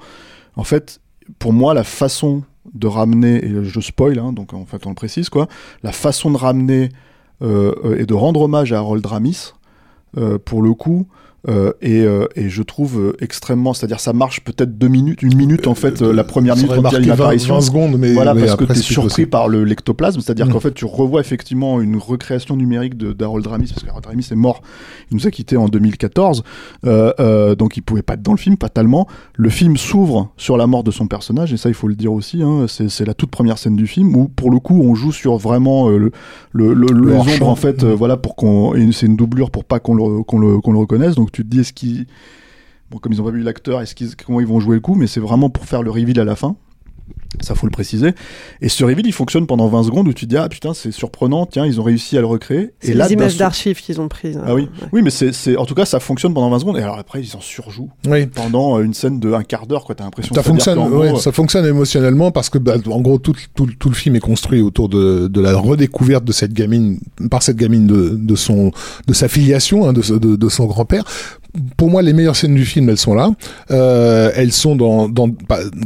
en 0.57 0.65
fait 0.65 1.01
pour 1.39 1.53
moi 1.55 1.73
la 1.73 1.85
façon 1.85 2.43
de 2.75 2.87
ramener 2.87 3.45
et 3.45 3.65
je 3.65 3.81
spoil 3.81 4.19
hein, 4.19 4.33
donc 4.33 4.55
en 4.55 4.65
fait 4.65 4.87
on 4.87 4.91
le 4.91 4.95
précise 4.95 5.29
quoi 5.29 5.49
la 5.83 5.93
façon 5.93 6.31
de 6.31 6.37
ramener 6.37 6.91
euh, 7.43 7.75
euh, 7.85 7.99
et 7.99 8.07
de 8.07 8.15
rendre 8.15 8.43
hommage 8.43 8.73
à 8.73 8.79
Harold 8.79 9.05
Ramis 9.05 9.55
euh, 10.19 10.39
pour 10.39 10.63
le 10.63 10.75
coup 10.75 11.07
euh, 11.49 11.73
et, 11.81 12.01
euh, 12.03 12.27
et 12.37 12.51
je 12.51 12.63
trouve 12.63 13.01
euh, 13.01 13.17
extrêmement 13.21 13.73
c'est-à-dire 13.73 13.99
ça 14.01 14.13
marche 14.13 14.43
peut-être 14.43 14.77
deux 14.77 14.89
minutes 14.89 15.23
une 15.23 15.37
minute 15.37 15.67
en 15.67 15.75
fait 15.75 16.03
la 16.03 16.23
première 16.25 16.55
minute 16.55 16.71
quand 16.71 16.91
il 16.91 16.93
y 16.93 16.97
a 16.97 16.99
une 16.99 17.07
marqué 17.07 17.09
20 17.09 17.13
apparition. 17.15 17.55
20 17.55 17.61
secondes, 17.63 17.97
mais 17.99 18.13
voilà 18.13 18.35
mais 18.35 18.43
parce 18.43 18.57
que 18.57 18.65
après, 18.65 18.75
tu 18.75 18.81
es 18.81 18.83
c'est 18.83 18.87
plus 18.89 18.95
surpris 18.95 19.27
par 19.27 19.49
le 19.49 19.65
l'ectoplasme 19.65 20.21
c'est-à-dire 20.21 20.47
Mm. 20.51 20.53
qu'en 20.53 20.61
fait 20.61 20.75
tu 20.75 20.85
revois 20.85 21.21
effectivement 21.21 21.81
une 21.81 21.97
recréation 21.97 22.57
numérique 22.57 22.97
de 22.97 23.13
d'Harold 23.13 23.47
Ramis 23.47 23.69
parce 23.69 23.85
qu'Harold 23.85 24.07
Ramis 24.07 24.27
est 24.31 24.37
mort. 24.37 24.63
Il 25.11 25.17
nous 25.17 25.27
a 25.27 25.31
quitté 25.31 25.57
en 25.57 25.69
2014 25.69 26.43
euh, 26.87 27.13
euh, 27.21 27.55
donc 27.55 27.77
il 27.77 27.83
pouvait 27.83 28.03
pas 28.03 28.15
être 28.15 28.23
dans 28.23 28.33
le 28.33 28.39
film 28.39 28.57
fatalement. 28.61 29.07
Le 29.35 29.49
film 29.49 29.77
s'ouvre 29.77 30.31
sur 30.37 30.57
la 30.57 30.67
mort 30.67 30.85
de 30.85 30.91
son 30.91 31.07
personnage 31.07 31.53
et 31.53 31.57
ça 31.57 31.69
il 31.69 31.75
faut 31.75 31.89
le 31.89 31.95
dire 31.95 32.13
aussi 32.13 32.43
hein, 32.43 32.67
c'est 32.69 33.07
la 33.07 33.15
toute 33.15 33.31
première 33.31 33.59
scène 33.59 33.77
du 33.77 33.87
film 33.87 34.15
où 34.17 34.29
pour 34.29 34.51
le 34.51 34.59
coup 34.59 34.81
on 34.83 34.95
joue 34.95 35.13
sur 35.13 35.37
vraiment 35.37 35.89
le, 35.89 36.11
le, 36.53 36.75
le, 36.75 36.87
Le 36.93 37.11
les 37.13 37.35
ombres 37.35 37.49
en 37.49 37.55
fait 37.57 37.83
euh, 37.85 37.95
voilà 37.95 38.17
pour 38.17 38.37
qu'on 38.37 38.75
et 38.75 38.93
c'est 38.93 39.07
une 39.07 39.17
doublure 39.17 39.51
pour 39.51 39.65
pas 39.65 39.81
qu'on 39.81 39.95
le 39.95 40.23
qu'on 40.23 40.39
le 40.39 40.61
qu'on 40.61 40.73
le 40.73 40.79
reconnaisse. 40.79 41.15
Donc 41.15 41.30
tu 41.33 41.45
te 41.45 41.49
dis 41.49 42.07
bon 42.91 42.99
comme 42.99 43.13
ils 43.13 43.21
ont 43.21 43.25
pas 43.25 43.31
vu 43.31 43.43
l'acteur 43.43 43.83
comment 44.25 44.41
ils 44.41 44.47
vont 44.47 44.61
jouer 44.61 44.77
le 44.77 44.81
coup 44.81 44.95
mais 44.95 45.07
c'est 45.07 45.21
vraiment 45.21 45.51
pour 45.51 45.65
faire 45.65 45.83
le 45.83 45.91
reveal 45.91 46.19
à 46.21 46.25
la 46.25 46.37
fin 46.37 46.57
Ça 47.41 47.55
faut 47.55 47.67
le 47.67 47.71
préciser. 47.71 48.11
Et 48.61 48.69
ce 48.69 48.85
reveal, 48.85 49.07
il 49.07 49.13
fonctionne 49.13 49.47
pendant 49.47 49.69
20 49.69 49.85
secondes 49.85 50.09
où 50.09 50.13
tu 50.13 50.27
te 50.27 50.31
dis 50.31 50.37
ah 50.37 50.49
putain 50.49 50.75
c'est 50.75 50.91
surprenant, 50.91 51.47
tiens 51.47 51.65
ils 51.65 51.81
ont 51.81 51.85
réussi 51.85 52.19
à 52.19 52.21
le 52.21 52.27
recréer. 52.27 52.71
C'est 52.81 52.93
les 52.95 53.13
images 53.13 53.37
d'archives 53.37 53.81
qu'ils 53.81 54.01
ont 54.01 54.09
prises. 54.09 54.37
hein. 54.37 54.43
Ah 54.47 54.55
oui, 54.55 54.63
Ouais. 54.83 54.89
oui 54.93 55.03
mais 55.03 55.11
c'est 55.11 55.33
c'est- 55.33 55.57
en 55.57 55.65
tout 55.65 55.75
cas 55.75 55.85
ça 55.85 56.01
fonctionne 56.01 56.35
pendant 56.35 56.51
20 56.51 56.59
secondes 56.59 56.77
et 56.79 56.83
alors 56.83 56.99
après 56.99 57.23
ils 57.23 57.37
en 57.37 57.41
surjouent 57.41 57.89
Oui. 58.09 58.27
pendant 58.27 58.79
euh, 58.79 58.83
une 58.83 58.95
scène 58.95 59.21
de 59.21 59.33
un 59.33 59.43
quart 59.45 59.67
d'heure 59.67 59.85
quoi. 59.85 59.95
T'as 59.95 60.05
l'impression. 60.05 60.35
Ça 60.35 60.43
fonctionne, 60.43 60.79
ouais, 60.81 60.89
gros, 60.89 61.17
euh, 61.17 61.21
ça 61.21 61.33
fonctionne 61.33 61.65
émotionnellement 61.65 62.31
parce 62.33 62.51
que, 62.51 62.59
bah, 62.59 62.75
en 62.91 63.01
gros, 63.01 63.19
tout, 63.19 63.35
tout, 63.55 63.69
tout 63.79 63.89
le 63.89 63.95
film 63.95 64.17
est 64.17 64.21
construit 64.21 64.61
autour 64.61 64.89
de, 64.89 65.29
de 65.29 65.41
la 65.41 65.57
redécouverte 65.57 66.25
de 66.25 66.33
cette 66.33 66.53
gamine, 66.53 66.99
par 67.31 67.43
cette 67.43 67.57
gamine 67.57 67.87
de, 67.87 68.11
de 68.17 68.35
son, 68.35 68.71
de 69.07 69.13
sa 69.15 69.29
filiation, 69.29 69.89
hein, 69.89 69.93
de, 69.93 70.37
de 70.37 70.49
son 70.49 70.67
grand-père. 70.67 71.05
Pour 71.77 71.91
moi, 71.91 72.03
les 72.03 72.13
meilleures 72.13 72.37
scènes 72.37 72.55
du 72.55 72.65
film, 72.65 72.89
elles 72.91 72.97
sont 72.99 73.15
là. 73.15 73.31
Euh, 73.71 74.31
elles 74.37 74.53
sont 74.53 74.77
dans, 74.77 75.09
dans, 75.09 75.29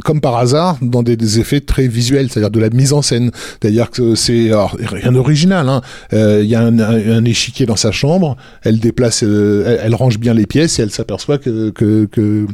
comme 0.03 0.21
par 0.21 0.37
hasard, 0.37 0.77
dans 0.81 1.01
des, 1.03 1.39
effets 1.39 1.61
très 1.61 1.87
visuels, 1.87 2.29
c'est-à-dire 2.29 2.51
de 2.51 2.59
la 2.59 2.69
mise 2.69 2.93
en 2.93 3.01
scène. 3.01 3.31
C'est-à-dire 3.61 3.89
que 3.89 4.15
c'est 4.15 4.51
rien 4.79 5.11
d'original. 5.11 5.67
hein. 5.69 5.81
Euh, 6.13 6.41
Il 6.43 6.49
y 6.49 6.55
a 6.55 6.61
un, 6.61 6.77
un- 6.79 7.17
un 7.17 7.25
échiquier 7.25 7.65
dans 7.65 7.75
sa 7.75 7.91
chambre. 7.91 8.37
Elle 8.63 8.79
déplace, 8.79 9.23
euh, 9.23 9.63
elle, 9.65 9.79
elle 9.87 9.95
range 9.95 10.19
bien 10.19 10.33
les 10.33 10.45
pièces 10.45 10.77
et 10.79 10.83
elle 10.83 10.91
s'aperçoit 10.91 11.37
que, 11.37 11.69
que, 11.71 12.05
que 12.11 12.45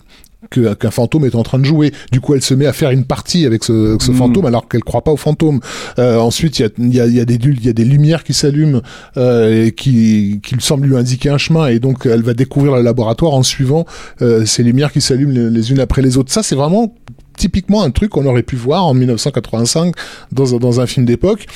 qu'un 0.50 0.92
fantôme 0.92 1.26
est 1.26 1.36
en 1.36 1.44
train 1.44 1.60
de 1.60 1.66
jouer. 1.66 1.92
Du 2.12 2.20
coup, 2.20 2.34
elle 2.34 2.42
se 2.42 2.54
met 2.54 2.66
à 2.66 2.74
faire 2.74 2.92
une 2.92 3.06
partie 3.06 3.46
avec 3.46 3.64
ce, 3.64 3.98
ce 4.00 4.12
Mm. 4.12 4.16
fantôme 4.16 4.46
alors 4.46 4.68
qu'elle 4.68 4.84
croit 4.84 5.04
pas 5.04 5.12
au 5.12 5.18
fantôme. 5.18 5.60
Euh, 6.00 6.18
ensuite, 6.18 6.60
il 6.60 6.64
y 6.64 6.66
a, 6.66 6.70
y, 6.80 7.00
a, 7.02 7.06
il 7.08 7.16
y, 7.16 7.20
a 7.20 7.26
des, 7.26 7.36
il 7.36 7.66
y 7.66 7.70
a 7.70 7.74
des 7.74 7.86
lumières 7.86 8.24
qui 8.24 8.34
s'allument 8.34 8.82
euh, 9.18 9.66
et 9.66 9.72
qui, 9.72 10.40
qui 10.44 10.56
semblent 10.60 10.88
lui 10.88 10.98
indiquer 10.98 11.30
un 11.30 11.38
chemin. 11.38 11.68
Et 11.68 11.80
donc, 11.80 12.06
elle 12.06 12.24
va 12.24 12.34
découvrir 12.34 12.76
le 12.76 12.82
laboratoire 12.82 13.34
en 13.34 13.44
suivant 13.44 13.86
euh, 14.22 14.46
ces 14.46 14.64
lumières 14.64 14.92
qui 14.92 15.02
s'allument 15.02 15.32
les, 15.32 15.50
les 15.50 15.72
unes 15.72 15.80
après 15.80 16.02
les 16.02 16.18
autres. 16.18 16.32
Ça, 16.32 16.44
c'est 16.44 16.56
vraiment 16.56 16.96
typiquement 17.42 17.82
un 17.82 17.90
truc 17.90 18.12
qu'on 18.12 18.28
aurait 18.28 18.44
pu 18.44 18.56
voir 18.56 18.86
en 18.86 18.94
1985 18.94 19.96
dans, 20.32 20.60
dans 20.60 20.80
un 20.80 20.86
film 20.86 21.08
d'époque. 21.08 21.48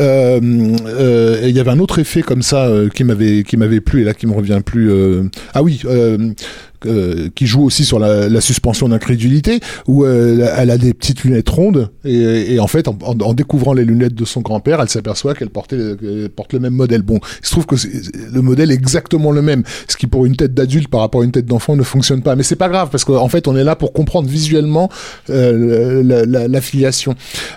Euh, 0.00 0.40
euh, 0.86 1.40
il 1.44 1.54
y 1.54 1.60
avait 1.60 1.70
un 1.70 1.80
autre 1.80 1.98
effet 1.98 2.22
comme 2.22 2.40
ça 2.40 2.66
euh, 2.66 2.88
qui 2.88 3.04
m'avait 3.04 3.42
qui 3.42 3.58
m'avait 3.58 3.82
plu 3.82 4.00
et 4.00 4.04
là 4.04 4.14
qui 4.14 4.26
me 4.26 4.32
revient 4.32 4.60
plus. 4.64 4.90
ah 5.52 5.62
oui. 5.62 5.82
Qui 7.34 7.46
joue 7.46 7.64
aussi 7.64 7.82
sur 7.86 7.98
la, 7.98 8.40
suspension 8.42 8.90
d'incrédulité, 8.90 9.60
où 9.86 10.04
elle 10.04 10.70
a 10.70 10.76
des 10.76 10.92
petites 10.92 11.24
lunettes 11.24 11.48
rondes, 11.48 11.90
et, 12.04 12.60
en 12.60 12.66
fait, 12.66 12.88
en, 12.88 13.32
découvrant 13.32 13.72
les 13.72 13.86
lunettes 13.86 14.14
de 14.14 14.26
son 14.26 14.42
grand-père, 14.42 14.82
elle 14.82 14.90
s'aperçoit 14.90 15.32
qu'elle 15.32 15.48
portait, 15.48 15.78
porte 16.36 16.52
le 16.52 16.58
même 16.58 16.74
modèle. 16.74 17.00
Bon, 17.00 17.20
il 17.40 17.46
se 17.46 17.52
trouve 17.52 17.64
que 17.64 17.76
le 18.30 18.42
modèle 18.42 18.70
est 18.70 18.74
exactement 18.74 19.32
le 19.32 19.40
même, 19.40 19.62
ce 19.88 19.96
qui 19.96 20.06
pour 20.06 20.26
une 20.26 20.36
tête 20.36 20.52
d'adulte 20.52 20.88
par 20.88 21.00
rapport 21.00 21.22
à 21.22 21.24
une 21.24 21.32
tête 21.32 21.46
d'enfant 21.46 21.74
ne 21.74 21.82
fonctionne 21.82 22.20
pas. 22.20 22.36
Mais 22.36 22.42
c'est 22.42 22.54
pas 22.54 22.68
grave, 22.68 22.90
parce 22.92 23.06
qu'en 23.06 23.28
fait, 23.28 23.48
on 23.48 23.56
est 23.56 23.64
là 23.64 23.76
pour 23.76 23.94
comprendre 23.94 24.28
visuellement 24.28 24.90
euh, 25.34 26.02
la, 26.02 26.24
la- 26.24 26.48
la 26.48 26.60
filiation. 26.60 27.14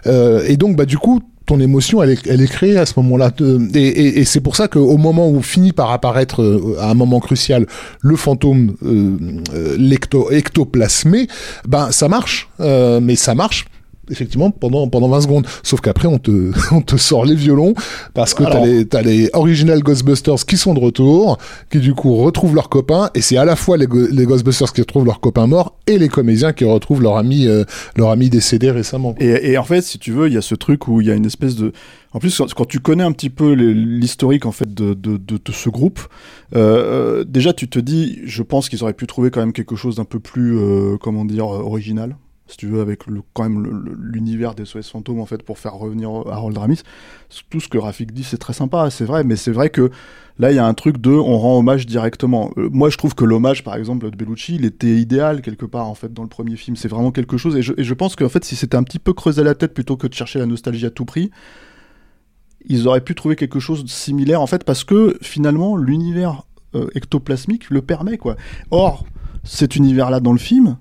Euh, 0.07 0.43
et 0.47 0.57
donc, 0.57 0.75
bah, 0.75 0.85
du 0.85 0.97
coup, 0.97 1.21
ton 1.45 1.59
émotion, 1.61 2.03
elle 2.03 2.09
est, 2.09 2.27
elle 2.27 2.41
est 2.41 2.47
créée 2.51 2.77
à 2.77 2.85
ce 2.85 2.93
moment-là. 2.97 3.31
Euh, 3.39 3.59
Et, 3.73 3.79
et, 3.87 4.19
et 4.19 4.25
c'est 4.25 4.41
pour 4.41 4.55
ça 4.57 4.67
qu'au 4.67 4.97
moment 4.97 5.29
où 5.29 5.41
finit 5.41 5.71
par 5.71 5.91
apparaître, 5.91 6.41
euh, 6.41 6.75
à 6.81 6.89
un 6.91 6.93
moment 6.93 7.21
crucial, 7.21 7.65
le 8.01 8.15
fantôme 8.17 8.75
euh, 8.83 9.17
euh, 9.53 9.77
lecto- 9.77 10.29
ectoplasmé, 10.29 11.27
ben 11.67 11.89
ça 11.91 12.09
marche. 12.09 12.49
Mais 12.59 13.15
ça 13.15 13.33
marche 13.35 13.65
effectivement 14.09 14.51
pendant 14.51 14.87
pendant 14.87 15.09
20 15.09 15.21
secondes 15.21 15.47
sauf 15.63 15.81
qu'après 15.81 16.07
on 16.07 16.19
te 16.19 16.51
on 16.71 16.81
te 16.81 16.97
sort 16.97 17.25
les 17.25 17.35
violons 17.35 17.73
parce 18.13 18.33
que 18.33 18.43
t'as 18.43 18.65
les 18.65 18.85
t'as 18.85 19.01
les 19.01 19.29
original 19.33 19.81
Ghostbusters 19.81 20.45
qui 20.45 20.57
sont 20.57 20.73
de 20.73 20.79
retour 20.79 21.37
qui 21.69 21.79
du 21.79 21.93
coup 21.93 22.15
retrouvent 22.15 22.55
leurs 22.55 22.69
copains 22.69 23.09
et 23.15 23.21
c'est 23.21 23.37
à 23.37 23.45
la 23.45 23.55
fois 23.55 23.77
les, 23.77 23.87
les 24.11 24.25
Ghostbusters 24.25 24.73
qui 24.73 24.81
retrouvent 24.81 25.05
leurs 25.05 25.19
copains 25.19 25.47
morts 25.47 25.77
et 25.87 25.97
les 25.97 26.09
comédiens 26.09 26.53
qui 26.53 26.65
retrouvent 26.65 27.01
leur 27.01 27.17
ami 27.17 27.47
euh, 27.47 27.63
leur 27.95 28.11
ami 28.11 28.29
décédé 28.29 28.71
récemment 28.71 29.15
Et, 29.19 29.51
et 29.51 29.57
en 29.57 29.63
fait, 29.63 29.81
si 29.81 29.99
tu 29.99 30.11
veux, 30.11 30.27
il 30.27 30.33
y 30.33 30.37
a 30.37 30.41
ce 30.41 30.55
truc 30.55 30.87
où 30.87 31.01
il 31.01 31.07
y 31.07 31.11
a 31.11 31.15
une 31.15 31.25
espèce 31.25 31.55
de. 31.55 31.71
En 32.13 32.19
plus, 32.19 32.41
quand, 32.55 32.65
tu 32.65 32.79
connais 32.79 33.03
un 33.03 33.11
petit 33.11 33.29
peu 33.29 33.51
l'historique 33.53 34.45
en 34.45 34.51
fait 34.51 34.73
de, 34.73 34.93
de, 34.93 35.17
de, 35.17 35.37
de 35.43 35.51
ce 35.51 35.69
groupe, 35.69 35.99
euh, 36.55 37.19
euh, 37.19 37.23
déjà 37.23 37.53
tu 37.53 37.67
te 37.67 37.79
dis, 37.79 38.19
je 38.23 38.43
pense 38.43 38.69
qu'ils 38.69 38.83
auraient 38.83 38.93
pu 38.93 39.07
trouver 39.07 39.29
quand 39.29 39.39
même 39.39 39.53
quelque 39.53 39.75
chose 39.75 39.97
d'un 39.97 40.05
peu 40.05 40.19
plus, 40.19 40.57
euh, 40.57 40.97
comment 40.99 41.25
dire, 41.25 41.45
euh, 41.53 41.59
original. 41.59 42.15
Si 42.47 42.57
tu 42.57 42.67
veux, 42.67 42.81
avec 42.81 43.07
le, 43.07 43.21
quand 43.33 43.43
même 43.43 43.95
l'univers 43.99 44.55
des 44.55 44.65
SOS 44.65 44.89
fantômes 44.89 45.19
en 45.19 45.25
fait 45.25 45.43
pour 45.43 45.59
faire 45.59 45.73
revenir 45.73 46.09
Harold 46.09 46.57
Ramis. 46.57 46.81
Tout 47.49 47.59
ce 47.59 47.67
que 47.67 47.77
Rafik 47.77 48.13
dit, 48.13 48.23
c'est 48.23 48.37
très 48.37 48.53
sympa, 48.53 48.89
c'est 48.89 49.05
vrai, 49.05 49.23
mais 49.23 49.35
c'est 49.35 49.51
vrai 49.51 49.69
que 49.69 49.91
là 50.39 50.51
il 50.51 50.55
y 50.55 50.59
a 50.59 50.65
un 50.65 50.73
truc 50.73 50.99
de, 50.99 51.11
on 51.11 51.37
rend 51.37 51.59
hommage 51.59 51.85
directement. 51.85 52.51
Euh, 52.57 52.69
moi, 52.71 52.89
je 52.89 52.97
trouve 52.97 53.15
que 53.15 53.25
l'hommage, 53.25 53.63
par 53.63 53.75
exemple, 53.75 54.09
de 54.09 54.15
Bellucci, 54.15 54.55
il 54.55 54.65
était 54.65 54.95
idéal 54.95 55.41
quelque 55.41 55.65
part 55.65 55.87
en 55.87 55.95
fait 55.95 56.13
dans 56.13 56.23
le 56.23 56.29
premier 56.29 56.55
film. 56.55 56.75
C'est 56.75 56.87
vraiment 56.87 57.11
quelque 57.11 57.37
chose, 57.37 57.55
et 57.55 57.61
je, 57.61 57.73
je 57.77 57.93
pense 57.93 58.15
qu'en 58.15 58.29
fait, 58.29 58.45
si 58.45 58.55
c'était 58.55 58.77
un 58.77 58.83
petit 58.83 58.99
peu 58.99 59.13
creusé 59.13 59.43
la 59.43 59.55
tête 59.55 59.73
plutôt 59.73 59.97
que 59.97 60.07
de 60.07 60.13
chercher 60.13 60.39
la 60.39 60.45
nostalgie 60.45 60.85
à 60.85 60.89
tout 60.89 61.05
prix, 61.05 61.31
ils 62.67 62.87
auraient 62.87 63.01
pu 63.01 63.15
trouver 63.15 63.35
quelque 63.35 63.59
chose 63.59 63.83
de 63.83 63.89
similaire 63.89 64.41
en 64.41 64.47
fait 64.47 64.63
parce 64.63 64.83
que 64.83 65.17
finalement 65.21 65.77
l'univers 65.77 66.43
euh, 66.75 66.87
ectoplasmique 66.95 67.69
le 67.69 67.81
permet 67.81 68.17
quoi. 68.17 68.35
Or 68.71 69.05
cet 69.43 69.75
univers 69.75 70.09
là 70.09 70.19
dans 70.19 70.33
le 70.33 70.39
film 70.39 70.77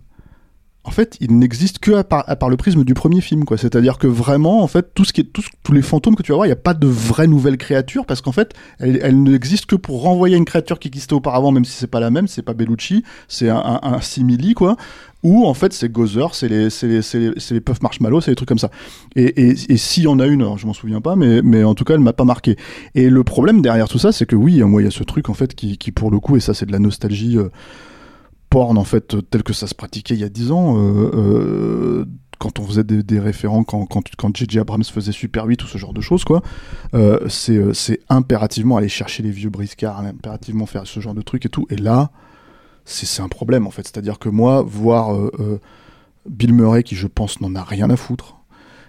en 0.87 0.92
fait, 0.92 1.16
il 1.20 1.37
n'existe 1.37 1.81
que 1.81 1.90
à 1.92 2.05
par, 2.05 2.49
le 2.49 2.57
prisme 2.57 2.85
du 2.85 2.94
premier 2.94 3.20
film, 3.20 3.44
quoi. 3.44 3.59
C'est-à-dire 3.59 3.99
que 3.99 4.07
vraiment, 4.07 4.62
en 4.62 4.68
fait, 4.68 4.94
tout 4.94 5.05
ce 5.05 5.12
qui 5.12 5.25
tous 5.27 5.72
les 5.72 5.83
fantômes 5.83 6.14
que 6.14 6.22
tu 6.22 6.31
vas 6.31 6.37
voir, 6.37 6.46
il 6.46 6.51
n'y 6.51 6.55
a 6.55 6.57
pas 6.57 6.75
de 6.75 6.87
vraie 6.87 7.27
nouvelle 7.27 7.57
créature 7.57 8.07
parce 8.07 8.20
qu'en 8.20 8.31
fait, 8.31 8.55
elle, 8.79 9.20
n'existe 9.25 9.66
que 9.66 9.75
pour 9.75 10.03
renvoyer 10.03 10.37
une 10.37 10.44
créature 10.44 10.79
qui 10.79 10.87
existait 10.87 11.14
auparavant, 11.14 11.51
même 11.51 11.64
si 11.64 11.72
c'est 11.72 11.88
pas 11.88 11.99
la 11.99 12.11
même, 12.11 12.29
c'est 12.29 12.42
pas 12.42 12.55
Bellucci, 12.55 13.03
c'est 13.27 13.49
un, 13.49 13.81
un, 13.83 14.01
simili, 14.01 14.55
quoi. 14.55 14.77
Ou 15.25 15.44
en 15.44 15.55
fait, 15.55 15.72
c'est 15.72 15.90
Gozer, 15.90 16.37
c'est 16.37 16.46
les, 16.46 16.70
c'est 16.70 16.87
les, 16.87 17.03
c'est 17.03 17.51
les, 17.51 17.61
puffs 17.61 17.83
marshmallow, 17.83 18.20
c'est 18.20 18.31
des 18.31 18.37
trucs 18.37 18.49
comme 18.49 18.61
ça. 18.61 18.70
Et, 19.16 19.25
et, 19.25 19.57
et 19.68 19.77
s'il 19.77 20.05
y 20.05 20.07
en 20.07 20.20
a 20.20 20.27
une, 20.27 20.42
alors 20.42 20.57
je 20.57 20.68
m'en 20.68 20.72
souviens 20.72 21.01
pas, 21.01 21.16
mais, 21.16 21.42
mais 21.42 21.64
en 21.64 21.75
tout 21.75 21.83
cas, 21.83 21.94
elle 21.94 22.01
m'a 22.01 22.12
pas 22.12 22.25
marqué. 22.25 22.57
Et 22.94 23.11
le 23.11 23.25
problème 23.25 23.61
derrière 23.61 23.88
tout 23.88 23.99
ça, 23.99 24.12
c'est 24.12 24.27
que 24.27 24.37
oui, 24.37 24.62
moi, 24.62 24.83
il 24.83 24.85
y 24.85 24.88
a 24.88 24.92
ce 24.92 25.03
truc 25.03 25.31
en 25.31 25.35
fait 25.35 25.53
qui, 25.57 25.79
qui 25.79 25.90
pour 25.90 26.12
le 26.12 26.20
coup, 26.20 26.37
et 26.37 26.40
ça, 26.40 26.55
c'est 26.55 26.66
de 26.66 26.72
la 26.72 26.79
nostalgie. 26.79 27.38
euh, 27.38 27.49
porn 28.50 28.78
en 28.78 28.85
fait 28.85 29.16
tel 29.30 29.42
que 29.42 29.52
ça 29.52 29.66
se 29.66 29.74
pratiquait 29.74 30.14
il 30.14 30.20
y 30.20 30.24
a 30.24 30.28
10 30.28 30.52
ans 30.52 30.76
euh, 30.76 31.11
euh, 31.14 32.04
quand 32.38 32.59
on 32.59 32.66
faisait 32.66 32.85
des, 32.85 33.18
référents 33.18 33.64
quand 33.64 33.87
quand 33.87 34.37
J.J. 34.37 34.59
Abrams 34.59 34.85
faisait 34.85 35.12
Super 35.12 35.46
8 35.46 35.64
ou 35.64 35.66
ce 35.66 35.78
genre 35.78 35.94
de 35.94 36.00
choses 36.00 36.24
quoi 36.24 36.42
euh, 36.94 37.28
c'est 37.28 38.00
impérativement 38.09 38.76
aller 38.76 38.88
chercher 38.88 39.22
les 39.22 39.30
vieux 39.30 39.50
briscards 39.50 40.00
impérativement 40.00 40.66
faire 40.66 40.87
ce 40.87 41.00
genre 41.00 41.14
de 41.14 41.22
trucs 41.22 41.46
et 41.46 41.48
tout 41.48 41.66
et 41.70 41.76
là 41.76 42.11
c'est 42.85 43.22
un 43.22 43.28
problème 43.28 43.66
en 43.66 43.70
fait 43.70 43.87
c'est 43.87 43.98
à 43.98 44.02
dire 44.02 44.18
que 44.18 44.28
moi 44.28 44.62
voir 44.62 45.18
Bill 46.28 46.52
Murray 46.54 46.82
qui 46.82 46.94
je 46.94 47.06
pense 47.09 47.40
n'en 47.40 47.54
a 47.54 47.64
rien 47.64 47.90
à 47.90 47.96
foutre 47.96 48.36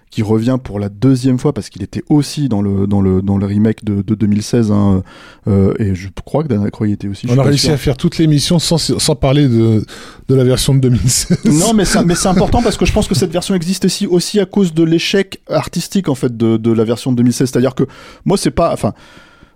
qui 0.10 0.24
revient 0.24 0.58
pour 0.64 0.80
la 0.80 0.90
deuxième 0.90 1.38
fois 1.38 1.54
parce 1.54 1.70
qu'il 1.70 1.84
était 1.84 2.04
aussi 2.10 2.48
dans 2.48 2.62
le 2.62 2.88
dans 2.88 3.02
le 3.02 3.22
dans 3.22 3.38
le 3.38 3.46
remake 3.46 3.84
de, 3.84 4.02
de 4.02 4.16
2016 4.16 4.72
hein, 4.72 5.04
euh, 5.48 5.74
et 5.80 5.96
je 5.96 6.08
crois 6.26 6.44
que 6.44 6.48
Dan 6.48 6.66
Aykroyd 6.66 6.94
était 6.94 7.08
aussi 7.08 7.28
on 7.30 7.38
a 7.38 7.44
réussi 7.44 7.66
sûr. 7.66 7.74
à 7.74 7.78
faire 7.78 7.98
toute 7.98 8.18
l'émission 8.18 8.60
sans, 8.60 8.78
sans 8.78 9.16
parler 9.16 9.48
de, 9.48 9.86
de 10.28 10.36
la 10.36 10.44
version 10.44 10.74
de 10.74 10.80
2016 10.80 11.40
Non, 11.46 11.74
mais 11.74 11.86
ça, 11.86 12.04
mais 12.04 12.16
c'est 12.16 12.28
important 12.28 12.62
parce 12.62 12.78
que 12.78 12.86
je 12.86 12.94
pense 12.94 13.08
que 13.08 13.16
cette 13.16 13.32
version 13.32 13.54
existe 13.56 13.86
aussi, 13.86 14.08
aussi 14.08 14.40
à 14.40 14.46
cause 14.46 14.74
de 14.74 14.84
l'échec 14.84 15.42
artistique 15.50 16.10
en 16.10 16.16
fait 16.16 16.36
de, 16.36 16.58
de 16.58 16.72
la 16.72 16.84
version 16.84 17.12
de 17.12 17.18
2016. 17.18 17.50
C'est-à-dire 17.50 17.76
que 17.76 17.84
moi, 18.26 18.38
c'est 18.38 18.52
pas, 18.52 18.72
enfin, 18.74 18.94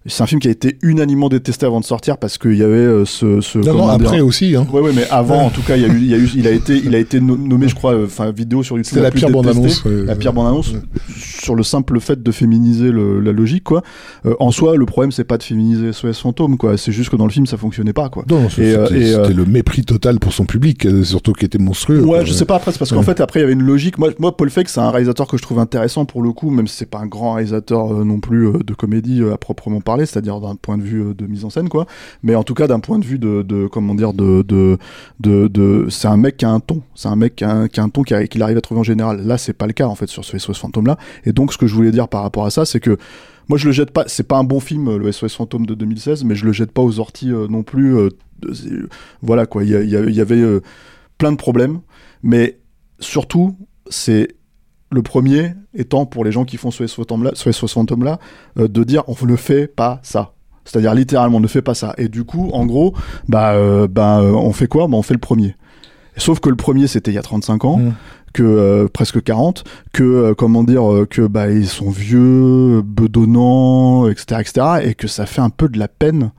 c'est 0.08 0.24
un 0.24 0.26
film 0.26 0.42
qui 0.42 0.48
a 0.48 0.52
été 0.52 0.78
unanimement 0.82 1.30
détesté 1.30 1.66
avant 1.66 1.80
de 1.80 1.86
sortir 1.86 2.18
parce 2.18 2.38
qu'il 2.40 2.56
y 2.58 2.64
avait 2.64 2.74
euh, 2.78 3.06
ce, 3.06 3.40
ce 3.42 3.60
non, 3.60 3.66
non, 3.66 3.72
comment 3.74 3.98
dire- 3.98 4.08
après 4.08 4.20
aussi 4.22 4.56
hein. 4.56 4.66
Ouais, 4.74 4.82
ouais, 4.82 4.92
mais 4.96 5.08
avant, 5.12 5.38
Ouais. 5.40 5.46
en 5.46 5.50
tout 5.52 5.62
cas, 5.62 5.76
il 5.78 5.84
y 5.84 5.86
a 5.86 5.90
eu, 5.90 5.98
il 5.98 6.08
y 6.10 6.14
a 6.14 6.18
eu, 6.18 6.30
il 6.36 6.48
a 6.48 6.52
été, 6.52 6.76
il 6.84 6.96
a 6.96 6.98
été 6.98 7.20
no- 7.22 7.38
nommé, 7.38 7.68
je 7.68 7.76
crois, 7.76 7.94
euh, 7.94 8.06
enfin, 8.06 8.32
vidéo 8.32 8.64
sur 8.64 8.78
YouTube. 8.78 8.90
C'était 8.90 9.02
la 9.04 9.12
pire 9.12 9.30
bande-annonce, 9.30 9.84
ouais. 9.86 10.04
La 10.06 10.16
pire 10.16 10.34
bande-annonce 10.34 10.74
sur 11.16 11.56
le 11.56 11.64
simple 11.64 12.00
fait 12.00 12.22
de 12.24 12.32
féminiser 12.32 12.92
le- 12.92 13.20
la 13.20 13.32
logique, 13.32 13.64
quoi. 13.64 13.84
Euh, 14.26 14.34
en 14.40 14.52
soi, 14.52 14.76
le 14.76 14.86
problème, 14.86 15.12
c'est 15.12 15.24
pas 15.24 15.38
de 15.38 15.44
féminiser 15.44 15.92
SOS 15.94 16.20
Fantôme, 16.20 16.58
quoi. 16.58 16.78
C'est 16.78 16.92
juste 16.92 17.10
que 17.10 17.16
dans 17.16 17.26
le 17.26 17.32
film, 17.32 17.46
ça 17.46 17.58
fonctionnait 17.58 17.94
pas, 17.94 18.10
quoi. 18.10 18.26
non, 18.30 18.50
c'était 18.50 18.76
le 19.34 19.46
mépris 19.46 19.84
total 19.84 20.20
pour 20.20 20.34
son 20.34 20.46
public 20.46 20.88
surtout 21.04 21.34
qui 21.34 21.46
était 21.46 21.58
monstrueux 21.58 22.02
Ouais, 22.02 22.08
quoi. 22.20 22.24
je 22.26 22.34
sais 22.34 22.46
pas 22.46 22.56
après, 22.56 22.72
c'est 22.72 22.80
parce 22.80 22.92
qu'en 22.92 23.02
fait 23.04 23.20
après 23.22 23.40
il 23.40 23.44
y 23.44 23.46
avait 23.46 23.54
une 23.54 23.62
logique. 23.64 23.98
Moi, 23.98 24.10
moi 24.20 24.36
Paul 24.36 24.50
Feig, 24.50 24.64
c'est 24.68 24.80
un 24.80 24.90
réalisateur 24.90 25.28
que 25.28 25.38
je 25.38 25.42
trouve 25.42 25.60
intéressant 25.60 26.06
pour 26.06 26.22
le 26.22 26.32
coup, 26.32 26.50
même 26.50 26.68
si 26.68 26.76
c'est 26.78 26.90
pas 26.90 27.00
un 27.00 27.06
grand 27.08 27.34
réalisateur 27.34 27.94
non 28.06 28.20
plus 28.20 28.48
de 28.66 28.74
comédie 28.74 29.22
à 29.32 29.38
proprement 29.38 29.82
parler, 29.82 29.91
c'est-à-dire 30.00 30.40
d'un 30.40 30.56
point 30.56 30.78
de 30.78 30.84
vue 30.84 31.02
euh, 31.02 31.14
de 31.14 31.26
mise 31.28 31.46
en 31.46 31.50
scène 31.50 31.70
quoi. 31.70 31.86
Mais 32.24 32.36
en 32.36 32.44
tout 32.44 32.54
cas 32.54 32.68
d'un 32.68 32.80
point 32.80 33.00
de 33.00 33.06
vue 33.06 33.20
de, 33.20 33.68
comment 33.68 33.96
dire 33.96 34.14
de 34.14 34.44
de 34.44 34.78
de, 35.20 35.88
c'est 35.90 36.08
un 36.08 36.18
mec 36.18 36.38
qui 36.38 36.46
a 36.46 36.50
un 36.50 36.60
ton, 36.60 36.82
c'est 36.96 37.08
un 37.08 37.16
mec 37.16 37.36
qui 37.36 37.44
a 37.44 37.52
un, 37.52 37.68
qui 37.68 37.80
un 37.80 37.90
ton 37.90 38.04
qui 38.04 38.16
qu'il 38.28 38.44
arrive 38.44 38.58
à 38.58 38.62
trouver 38.62 38.80
en 38.82 38.84
général. 38.84 39.26
Là, 39.26 39.38
c'est 39.38 39.54
pas 39.54 39.68
le 39.68 39.74
cas 39.74 39.88
en 39.88 39.96
fait 39.96 40.08
sur 40.08 40.26
ce 40.26 40.38
SOS 40.38 40.58
fantôme 40.58 40.88
là. 40.88 40.98
Et 41.26 41.34
donc 41.34 41.54
ce 41.54 41.58
que 41.58 41.68
je 41.68 41.76
voulais 41.76 41.92
dire 41.92 42.08
par 42.08 42.24
rapport 42.24 42.46
à 42.46 42.52
ça, 42.52 42.66
c'est 42.66 42.80
que 42.80 42.98
moi 43.48 43.58
je 43.58 43.68
le 43.68 43.72
jette 43.72 43.92
pas, 43.92 44.06
c'est 44.08 44.28
pas 44.28 44.38
un 44.38 44.44
bon 44.44 44.60
film 44.60 44.98
le 44.98 45.12
SOS 45.12 45.36
fantôme 45.36 45.66
de 45.66 45.76
2016, 45.76 46.24
mais 46.24 46.36
je 46.36 46.46
le 46.46 46.52
jette 46.52 46.72
pas 46.72 46.82
aux 46.82 47.00
orties 47.00 47.32
euh, 47.32 47.48
non 47.48 47.64
plus. 47.64 47.96
euh, 47.98 48.10
voilà 49.22 49.46
quoi, 49.46 49.64
il 49.64 49.70
y, 49.70 50.22
avait 50.22 50.44
plein 51.20 51.32
de 51.32 51.38
problèmes, 51.38 51.82
mais 52.24 52.58
surtout, 53.00 53.56
c'est 53.88 54.30
le 54.92 55.02
premier 55.02 55.54
étant 55.74 56.06
pour 56.06 56.24
les 56.26 56.32
gens 56.32 56.44
qui 56.44 56.58
font 56.58 56.70
ce 56.72 56.86
SOS 56.86 56.96
Fantôme-là, 56.96 57.32
ce 57.34 57.52
SOS 57.52 57.74
Fantôme-là, 57.74 58.20
euh, 58.60 58.68
de 58.68 58.84
dire 58.84 59.04
on 59.08 59.26
ne 59.26 59.36
fait 59.36 59.68
pas 59.68 60.00
ça. 60.04 60.34
C'est-à-dire 60.66 60.94
littéralement 60.94 61.40
ne 61.40 61.48
fait 61.48 61.62
pas 61.62 61.74
ça. 61.74 61.96
Et 61.98 62.08
du 62.08 62.24
coup, 62.24 62.50
en 62.54 62.66
gros, 62.66 62.94
bah, 63.28 63.54
euh, 63.54 63.88
bah, 63.88 64.20
euh, 64.20 64.32
on 64.32 64.52
fait 64.52 64.68
quoi? 64.68 64.88
Bah, 64.88 64.96
on 64.98 65.02
fait 65.02 65.14
le 65.16 65.20
premier. 65.20 65.56
Sauf 66.18 66.40
que 66.40 66.50
le 66.50 66.56
premier, 66.56 66.88
c'était 66.88 67.10
il 67.12 67.16
y 67.16 67.18
a 67.18 67.22
35 67.24 67.66
ans, 67.66 67.78
Mm. 67.78 67.94
que 68.34 68.44
euh, 68.44 68.88
presque 68.92 69.24
40, 69.24 69.64
que 69.94 70.04
euh, 70.04 70.34
comment 70.36 70.64
dire, 70.64 70.92
euh, 70.92 71.06
que 71.10 71.22
bah 71.26 71.50
ils 71.50 71.68
sont 71.68 71.90
vieux, 71.90 72.82
bedonnants, 72.82 74.08
etc., 74.10 74.42
etc., 74.42 74.68
et 74.84 74.94
que 74.94 75.08
ça 75.08 75.26
fait 75.26 75.42
un 75.42 75.50
peu 75.50 75.68
de 75.70 75.80
la 75.80 75.88
peine. 75.88 76.32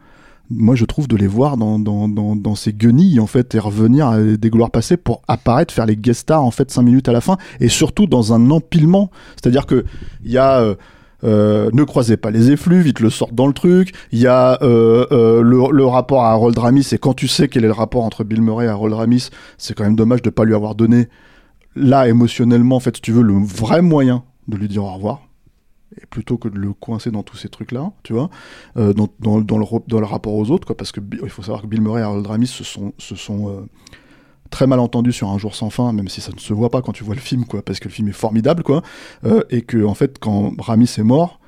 Moi, 0.51 0.75
je 0.75 0.85
trouve 0.85 1.09
de 1.09 1.17
les 1.17 1.27
voir 1.27 1.57
dans, 1.57 2.55
ces 2.55 2.73
guenilles, 2.73 3.21
en 3.21 3.27
fait, 3.27 3.55
et 3.55 3.59
revenir 3.59 4.09
à 4.09 4.21
des 4.21 4.51
gloires 4.51 4.71
passées 4.71 4.97
pour 4.97 5.23
apparaître, 5.29 5.73
faire 5.73 5.87
les 5.87 5.97
guest 5.97 6.21
stars, 6.21 6.45
en 6.45 6.51
fait, 6.51 6.71
cinq 6.71 6.83
minutes 6.83 7.09
à 7.09 7.13
la 7.13 7.21
fin, 7.21 7.39
et 7.61 7.69
surtout 7.69 8.07
dans 8.07 8.33
un 8.33 8.51
empilement. 8.51 9.11
C'est-à-dire 9.37 9.67
que 9.67 9.85
il 10.25 10.31
y 10.31 10.39
a, 10.39 10.61
euh, 10.61 10.75
euh, 11.25 11.71
ne 11.73 11.85
croisez 11.85 12.17
pas 12.17 12.31
les 12.31 12.51
effluves, 12.51 12.83
vite 12.83 13.01
le 13.01 13.09
sortent 13.09 13.35
dans 13.35 13.47
le 13.47 13.55
truc. 13.55 13.95
Il 14.11 14.19
y 14.19 14.27
a 14.27 14.59
euh, 14.63 15.43
le, 15.43 15.85
rapport 15.87 16.25
à 16.25 16.33
Harold 16.33 16.59
Ramis, 16.59 16.89
et 16.93 16.99
quand 16.99 17.15
tu 17.15 17.29
sais 17.29 17.49
quel 17.49 17.65
est 17.65 17.69
le 17.69 17.73
rapport 17.73 18.05
entre 18.05 18.25
Bill 18.25 18.43
Murray 18.43 18.67
et 18.67 18.69
Harold 18.69 18.95
Ramis, 18.95 19.31
c'est 19.57 19.75
quand 19.75 19.85
même 19.85 19.97
dommage 19.97 20.23
de 20.23 20.31
pas 20.31 20.45
lui 20.45 20.55
avoir 20.55 20.75
donné, 20.75 21.09
là, 21.77 22.09
émotionnellement, 22.09 22.77
en 22.77 22.81
fait, 22.81 22.97
si 22.97 23.03
tu 23.03 23.13
veux, 23.13 23.23
le 23.23 23.35
vrai 23.35 23.81
moyen 23.81 24.25
de 24.49 24.57
lui 24.57 24.69
dire 24.69 24.85
au 24.85 24.93
revoir. 24.93 25.23
Et 26.01 26.07
plutôt 26.07 26.39
que 26.39 26.49
de 26.49 26.59
le 26.59 26.73
coincer 26.73 27.11
dans 27.11 27.23
tous 27.23 27.37
ces 27.37 27.49
trucs-là, 27.49 27.93
tu 28.03 28.13
vois, 28.13 28.31
euh, 28.77 28.93
dans, 28.93 29.09
dans, 29.21 29.39
le, 29.39 29.45
dans 29.45 29.59
le 30.01 30.07
rapport 30.07 30.35
aux 30.35 30.51
autres, 30.51 30.67
quoi, 30.67 30.77
parce 30.77 30.93
que 30.93 31.01
il 31.23 31.29
faut 31.29 31.43
savoir 31.43 31.63
que 31.63 31.67
Bill 31.67 31.83
Murray 31.83 32.01
et 32.01 32.05
Harold 32.05 32.27
Ramis 32.27 32.47
se 32.47 32.65
sont, 32.65 32.93
se 32.99 33.15
sont 33.15 33.49
euh, 33.49 33.61
très 34.51 34.67
mal 34.67 34.81
entendus 34.81 35.13
sur 35.13 35.29
Un 35.29 35.39
jour 35.39 35.55
sans 35.55 35.71
fin, 35.71 35.93
même 35.93 36.09
si 36.09 36.21
ça 36.21 36.33
ne 36.33 36.39
se 36.39 36.53
voit 36.55 36.71
pas 36.71 36.81
quand 36.81 36.93
tu 36.93 37.05
vois 37.05 37.15
le 37.15 37.21
film, 37.21 37.45
quoi, 37.45 37.63
parce 37.63 37.79
que 37.79 37.89
le 37.89 37.93
film 37.93 38.09
est 38.09 38.13
formidable, 38.13 38.63
quoi, 38.63 38.83
euh, 39.25 39.43
et 39.51 39.63
que 39.63 39.85
en 39.85 39.95
fait, 39.95 40.19
quand 40.19 40.53
Ramis 40.59 40.95
est 40.97 41.05
mort, 41.05 41.39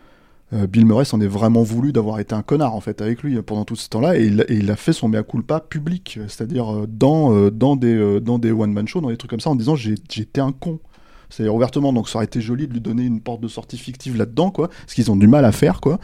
Bill 0.53 0.87
Murray 0.87 1.05
s'en 1.05 1.21
est 1.21 1.27
vraiment 1.27 1.65
voulu 1.65 1.93
d'avoir 1.93 2.21
été 2.21 2.33
un 2.33 2.43
connard 2.43 2.77
en 2.77 2.81
fait 2.81 3.03
avec 3.03 3.25
lui 3.25 3.43
pendant 3.43 3.65
tout 3.65 3.75
ce 3.75 3.89
temps-là 3.89 4.17
et 4.17 4.27
il, 4.51 4.71
a 4.71 4.77
fait 4.77 4.93
son 4.93 5.09
mea 5.09 5.25
culpa 5.25 5.59
public, 5.59 6.21
c'est-à-dire 6.29 6.87
dans 6.87 7.51
dans 7.51 7.75
des 7.75 8.21
dans 8.21 8.39
des 8.39 8.53
one 8.53 8.73
man 8.73 8.87
shows, 8.87 9.01
dans 9.01 9.09
des 9.09 9.17
trucs 9.17 9.31
comme 9.31 9.41
ça, 9.41 9.51
en 9.51 9.57
disant 9.57 9.75
j'étais 9.75 10.41
un 10.41 10.53
con. 10.53 10.79
C'est-à-dire 11.37 11.55
ouvertement, 11.55 11.93
donc 11.93 12.09
ça 12.09 12.17
aurait 12.17 12.25
été 12.27 12.41
joli 12.41 12.67
de 12.69 12.73
lui 12.73 12.81
donner 12.81 13.03
une 13.05 13.21
porte 13.21 13.41
de 13.41 13.49
sortie 13.49 13.77
fictive 13.79 14.17
là-dedans, 14.17 14.51
quoi, 14.51 14.69
ce 14.87 14.95
qu'ils 14.95 15.11
ont 15.11 15.17
du 15.17 15.27
mal 15.27 15.45
à 15.45 15.53
faire, 15.53 15.81
quoi. 15.81 15.99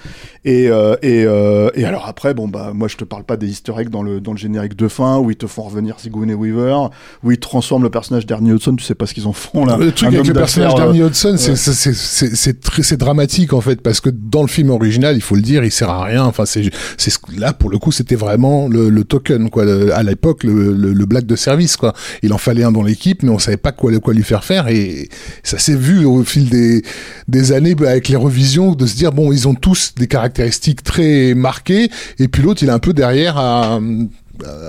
Et, 0.45 0.69
euh, 0.69 0.97
et, 1.03 1.25
euh, 1.27 1.71
et 1.75 1.85
alors 1.85 2.07
après, 2.09 2.35
bon 2.35 2.49
bah 2.49 2.73
moi 2.75 2.89
je 2.89 2.97
te 2.97 3.05
parle 3.05 3.25
pas 3.25 3.37
des 3.37 3.49
Easter 3.49 3.73
eggs 3.79 3.89
dans 3.91 4.03
le 4.03 4.21
dans 4.21 4.33
le 4.33 4.39
générique 4.39 4.77
de 4.77 4.89
fin 4.89 5.19
où 5.19 5.31
ils 5.31 5.37
te 5.37 5.47
font 5.47 5.63
revenir 5.63 6.01
Sigourney 6.01 6.35
Weaver, 6.35 6.77
où 7.23 7.31
ils 7.31 7.39
transforment 7.39 7.83
le 7.85 7.91
personnage 7.91 8.27
d'Ernie 8.27 8.51
Hudson, 8.51 8.75
tu 8.77 8.85
sais 8.85 8.95
pas 8.95 9.07
ce 9.07 9.15
qu'ils 9.15 9.27
en 9.27 9.33
font 9.33 9.65
là. 9.65 9.77
Le 9.77 9.93
truc 9.93 10.09
avec 10.15 10.27
le 10.27 10.33
personnage 10.35 10.75
d'Ernie 10.75 11.03
euh, 11.03 11.09
Hudson, 11.09 11.35
c'est- 11.37 11.51
ouais. 11.51 11.57
c'est 11.57 11.73
c'est- 11.75 11.95
c'est- 11.95 12.35
c'est 12.35 12.83
c'est 12.83 12.97
dramatique 12.97 13.53
en 13.53 13.61
fait, 13.61 13.81
parce 13.81 14.01
que 14.01 14.11
dans 14.11 14.43
le 14.43 14.49
film 14.49 14.71
original, 14.71 15.15
il 15.17 15.21
faut 15.23 15.35
le 15.37 15.43
dire, 15.43 15.65
il 15.65 15.71
sert 15.71 15.91
à 15.91 16.05
rien. 16.05 16.25
Enfin, 16.25 16.45
c'est 16.47 16.71
c'est 16.97 17.11
ce- 17.11 17.19
là 17.39 17.53
pour 17.53 17.71
le 17.71 17.79
coup, 17.79 17.93
c'était 17.93 18.17
vraiment 18.17 18.67
le, 18.69 18.89
le 18.89 19.05
token 19.05 19.51
quoi. 19.51 19.65
Le- 19.65 19.95
à 19.95 20.03
l'époque, 20.03 20.45
le, 20.45 20.73
le, 20.73 20.93
le 20.93 21.07
black 21.07 21.27
de 21.27 21.37
service 21.37 21.77
quoi. 21.77 21.93
Il 22.23 22.33
en 22.33 22.39
fallait 22.39 22.65
un 22.65 22.73
dans 22.73 22.83
l'équipe, 22.83 23.23
mais 23.23 23.31
on 23.31 23.39
savait 23.39 23.57
pas 23.57 23.73
quoi 23.73 23.91
quoi 24.01 24.15
lui 24.15 24.23
faire 24.25 24.45
faire, 24.45 24.69
et 24.69 25.09
ça 25.43 25.59
s'est 25.59 25.75
vu 25.77 26.05
au 26.05 26.23
fil 26.25 26.49
des 26.49 26.83
des 27.29 27.53
années 27.53 27.75
bah, 27.75 27.91
avec 27.91 28.09
les 28.09 28.17
revisions 28.17 28.73
de 28.75 28.87
se 28.87 28.97
dire 28.97 29.13
bon, 29.13 29.33
ils 29.33 29.47
ont 29.49 29.55
tous 29.55 29.95
des 29.97 30.07
caractéristiques 30.07 30.83
très 30.83 31.35
marquées, 31.35 31.91
et 32.19 32.29
puis 32.29 32.43
l'autre, 32.43 32.63
il 32.63 32.69
est 32.69 32.73
un 32.73 32.79
peu 32.79 32.93
derrière 32.93 33.37
à 33.39 33.79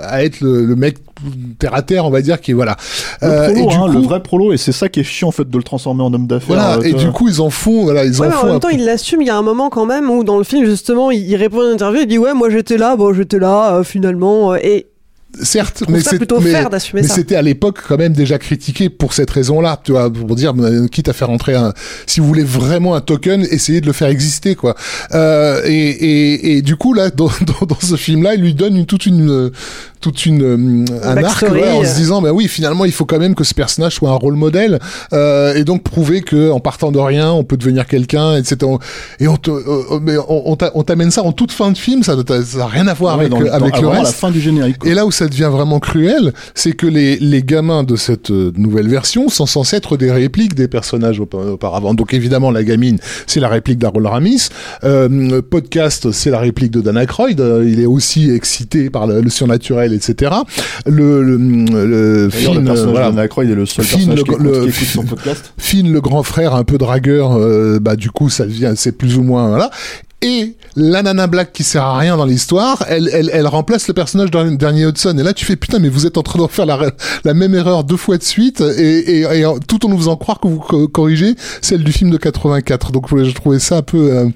à 0.02 0.22
être 0.22 0.42
le, 0.42 0.66
le 0.66 0.76
mec 0.76 0.98
terre 1.58 1.74
à 1.74 1.80
terre, 1.80 2.04
on 2.04 2.10
va 2.10 2.20
dire, 2.20 2.42
qui 2.42 2.52
voilà. 2.52 2.76
Le, 3.22 3.28
Euh, 3.28 3.46
prolo, 3.52 3.56
et 3.62 3.66
du 3.66 3.74
hein, 3.74 3.86
le 3.86 3.92
coup- 3.94 4.02
vrai 4.02 4.22
prolo, 4.22 4.52
et 4.52 4.58
c'est 4.58 4.72
ça 4.72 4.90
qui 4.90 5.00
est 5.00 5.04
chiant 5.04 5.28
en 5.28 5.32
fait 5.32 5.48
de 5.48 5.56
le 5.56 5.62
transformer 5.62 6.02
en 6.02 6.12
homme 6.12 6.26
d'affaires. 6.26 6.48
Voilà, 6.56 6.76
euh, 6.76 6.82
et 6.82 6.92
du 6.92 7.10
coup, 7.10 7.26
ils 7.28 7.40
en 7.40 7.48
font, 7.48 7.84
voilà, 7.84 8.04
ils 8.04 8.20
Ouais, 8.20 8.26
en 8.26 8.30
mais 8.30 8.36
en 8.36 8.38
font 8.40 8.46
même 8.48 8.56
un 8.56 8.58
temps, 8.58 8.68
il 8.68 8.84
l'assume. 8.84 9.22
Il 9.22 9.28
y 9.28 9.30
a 9.30 9.36
un 9.38 9.42
moment 9.42 9.70
quand 9.70 9.86
même 9.86 10.10
où 10.10 10.24
dans 10.24 10.36
le 10.36 10.44
film, 10.44 10.66
justement, 10.66 11.10
il, 11.10 11.22
il 11.26 11.36
répond 11.36 11.60
à 11.62 11.64
une 11.68 11.72
interview, 11.72 12.00
il 12.02 12.06
dit 12.06 12.18
ouais, 12.18 12.34
moi 12.34 12.50
j'étais 12.50 12.76
là, 12.76 12.96
bon, 12.96 13.14
j'étais 13.14 13.38
là, 13.38 13.76
euh, 13.76 13.82
finalement, 13.82 14.52
euh, 14.52 14.58
et 14.62 14.88
Certes, 15.40 15.82
mais 15.88 16.00
c'est 16.00 16.18
plutôt 16.18 16.40
mais, 16.40 16.52
d'assumer 16.70 17.02
ça. 17.04 17.14
c'était 17.14 17.36
à 17.36 17.42
l'époque 17.42 17.78
quand 17.88 17.96
même 17.96 18.12
déjà 18.12 18.38
critiqué 18.38 18.90
pour 18.90 19.14
cette 19.14 19.30
raison-là, 19.30 19.80
tu 19.82 19.92
vois, 19.92 20.12
pour 20.12 20.36
dire 20.36 20.52
euh, 20.58 20.86
quitte 20.88 21.08
à 21.08 21.14
faire 21.14 21.30
entrer 21.30 21.54
un, 21.54 21.72
si 22.06 22.20
vous 22.20 22.26
voulez 22.26 22.44
vraiment 22.44 22.94
un 22.94 23.00
token, 23.00 23.42
essayez 23.50 23.80
de 23.80 23.86
le 23.86 23.92
faire 23.92 24.08
exister, 24.08 24.54
quoi. 24.54 24.74
Euh, 25.14 25.62
et, 25.64 25.72
et, 25.72 26.56
et 26.58 26.62
du 26.62 26.76
coup 26.76 26.92
là, 26.92 27.08
dans, 27.10 27.26
dans, 27.60 27.66
dans 27.66 27.80
ce 27.80 27.96
film-là, 27.96 28.34
il 28.34 28.42
lui 28.42 28.54
donne 28.54 28.76
une, 28.76 28.84
toute 28.86 29.06
une, 29.06 29.50
toute 30.02 30.26
une, 30.26 30.42
euh, 30.42 30.84
un 31.02 31.16
arc, 31.24 31.42
ouais, 31.42 31.70
en 31.70 31.84
se 31.84 31.94
disant, 31.94 32.20
bah 32.20 32.32
oui, 32.32 32.46
finalement, 32.48 32.84
il 32.84 32.92
faut 32.92 33.06
quand 33.06 33.18
même 33.18 33.34
que 33.34 33.44
ce 33.44 33.54
personnage 33.54 33.94
soit 33.94 34.10
un 34.10 34.14
rôle 34.16 34.34
modèle, 34.34 34.80
euh, 35.14 35.54
et 35.54 35.64
donc 35.64 35.82
prouver 35.82 36.20
que 36.20 36.50
en 36.50 36.60
partant 36.60 36.92
de 36.92 36.98
rien, 36.98 37.30
on 37.32 37.44
peut 37.44 37.56
devenir 37.56 37.86
quelqu'un, 37.86 38.36
etc. 38.36 38.70
Et 39.18 39.28
on 39.28 39.36
te, 39.38 39.50
euh, 39.50 39.98
mais 40.02 40.18
on, 40.28 40.50
on 40.50 40.56
t'a- 40.56 40.72
on 40.74 40.82
t'amène 40.82 41.10
ça 41.10 41.22
en 41.22 41.32
toute 41.32 41.52
fin 41.52 41.70
de 41.70 41.78
film, 41.78 42.02
ça 42.02 42.16
n'a 42.16 42.66
rien 42.66 42.86
à 42.86 42.94
voir 42.94 43.14
Ouais, 43.16 43.20
avec, 43.26 43.30
dans 43.32 43.40
le- 43.40 43.46
dans- 43.48 43.52
avec 43.54 43.80
le 43.80 43.88
reste. 43.88 44.02
la 44.04 44.12
fin 44.12 44.30
du 44.30 44.40
générique. 44.40 44.78
quoi. 44.78 44.90
Et 44.90 44.94
là 44.94 45.06
où 45.06 45.10
ça 45.10 45.21
devient 45.28 45.48
vraiment 45.50 45.80
cruel, 45.80 46.32
c'est 46.54 46.72
que 46.72 46.86
les, 46.86 47.16
les 47.18 47.42
gamins 47.42 47.82
de 47.82 47.96
cette 47.96 48.30
euh, 48.30 48.52
nouvelle 48.56 48.88
version 48.88 49.28
sont 49.28 49.46
censés 49.46 49.76
être 49.76 49.96
des 49.96 50.10
répliques 50.10 50.54
des 50.54 50.68
personnages 50.68 51.20
aupa- 51.20 51.50
auparavant. 51.52 51.94
Donc 51.94 52.14
évidemment, 52.14 52.50
la 52.50 52.64
gamine, 52.64 52.98
c'est 53.26 53.40
la 53.40 53.48
réplique 53.48 53.78
d'Harold 53.78 54.06
Ramis. 54.06 54.48
Euh, 54.84 55.40
podcast, 55.42 56.10
c'est 56.12 56.30
la 56.30 56.38
réplique 56.38 56.70
de 56.70 56.80
Dan 56.80 56.96
Aykroyd. 56.96 57.40
Euh, 57.40 57.64
il 57.68 57.80
est 57.80 57.86
aussi 57.86 58.30
excité 58.30 58.90
par 58.90 59.06
le, 59.06 59.20
le 59.20 59.30
surnaturel, 59.30 59.92
etc. 59.92 60.32
Le, 60.86 61.22
le, 61.22 61.36
le 61.36 62.30
Finn, 62.30 62.54
le 62.54 62.64
personnage 62.64 62.90
voilà. 62.90 63.10
de 63.10 63.16
Dan 63.16 63.24
Aykroyd 63.24 63.50
est 63.50 63.54
le 63.54 63.66
seul 63.66 63.84
Finn, 63.84 63.98
personnage 63.98 64.24
qui, 64.24 64.30
écoute, 64.30 64.42
le- 64.42 64.62
qui 64.64 64.68
écoute 64.70 64.88
son 64.88 65.02
podcast. 65.04 65.52
Finn, 65.58 65.92
le 65.92 66.00
grand 66.00 66.22
frère, 66.22 66.54
un 66.54 66.64
peu 66.64 66.78
dragueur, 66.78 67.32
euh, 67.36 67.78
bah 67.80 67.96
du 67.96 68.10
coup 68.10 68.28
ça 68.30 68.44
devient, 68.46 68.72
c'est 68.76 68.92
plus 68.96 69.16
ou 69.16 69.22
moins 69.22 69.48
voilà. 69.48 69.70
Et 70.22 70.54
la 70.76 71.02
nana 71.02 71.26
black 71.26 71.52
qui 71.52 71.64
sert 71.64 71.82
à 71.84 71.98
rien 71.98 72.16
dans 72.16 72.24
l'histoire, 72.24 72.84
elle, 72.88 73.10
elle, 73.12 73.28
elle 73.32 73.46
remplace 73.46 73.88
le 73.88 73.94
personnage 73.94 74.30
d'un 74.30 74.52
dernier 74.52 74.84
Hudson. 74.86 75.16
Et 75.18 75.22
là 75.22 75.32
tu 75.32 75.44
fais 75.44 75.56
putain 75.56 75.78
mais 75.80 75.88
vous 75.88 76.06
êtes 76.06 76.16
en 76.16 76.22
train 76.22 76.40
de 76.42 76.46
faire 76.48 76.64
la, 76.66 76.78
la 77.24 77.34
même 77.34 77.54
erreur 77.54 77.84
deux 77.84 77.96
fois 77.96 78.18
de 78.18 78.22
suite 78.22 78.60
et, 78.60 79.20
et, 79.20 79.20
et 79.40 79.44
en- 79.46 79.58
tout 79.58 79.84
en 79.84 79.88
nous 79.88 79.98
faisant 79.98 80.16
croire 80.16 80.38
que 80.40 80.46
vous 80.48 80.58
co- 80.60 80.88
corrigez 80.88 81.34
celle 81.60 81.82
du 81.84 81.92
film 81.92 82.10
de 82.10 82.16
84. 82.18 82.92
Donc 82.92 83.06
je 83.16 83.30
trouvais 83.32 83.58
ça 83.58 83.78
un 83.78 83.82
peu 83.82 84.12
euh, 84.12 84.28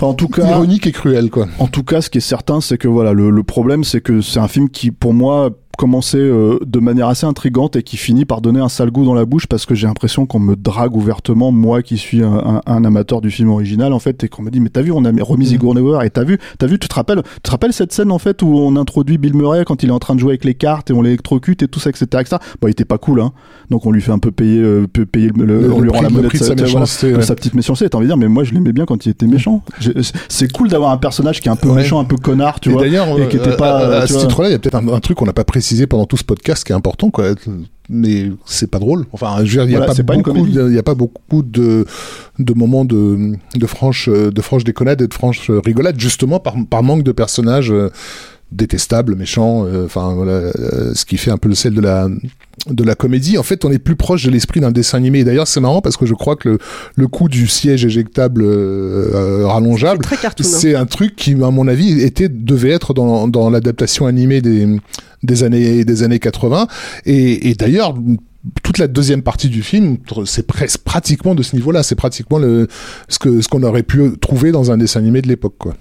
en 0.00 0.14
tout 0.14 0.26
cas, 0.26 0.50
ironique 0.50 0.88
et 0.88 0.92
cruel 0.92 1.30
quoi. 1.30 1.46
En 1.60 1.68
tout 1.68 1.84
cas, 1.84 2.00
ce 2.02 2.10
qui 2.10 2.18
est 2.18 2.22
certain, 2.22 2.60
c'est 2.60 2.76
que 2.76 2.88
voilà, 2.88 3.12
le, 3.12 3.30
le 3.30 3.42
problème, 3.44 3.84
c'est 3.84 4.00
que 4.00 4.20
c'est 4.20 4.40
un 4.40 4.48
film 4.48 4.68
qui, 4.68 4.90
pour 4.90 5.14
moi, 5.14 5.50
commençait 5.78 6.18
euh, 6.18 6.58
de 6.66 6.78
manière 6.78 7.08
assez 7.08 7.26
intrigante 7.26 7.76
et 7.76 7.82
qui 7.82 7.96
finit 7.96 8.24
par 8.24 8.40
donner 8.40 8.60
un 8.60 8.68
sale 8.68 8.90
goût 8.90 9.04
dans 9.04 9.14
la 9.14 9.24
bouche 9.24 9.46
parce 9.46 9.66
que 9.66 9.74
j'ai 9.74 9.86
l'impression 9.86 10.26
qu'on 10.26 10.38
me 10.38 10.54
drague 10.56 10.94
ouvertement, 10.96 11.50
moi 11.52 11.82
qui 11.82 11.96
suis 11.98 12.22
un, 12.22 12.32
un- 12.34 12.60
un 12.66 12.84
amateur 12.84 13.20
du 13.20 13.30
film 13.30 13.50
original, 13.50 13.92
en 13.92 13.98
fait, 13.98 14.22
et 14.24 14.28
qu'on 14.28 14.42
me 14.42 14.50
dit, 14.50 14.60
mais 14.60 14.68
t'as 14.68 14.82
vu, 14.82 14.92
on 14.92 15.04
a 15.04 15.10
remis 15.22 15.46
Sigourney 15.46 15.80
Weaver 15.80 16.04
et 16.06 16.10
t'as 16.10 16.24
vu, 16.24 16.38
t'as 16.58 16.66
vu, 16.66 16.78
tu 16.78 16.88
te 16.88 16.94
rappelles, 16.94 17.22
tu 17.22 17.40
te 17.42 17.50
rappelles 17.50 17.72
cette 17.72 17.92
scène 17.92 18.10
en 18.12 18.18
fait 18.18 18.42
où 18.42 18.48
on 18.58 18.76
introduit 18.76 19.18
Bill 19.18 19.34
Murray 19.34 19.64
quand 19.64 19.82
il 19.82 19.88
est 19.88 19.92
en 19.92 19.98
train 19.98 20.14
de 20.14 20.20
jouer 20.20 20.32
avec 20.32 20.44
les 20.44 20.54
cartes 20.54 20.90
et 20.90 20.92
on 20.92 21.02
l'électrocute 21.02 21.62
et 21.62 21.68
tout 21.68 21.80
ça, 21.80 21.90
etc., 21.90 22.04
etc. 22.20 22.36
Bon, 22.60 22.68
il 22.68 22.72
était 22.72 22.84
pas 22.84 22.98
cool, 22.98 23.20
hein. 23.20 23.32
Donc 23.70 23.86
on 23.86 23.90
lui 23.92 24.02
fait 24.02 24.12
un 24.12 24.18
peu 24.18 24.30
payer, 24.30 24.60
euh, 24.60 24.86
payer 25.10 25.30
le, 25.36 25.44
le- 25.46 25.60
Le- 25.62 25.72
on 25.72 25.80
lui 25.80 25.90
rend 25.90 26.02
la 26.02 26.10
monnaie 26.10 26.28
de 26.28 26.32
de 26.32 26.36
sa 26.36 26.44
sa, 26.46 26.54
voilà, 26.54 26.62
méchanceté, 26.66 27.14
ouais. 27.14 27.22
sa 27.22 27.34
petite 27.34 27.54
méchanceté. 27.54 27.88
T'as 27.88 27.96
envie 27.98 28.06
de 28.06 28.10
dire, 28.10 28.16
mais 28.18 28.28
moi 28.28 28.44
je 28.44 28.52
l'aimais 28.52 28.72
bien 28.72 28.84
quand 28.84 29.06
il 29.06 29.10
était 29.10 29.26
méchant. 29.26 29.62
C'est 30.28 30.52
cool 30.52 30.68
d'avoir 30.68 30.90
un 30.90 30.96
personnage 30.98 31.40
qui 31.40 31.48
est 31.48 31.52
un 31.52 31.56
peu 31.56 31.68
Ouais. 31.68 31.76
méchant, 31.76 31.98
un 32.00 32.04
peu 32.04 32.16
connard, 32.16 32.60
tu 32.60 32.68
et 32.68 32.72
vois, 32.72 32.86
et 32.86 33.28
qui 33.28 33.36
était 33.36 33.50
euh, 33.50 33.56
pas. 33.56 33.78
à, 33.78 34.00
à 34.02 34.06
tu 34.06 34.12
ce 34.12 34.18
titre-là, 34.18 34.48
il 34.48 34.52
y 34.52 34.54
a 34.54 34.58
peut-être 34.58 34.74
un, 34.74 34.86
un 34.88 35.00
truc 35.00 35.16
qu'on 35.16 35.24
n'a 35.26 35.32
pas 35.32 35.44
précisé 35.62 35.86
pendant 35.86 36.06
tout 36.06 36.16
ce 36.16 36.24
podcast 36.24 36.64
qui 36.64 36.72
est 36.72 36.74
important, 36.74 37.10
quoi. 37.10 37.34
Mais 37.88 38.30
c'est 38.46 38.68
pas 38.68 38.80
drôle. 38.80 39.06
Enfin, 39.12 39.36
je 39.44 39.60
veux 39.60 39.64
dire, 39.64 39.64
il 39.64 39.70
y 39.70 39.74
a 39.74 39.78
Voilà, 39.78 39.86
pas 39.86 39.94
c'est 39.94 40.02
pas 40.02 40.14
une 40.14 40.22
beaucoup, 40.22 40.38
comédie. 40.38 40.56
de- 40.56 40.68
il 40.68 40.74
y 40.74 40.78
a 40.78 40.82
pas 40.82 40.94
beaucoup 40.96 41.42
de 41.42 41.86
de 42.40 42.52
moments 42.54 42.84
de 42.84 43.34
de 43.54 43.66
franche 43.66 44.08
de 44.08 44.40
franche 44.40 44.64
déconnade 44.64 45.00
et 45.02 45.06
de 45.06 45.14
franche 45.14 45.50
rigolade, 45.64 46.00
justement 46.00 46.40
par 46.40 46.54
par 46.68 46.82
manque 46.82 47.04
de 47.04 47.12
personnages. 47.12 47.72
Détestables, 48.52 49.14
méchants, 49.16 49.64
euh, 49.66 49.86
enfin 49.86 50.12
voilà, 50.14 50.32
euh, 50.32 50.94
ce 50.94 51.04
qui 51.04 51.16
fait 51.16 51.30
un 51.30 51.36
peu 51.36 51.48
le 51.48 51.54
sel 51.54 51.74
de 51.74 51.80
la 51.80 52.08
de 52.68 52.84
la 52.84 52.94
comédie. 52.94 53.38
En 53.38 53.42
fait, 53.42 53.64
on 53.64 53.72
est 53.72 53.78
plus 53.78 53.96
proche 53.96 54.24
de 54.24 54.30
l'esprit 54.30 54.60
d'un 54.60 54.70
dessin 54.70 54.98
animé. 54.98 55.20
Et 55.20 55.24
D'ailleurs, 55.24 55.48
c'est 55.48 55.60
marrant 55.60 55.80
parce 55.80 55.96
que 55.96 56.06
je 56.06 56.14
crois 56.14 56.36
que 56.36 56.50
le, 56.50 56.58
le 56.96 57.08
coup 57.08 57.28
du 57.28 57.46
siège 57.46 57.84
éjectable 57.84 58.42
euh, 58.44 59.46
rallongeable, 59.46 60.04
hein. 60.04 60.30
c'est 60.40 60.74
un 60.74 60.86
truc 60.86 61.16
qui, 61.16 61.32
à 61.32 61.50
mon 61.50 61.66
avis, 61.66 62.00
était 62.02 62.28
devait 62.28 62.70
être 62.70 62.94
dans, 62.94 63.26
dans 63.26 63.50
l'adaptation 63.50 64.06
animée 64.06 64.40
des, 64.42 64.68
des 65.22 65.44
années 65.44 65.84
des 65.84 66.02
années 66.02 66.18
80. 66.18 66.66
Et, 67.06 67.50
et 67.50 67.54
d'ailleurs, 67.54 67.94
toute 68.62 68.78
la 68.78 68.88
deuxième 68.88 69.22
partie 69.22 69.48
du 69.48 69.62
film, 69.62 69.98
c'est 70.26 70.46
presque 70.46 70.80
pratiquement 70.80 71.34
de 71.34 71.42
ce 71.42 71.54
niveau-là. 71.56 71.82
C'est 71.82 71.94
pratiquement 71.94 72.38
le 72.38 72.68
ce 73.08 73.18
que 73.18 73.40
ce 73.40 73.48
qu'on 73.48 73.62
aurait 73.62 73.82
pu 73.82 74.12
trouver 74.20 74.52
dans 74.52 74.70
un 74.70 74.78
dessin 74.78 75.00
animé 75.00 75.22
de 75.22 75.28
l'époque, 75.28 75.54
quoi. 75.58 75.74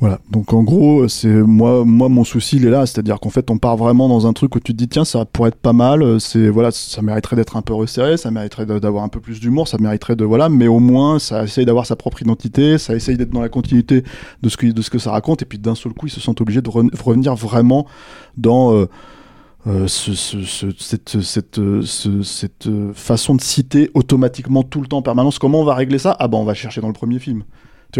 Voilà. 0.00 0.18
Donc 0.30 0.52
en 0.52 0.62
gros, 0.64 1.08
c'est 1.08 1.28
moi, 1.32 1.84
moi 1.84 2.08
mon 2.08 2.24
souci 2.24 2.56
il 2.56 2.66
est 2.66 2.70
là, 2.70 2.84
c'est-à-dire 2.84 3.20
qu'en 3.20 3.30
fait 3.30 3.50
on 3.50 3.58
part 3.58 3.76
vraiment 3.76 4.08
dans 4.08 4.26
un 4.26 4.32
truc 4.32 4.54
où 4.56 4.60
tu 4.60 4.72
te 4.72 4.76
dis 4.76 4.88
tiens 4.88 5.04
ça 5.04 5.24
pourrait 5.24 5.48
être 5.50 5.54
pas 5.54 5.72
mal, 5.72 6.20
c'est 6.20 6.48
voilà 6.48 6.72
ça 6.72 7.00
mériterait 7.00 7.36
d'être 7.36 7.56
un 7.56 7.62
peu 7.62 7.72
resserré, 7.74 8.16
ça 8.16 8.30
mériterait 8.30 8.66
d'avoir 8.66 9.04
un 9.04 9.08
peu 9.08 9.20
plus 9.20 9.40
d'humour, 9.40 9.66
ça 9.68 9.78
mériterait 9.78 10.16
de 10.16 10.24
voilà, 10.24 10.48
mais 10.48 10.66
au 10.66 10.80
moins 10.80 11.18
ça 11.20 11.44
essaye 11.44 11.64
d'avoir 11.64 11.86
sa 11.86 11.96
propre 11.96 12.20
identité, 12.20 12.76
ça 12.76 12.94
essaye 12.94 13.16
d'être 13.16 13.30
dans 13.30 13.40
la 13.40 13.48
continuité 13.48 14.02
de 14.42 14.48
ce 14.48 14.90
que 14.90 14.98
ça 14.98 15.12
raconte. 15.12 15.42
Et 15.42 15.44
puis 15.46 15.58
d'un 15.58 15.76
seul 15.76 15.92
coup 15.94 16.06
ils 16.08 16.12
se 16.12 16.20
sentent 16.20 16.40
obligés 16.40 16.60
de 16.60 16.68
re- 16.70 16.90
revenir 17.02 17.34
vraiment 17.36 17.86
dans 18.36 18.74
euh, 18.74 18.86
euh, 19.66 19.86
ce, 19.86 20.12
ce- 20.14 20.42
ce- 20.42 20.66
cette, 20.78 21.22
cette, 21.22 21.58
euh, 21.58 22.92
façon 22.94 23.36
de 23.36 23.40
citer 23.40 23.90
automatiquement 23.94 24.64
tout 24.64 24.80
le 24.82 24.88
temps 24.88 24.98
en 24.98 25.02
permanence. 25.02 25.38
Comment 25.38 25.60
on 25.60 25.64
va 25.64 25.74
régler 25.76 25.98
ça? 25.98 26.14
Ah 26.18 26.28
bah 26.28 26.36
on 26.36 26.44
va 26.44 26.52
chercher 26.54 26.80
dans 26.82 26.88
le 26.88 26.92
premier 26.94 27.20
film. 27.20 27.44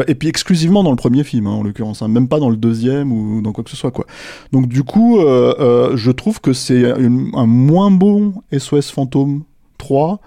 Et 0.07 0.14
puis 0.14 0.28
exclusivement 0.28 0.82
dans 0.82 0.90
le 0.90 0.97
premier 0.97 1.24
film, 1.24 1.47
hein, 1.47 1.53
en 1.53 1.62
l'occurrence, 1.62 2.03
hein, 2.03 2.09
même 2.09 2.28
pas 2.28 2.40
dans 2.40 2.51
le 2.51 2.57
deuxième 2.57 3.12
ou 3.12 3.42
dans 3.42 3.53
quoi 3.53 3.64
que 3.64 3.70
ce 3.70 3.76
soit. 3.76 3.90
Quoi. 3.90 4.07
Donc 4.53 4.68
du 4.68 4.82
coup, 4.82 5.18
euh, 5.18 5.55
euh, 5.61 5.97
je 5.97 6.11
trouve 6.11 6.40
que 6.40 6.53
c'est 6.53 6.90
un 6.90 7.47
moins 7.47 7.90
bon 7.90 8.34
SOS 8.57 8.90
fantôme 8.90 9.45
3 9.78 10.20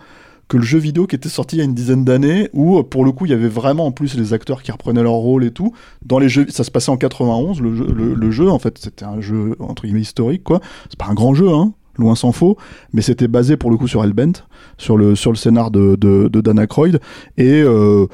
que 0.47 0.55
le 0.55 0.63
jeu 0.63 0.77
vidéo 0.77 1.07
qui 1.07 1.15
était 1.17 1.27
sorti 1.27 1.57
il 1.57 1.59
y 1.59 1.61
a 1.61 1.65
une 1.65 1.73
dizaine 1.73 2.05
d'années, 2.05 2.49
où 2.53 2.81
pour 2.81 3.03
le 3.03 3.11
coup 3.11 3.25
il 3.25 3.31
y 3.31 3.33
avait 3.33 3.49
vraiment 3.49 3.85
en 3.85 3.91
plus 3.91 4.15
les 4.15 4.31
acteurs 4.31 4.63
qui 4.63 4.71
reprenaient 4.71 5.03
leur 5.03 5.11
rôle 5.11 5.43
et 5.43 5.51
tout. 5.51 5.73
Dans 6.05 6.19
les 6.19 6.29
jeux, 6.29 6.45
ça 6.47 6.63
se 6.63 6.71
passait 6.71 6.89
en 6.89 6.95
91, 6.95 7.59
le 7.59 8.31
jeu, 8.31 8.49
en 8.49 8.59
fait 8.59 8.77
c'était 8.77 9.03
un 9.03 9.19
jeu 9.19 9.57
entre 9.59 9.83
guillemets 9.83 9.99
historique 9.99 10.45
quoi. 10.45 10.61
C'est 10.89 10.97
pas 10.97 11.07
un 11.07 11.13
grand 11.13 11.33
jeu 11.33 11.49
hein, 11.49 11.73
loin 11.97 12.15
s'en 12.15 12.31
faut, 12.31 12.57
mais 12.93 13.01
c'était 13.01 13.27
basé 13.27 13.57
pour 13.57 13.71
le 13.71 13.77
coup 13.77 13.87
sur 13.87 14.03
Hellbent, 14.03 14.43
sur 14.77 14.97
le 14.97 15.15
sur 15.15 15.31
le 15.31 15.37
scénar 15.37 15.71
de 15.71 15.95
de, 15.95 16.41
Dan 16.41 16.59
Aykroyd 16.59 16.99
et 17.37 17.61
euh, 17.61 18.07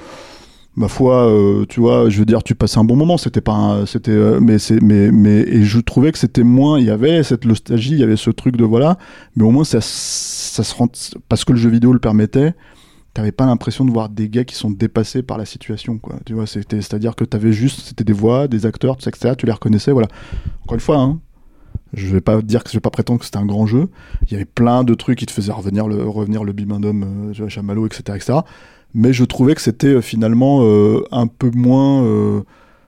ma 0.76 0.88
foi, 0.88 1.28
euh, 1.28 1.66
tu 1.68 1.80
vois, 1.80 2.10
je 2.10 2.20
veux 2.20 2.26
dire, 2.26 2.44
tu 2.44 2.56
passais 2.56 2.80
un 2.80 2.84
bon 2.84 2.96
moment. 2.96 3.18
C'était 3.18 3.42
pas, 3.42 3.86
c'était, 3.86 4.12
euh, 4.12 4.40
mais 4.40 4.58
c'est, 4.58 4.82
mais, 4.82 5.12
mais, 5.12 5.42
et 5.42 5.64
je 5.64 5.80
trouvais 5.80 6.12
que 6.12 6.18
c'était 6.18 6.44
moins. 6.44 6.80
Il 6.80 6.86
y 6.86 6.90
avait 6.90 7.24
cette 7.24 7.46
nostalgie, 7.46 7.92
il 7.92 8.00
y 8.00 8.04
avait 8.04 8.16
ce 8.16 8.30
truc 8.30 8.58
de 8.58 8.64
voilà, 8.64 8.98
mais 9.36 9.44
au 9.44 9.52
moins 9.52 9.64
ça, 9.64 9.82
ça 9.82 10.64
se 10.64 10.76
rend, 10.76 10.88
parce 11.30 11.46
que 11.46 11.54
le 11.54 11.60
jeu 11.60 11.70
vidéo 11.70 11.94
le 11.94 12.00
permettait. 12.00 12.54
T'avais 13.14 13.32
pas 13.32 13.46
l'impression 13.46 13.86
de 13.86 13.92
voir 13.92 14.10
des 14.10 14.28
gars 14.28 14.44
qui 14.44 14.56
sont 14.56 14.72
dépassés 14.72 15.22
par 15.22 15.38
la 15.38 15.46
situation, 15.46 16.00
quoi. 16.00 16.16
Tu 16.26 16.34
vois, 16.34 16.48
c'était, 16.48 16.78
c'est-à-dire 16.78 17.16
que 17.16 17.24
t'avais 17.24 17.54
juste, 17.54 17.82
c'était 17.82 18.04
des 18.04 18.14
voix, 18.14 18.48
des 18.48 18.66
acteurs, 18.66 18.98
tout 18.98 19.04
ça, 19.04 19.12
etc. 19.12 19.36
Tu 19.38 19.46
les 19.46 19.52
reconnaissais, 19.52 19.92
voilà. 19.92 20.08
Encore 20.64 20.74
une 20.74 20.80
fois, 20.80 20.98
hein. 20.98 21.20
Je 21.94 22.08
vais 22.08 22.22
pas 22.22 22.42
dire 22.42 22.64
que 22.64 22.72
je 22.72 22.78
vais 22.78 22.82
pas 22.82 22.90
prétendre 22.90 23.20
que 23.20 23.26
c'était 23.26 23.38
un 23.38 23.46
grand 23.46 23.68
jeu. 23.68 23.88
Il 24.26 24.32
y 24.32 24.36
avait 24.36 24.46
plein 24.46 24.84
de 24.84 24.96
trucs 24.96 25.20
qui 25.20 25.28
te 25.28 25.32
faisaient 25.32 25.52
revenir 25.52 25.88
le, 25.88 26.04
revenir 26.08 26.44
le 26.44 26.52
bibendum, 26.54 27.32
euh, 27.38 27.48
Chamallow, 27.50 27.86
etc., 27.86 28.16
etc 28.16 28.40
mais 28.94 29.14
je 29.14 29.24
trouvais 29.24 29.56
que 29.56 29.62
c'était 29.62 29.88
euh, 29.88 30.02
finalement 30.02 30.60
euh, 30.64 31.04
un 31.12 31.28
peu 31.28 31.50
moins 31.56 32.04
euh, 32.04 32.42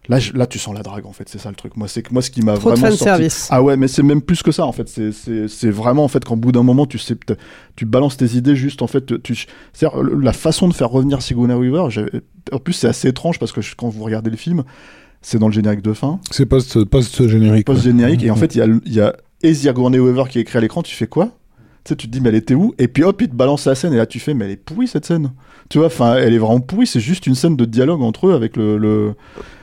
là 0.08 0.20
je- 0.20 0.34
là 0.34 0.46
tu 0.46 0.60
sens 0.60 0.74
la 0.76 0.84
drague 0.84 1.06
en 1.08 1.14
fait 1.14 1.28
c'est 1.28 1.40
ça 1.40 1.50
le 1.50 1.56
truc. 1.56 1.76
Moi 1.78 1.88
c'est 1.88 2.04
que 2.04 2.14
moi 2.14 2.22
ce 2.22 2.30
qui 2.30 2.42
m'a 2.44 2.54
Trop 2.58 2.72
de 2.72 2.76
vraiment 2.76 2.92
sorti 2.96 3.04
fanservice. 3.06 3.48
ah 3.50 3.64
ouais 3.64 3.76
mais 3.76 3.88
c'est 3.88 4.04
même 4.04 4.22
plus 4.22 4.44
que 4.44 4.52
ça 4.52 4.66
en 4.66 4.72
fait. 4.72 4.88
C'est 4.88 5.12
c'est 5.12 5.48
c'est 5.48 5.70
vraiment 5.72 6.04
en 6.04 6.08
fait 6.08 6.24
qu'en 6.24 6.38
bout 6.38 6.52
d'un 6.52 6.64
moment 6.64 6.86
tu 6.86 6.98
sais 7.00 7.16
tu 7.76 7.86
balances 7.86 8.18
tes 8.18 8.28
idées 8.36 8.56
juste 8.56 8.82
en 8.84 8.88
fait 8.88 9.22
tu 9.24 9.46
c'est 9.74 9.88
la 10.22 10.34
façon 10.34 10.68
de 10.68 10.74
faire 10.74 10.90
revenir 10.90 11.22
Sigourney 11.22 11.54
Weaver 11.56 11.88
en 12.52 12.60
plus 12.60 12.74
c'est 12.74 12.88
assez 12.88 13.08
étrange 13.08 13.40
parce 13.40 13.52
que 13.52 13.62
je- 13.62 13.76
quand 13.76 13.90
vous 13.90 14.04
regardez 14.04 14.30
le 14.30 14.38
film 14.38 14.64
c'est 15.22 15.40
dans 15.40 15.48
le 15.48 15.54
générique 15.54 15.82
de 15.82 15.94
fin. 15.94 16.20
C'est 16.30 16.46
post, 16.46 16.86
post 16.86 17.28
générique. 17.28 17.66
post 17.66 17.82
générique 17.84 18.22
et 18.22 18.30
en 18.30 18.36
fait 18.36 18.54
il 18.54 18.60
y 18.60 18.62
a 18.62 18.68
y 18.86 19.00
a 19.00 19.16
et 19.42 19.54
Sigourney 19.56 19.98
Weaver 20.00 20.26
qui 20.30 20.38
est 20.38 20.42
écrit 20.42 20.60
à 20.60 20.62
l'écran 20.62 20.84
tu 20.84 20.96
fais 20.96 21.08
quoi? 21.08 21.32
Tu 21.86 21.90
sais, 21.90 21.96
tu 21.96 22.08
te 22.08 22.12
dis, 22.12 22.20
mais 22.20 22.30
elle 22.30 22.36
était 22.36 22.56
où 22.56 22.74
Et 22.80 22.88
puis 22.88 23.04
hop, 23.04 23.22
il 23.22 23.30
te 23.30 23.36
balance 23.36 23.66
la 23.68 23.76
scène, 23.76 23.94
et 23.94 23.98
là 23.98 24.06
tu 24.08 24.20
fais, 24.20 24.34
mais 24.34 24.46
elle 24.46 24.52
est 24.52 24.56
pourrie 24.58 24.88
cette 24.88 25.06
scène. 25.06 25.32
Tu 25.70 25.78
vois, 25.78 25.88
enfin, 25.88 26.16
elle 26.18 26.34
est 26.34 26.38
vraiment 26.38 26.60
pourrie, 26.60 26.86
c'est 26.88 27.00
juste 27.00 27.26
une 27.28 27.34
scène 27.36 27.56
de 27.56 27.66
dialogue 27.66 28.02
entre 28.02 28.28
eux 28.28 28.34
avec 28.34 28.56
le. 28.58 28.78
le... 28.78 29.14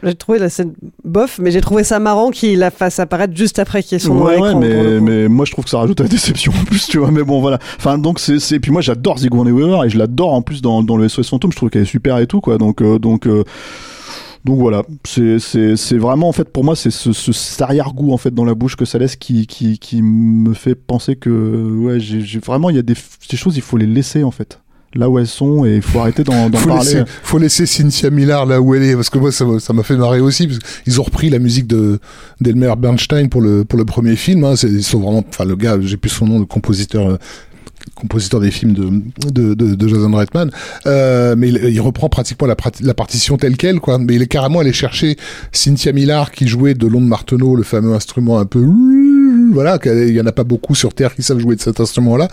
J'ai 0.02 0.14
trouvé 0.14 0.38
la 0.38 0.48
scène 0.48 0.72
bof, 1.04 1.38
mais 1.40 1.50
j'ai 1.50 1.60
trouvé 1.60 1.84
ça 1.84 1.98
marrant 2.00 2.30
qu'il 2.30 2.58
la 2.58 2.70
fasse 2.70 2.98
apparaître 2.98 3.36
juste 3.36 3.58
après 3.58 3.82
qu'il 3.82 3.92
y 3.92 3.96
ait 3.96 3.98
son 3.98 4.16
Ouais, 4.18 4.38
ouais, 4.38 4.54
mais, 4.54 5.00
mais 5.00 5.28
moi 5.28 5.44
je 5.44 5.52
trouve 5.52 5.64
que 5.64 5.70
ça 5.70 5.78
rajoute 5.78 6.00
à 6.00 6.04
la 6.04 6.08
déception 6.08 6.52
en 6.60 6.64
plus, 6.64 6.86
tu 6.88 6.98
vois, 6.98 7.10
mais 7.10 7.22
bon, 7.22 7.40
voilà. 7.40 7.58
Enfin, 7.76 7.98
donc 7.98 8.18
c'est. 8.18 8.38
c'est- 8.38 8.58
Puis 8.60 8.70
moi 8.72 8.80
j'adore 8.80 9.18
Sigourney 9.18 9.50
Weaver, 9.52 9.84
et 9.84 9.90
je 9.90 9.98
l'adore 9.98 10.32
en 10.32 10.42
plus 10.42 10.62
dans, 10.62 10.82
dans 10.82 10.96
le 10.96 11.08
SOS 11.08 11.28
Fantôme, 11.28 11.52
je 11.52 11.56
trouve 11.56 11.70
qu'elle 11.70 11.82
est 11.82 11.86
super 11.86 12.18
et 12.18 12.26
tout, 12.26 12.40
quoi. 12.40 12.56
Donc. 12.58 12.80
euh, 12.82 12.98
donc 12.98 13.26
euh, 13.26 13.44
donc 14.44 14.58
voilà, 14.58 14.82
c'est 15.04 15.96
vraiment 15.98 16.28
en 16.28 16.32
fait 16.32 16.48
pour 16.48 16.64
moi 16.64 16.74
c'est 16.74 16.90
ce, 16.90 17.12
ce, 17.12 17.32
cet 17.32 17.62
arrière-goût 17.62 18.12
en 18.12 18.16
fait 18.16 18.34
dans 18.34 18.44
la 18.44 18.54
bouche 18.54 18.74
que 18.76 18.84
ça 18.84 18.98
laisse 18.98 19.14
qui 19.16 19.46
qui, 19.46 19.78
qui 19.78 20.02
me 20.02 20.52
fait 20.54 20.74
penser 20.74 21.14
que 21.16 21.30
ouais 21.78 22.00
j'ai 22.00 22.38
vraiment 22.40 22.68
il 22.70 22.76
y 22.76 22.78
a 22.78 22.82
des, 22.82 22.94
des 23.30 23.36
choses 23.36 23.56
il 23.56 23.62
faut 23.62 23.76
les 23.76 23.86
laisser 23.86 24.24
en 24.24 24.32
fait 24.32 24.58
là 24.94 25.08
où 25.08 25.18
elles 25.18 25.26
sont 25.28 25.64
et 25.64 25.76
il 25.76 25.82
faut 25.82 26.00
arrêter 26.00 26.22
d'en 26.22 26.50
parler. 26.50 26.74
laisser, 26.84 27.02
faut 27.22 27.38
laisser 27.38 27.64
Cynthia 27.66 28.10
Millard 28.10 28.44
là 28.44 28.60
où 28.60 28.74
elle 28.74 28.82
est 28.82 28.94
parce 28.94 29.08
que 29.10 29.18
moi 29.18 29.30
ça 29.32 29.44
m'a- 29.46 29.82
fait 29.84 29.96
marrer 29.96 30.20
aussi 30.20 30.48
parce 30.48 30.58
qu'ils 30.84 31.00
ont 31.00 31.04
repris 31.04 31.30
la 31.30 31.38
musique 31.38 31.66
de 31.66 31.98
d'Elmer 32.40 32.74
Bernstein 32.76 33.28
pour 33.28 33.40
le 33.42 33.64
pour 33.64 33.78
le 33.78 33.84
premier 33.84 34.16
film 34.16 34.44
hein, 34.44 34.56
c'est 34.56 34.68
ils 34.68 34.82
sont 34.84 34.98
vraiment 35.00 35.24
enfin 35.28 35.44
le 35.44 35.54
gars 35.56 35.78
j'ai 35.80 35.96
plus 35.96 36.10
son 36.10 36.26
nom 36.26 36.38
le 36.40 36.46
compositeur 36.46 37.06
euh, 37.08 37.16
compositeur 37.94 38.40
des 38.40 38.50
films 38.50 38.72
de 38.72 38.90
de, 39.30 39.54
de, 39.54 39.74
de 39.74 39.88
Jason 39.88 40.12
Reitman 40.12 40.50
euh, 40.86 41.34
mais 41.36 41.48
il, 41.48 41.56
il 41.56 41.80
reprend 41.80 42.08
pratiquement 42.08 42.46
la, 42.46 42.56
la 42.80 42.94
partition 42.94 43.36
telle 43.36 43.56
quelle 43.56 43.80
quoi. 43.80 43.98
Mais 43.98 44.14
il 44.14 44.22
est 44.22 44.26
carrément 44.26 44.60
allé 44.60 44.72
chercher 44.72 45.16
Cynthia 45.52 45.92
Millard 45.92 46.30
qui 46.30 46.48
jouait 46.48 46.74
de 46.74 46.86
Lond 46.86 47.00
Marteneau 47.00 47.56
le 47.56 47.62
fameux 47.62 47.94
instrument 47.94 48.38
un 48.38 48.46
peu 48.46 48.64
voilà 49.52 49.78
qu'il 49.78 50.10
y 50.10 50.20
en 50.20 50.26
a 50.26 50.32
pas 50.32 50.44
beaucoup 50.44 50.74
sur 50.74 50.94
terre 50.94 51.14
qui 51.14 51.22
savent 51.22 51.38
jouer 51.38 51.56
de 51.56 51.60
cet 51.60 51.80
instrument 51.80 52.16
là 52.16 52.28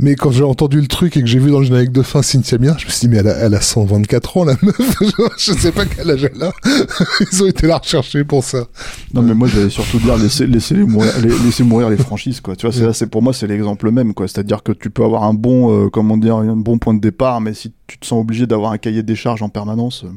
mais 0.00 0.16
quand 0.16 0.32
j'ai 0.32 0.42
entendu 0.42 0.80
le 0.80 0.88
truc 0.88 1.16
et 1.16 1.20
que 1.20 1.26
j'ai 1.26 1.38
vu 1.38 1.52
dans 1.52 1.60
le 1.60 1.66
générique 1.66 1.92
de 1.92 2.02
fin 2.02 2.20
Cynthia 2.20 2.58
Millard, 2.58 2.78
je 2.80 2.86
me 2.86 2.90
suis 2.90 3.06
dit, 3.06 3.08
mais 3.08 3.18
elle 3.18 3.28
a, 3.28 3.36
elle 3.38 3.54
a 3.54 3.60
124 3.60 4.36
ans, 4.38 4.44
la 4.44 4.56
meuf. 4.60 4.96
je 5.38 5.52
sais 5.52 5.70
pas 5.70 5.86
quel 5.86 6.10
âge 6.10 6.24
elle 6.24 6.42
a. 6.42 6.52
Ils 7.32 7.42
ont 7.44 7.46
été 7.46 7.68
la 7.68 7.78
rechercher 7.78 8.24
pour 8.24 8.42
ça. 8.42 8.66
Non 9.12 9.22
mais 9.22 9.34
moi 9.34 9.46
j'allais 9.46 9.70
surtout 9.70 9.98
dire 9.98 10.16
laisser 10.16 10.48
laisser 10.48 10.74
mourir 10.74 11.12
les, 11.22 11.28
laisser 11.28 11.62
mourir 11.62 11.90
les 11.90 11.96
franchises 11.96 12.40
quoi. 12.40 12.56
Tu 12.56 12.66
vois 12.66 12.74
c'est 12.74 12.92
c'est 12.92 13.06
pour 13.06 13.22
moi 13.22 13.32
c'est 13.32 13.46
l'exemple 13.46 13.92
même 13.92 14.14
quoi. 14.14 14.26
C'est-à-dire 14.26 14.64
que 14.64 14.72
tu 14.72 14.90
peux 14.90 15.04
avoir 15.04 15.22
un 15.22 15.34
bon 15.34 15.86
euh, 15.86 15.90
comment 15.90 16.16
dire 16.16 16.36
un 16.36 16.56
bon 16.56 16.78
point 16.78 16.94
de 16.94 17.00
départ 17.00 17.40
mais 17.40 17.54
si 17.54 17.72
tu 17.86 17.96
te 17.96 18.04
sens 18.04 18.20
obligé 18.20 18.48
d'avoir 18.48 18.72
un 18.72 18.78
cahier 18.78 19.04
des 19.04 19.14
charges 19.14 19.42
en 19.42 19.48
permanence 19.48 20.04
euh, 20.04 20.08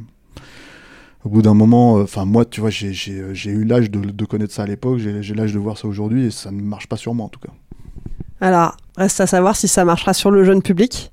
au 1.24 1.30
bout 1.30 1.44
d'un 1.44 1.54
moment 1.54 2.00
euh, 2.00 2.04
enfin 2.04 2.26
moi 2.26 2.46
tu 2.46 2.62
vois 2.62 2.72
j'ai 2.72 2.94
j'ai 2.94 3.24
j'ai 3.34 3.52
eu 3.52 3.64
l'âge 3.64 3.92
de, 3.92 4.00
de 4.00 4.26
connaître 4.26 4.54
ça 4.54 4.64
à 4.64 4.68
l'époque, 4.68 4.98
j'ai 4.98 5.22
j'ai 5.22 5.36
l'âge 5.36 5.54
de 5.54 5.60
voir 5.60 5.78
ça 5.78 5.88
aujourd'hui 5.88 6.26
et 6.26 6.32
ça 6.32 6.50
ne 6.50 6.62
marche 6.62 6.88
pas 6.88 6.98
sur 6.98 7.14
moi 7.14 7.28
en 7.28 7.30
tout 7.30 7.40
cas. 7.40 7.54
Alors, 8.40 8.78
reste 8.98 9.22
à 9.22 9.28
savoir 9.28 9.56
si 9.56 9.68
ça 9.68 9.86
marchera 9.86 10.14
sur 10.14 10.32
le 10.32 10.44
jeune 10.44 10.62
public. 10.62 11.12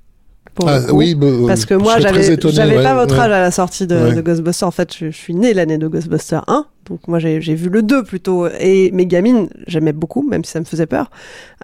pour 0.55 0.69
Ah, 0.69 0.81
oui, 0.93 1.15
bah, 1.15 1.27
euh, 1.27 1.47
parce 1.47 1.65
que 1.67 1.75
moi, 1.75 1.99
j'avais 1.99 2.29
ouais, 2.77 2.83
pas 2.83 2.95
votre 2.95 3.15
ouais. 3.15 3.21
âge 3.21 3.33
à 3.33 3.41
la 3.41 3.51
sortie 3.51 3.87
de, 3.87 3.97
Ouais. 3.97 4.15
de 4.15 4.21
Ghostbusters. 4.21 4.69
En 4.69 4.71
fait, 4.71 4.95
je, 4.97 5.07
je 5.11 5.17
suis 5.17 5.35
né 5.35 5.53
l'année 5.55 5.79
de 5.79 5.89
Ghostbusters 5.89 6.45
1. 6.49 6.67
Donc, 6.89 7.09
moi, 7.09 7.19
j'ai 7.19 7.41
j'ai 7.41 7.55
vu 7.55 7.69
le 7.71 7.83
2 7.83 8.05
plutôt. 8.05 8.47
Et 8.61 8.91
mes 8.93 9.07
gamines, 9.07 9.49
j'aimais 9.67 9.93
beaucoup, 9.93 10.23
même 10.23 10.45
si 10.45 10.53
ça 10.53 10.61
me 10.61 10.65
faisait 10.65 10.87
peur. 10.87 11.11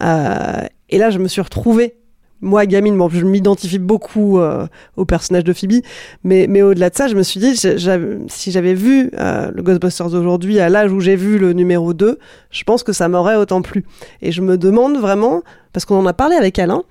Euh, 0.03 0.63
et 0.89 0.99
là, 0.99 1.11
je 1.11 1.19
me 1.19 1.29
suis 1.29 1.41
retrouvée. 1.41 1.95
Moi, 2.43 2.65
gamine, 2.67 2.97
bon, 2.97 3.09
je 3.11 3.25
m'identifie 3.25 3.79
beaucoup 3.79 4.39
euh, 4.39 4.67
au 4.97 5.05
personnage 5.05 5.45
de 5.45 5.53
Phoebe, 5.53 5.83
mais, 6.25 6.47
mais 6.49 6.63
au-delà 6.63 6.89
de 6.89 6.95
ça, 6.97 7.07
je 7.07 7.15
me 7.15 7.23
suis 7.23 7.39
dit, 7.39 7.55
si 7.57 8.51
j'avais 8.51 8.75
vu 8.75 9.11
euh, 9.19 9.51
le 9.55 9.63
Ghostbusters 9.63 10.09
d'aujourd'hui 10.09 10.59
à 10.59 10.69
l'âge 10.71 10.91
où 10.91 11.01
j'ai 11.01 11.17
vu 11.17 11.39
le 11.39 11.53
numéro 11.53 11.93
2, 11.93 12.19
je 12.51 12.65
pense 12.65 12.83
que 12.83 12.93
ça 12.95 13.09
m'aurait 13.09 13.37
autant 13.37 13.61
plu. 13.61 13.85
Et 14.23 14.33
je 14.33 14.41
me 14.41 14.57
demande 14.57 14.97
vraiment, 14.97 15.43
parce 15.75 15.85
qu'on 15.85 15.97
en 15.99 16.07
a 16.07 16.15
parlé 16.15 16.35
avec 16.35 16.59
Alain, 16.59 16.83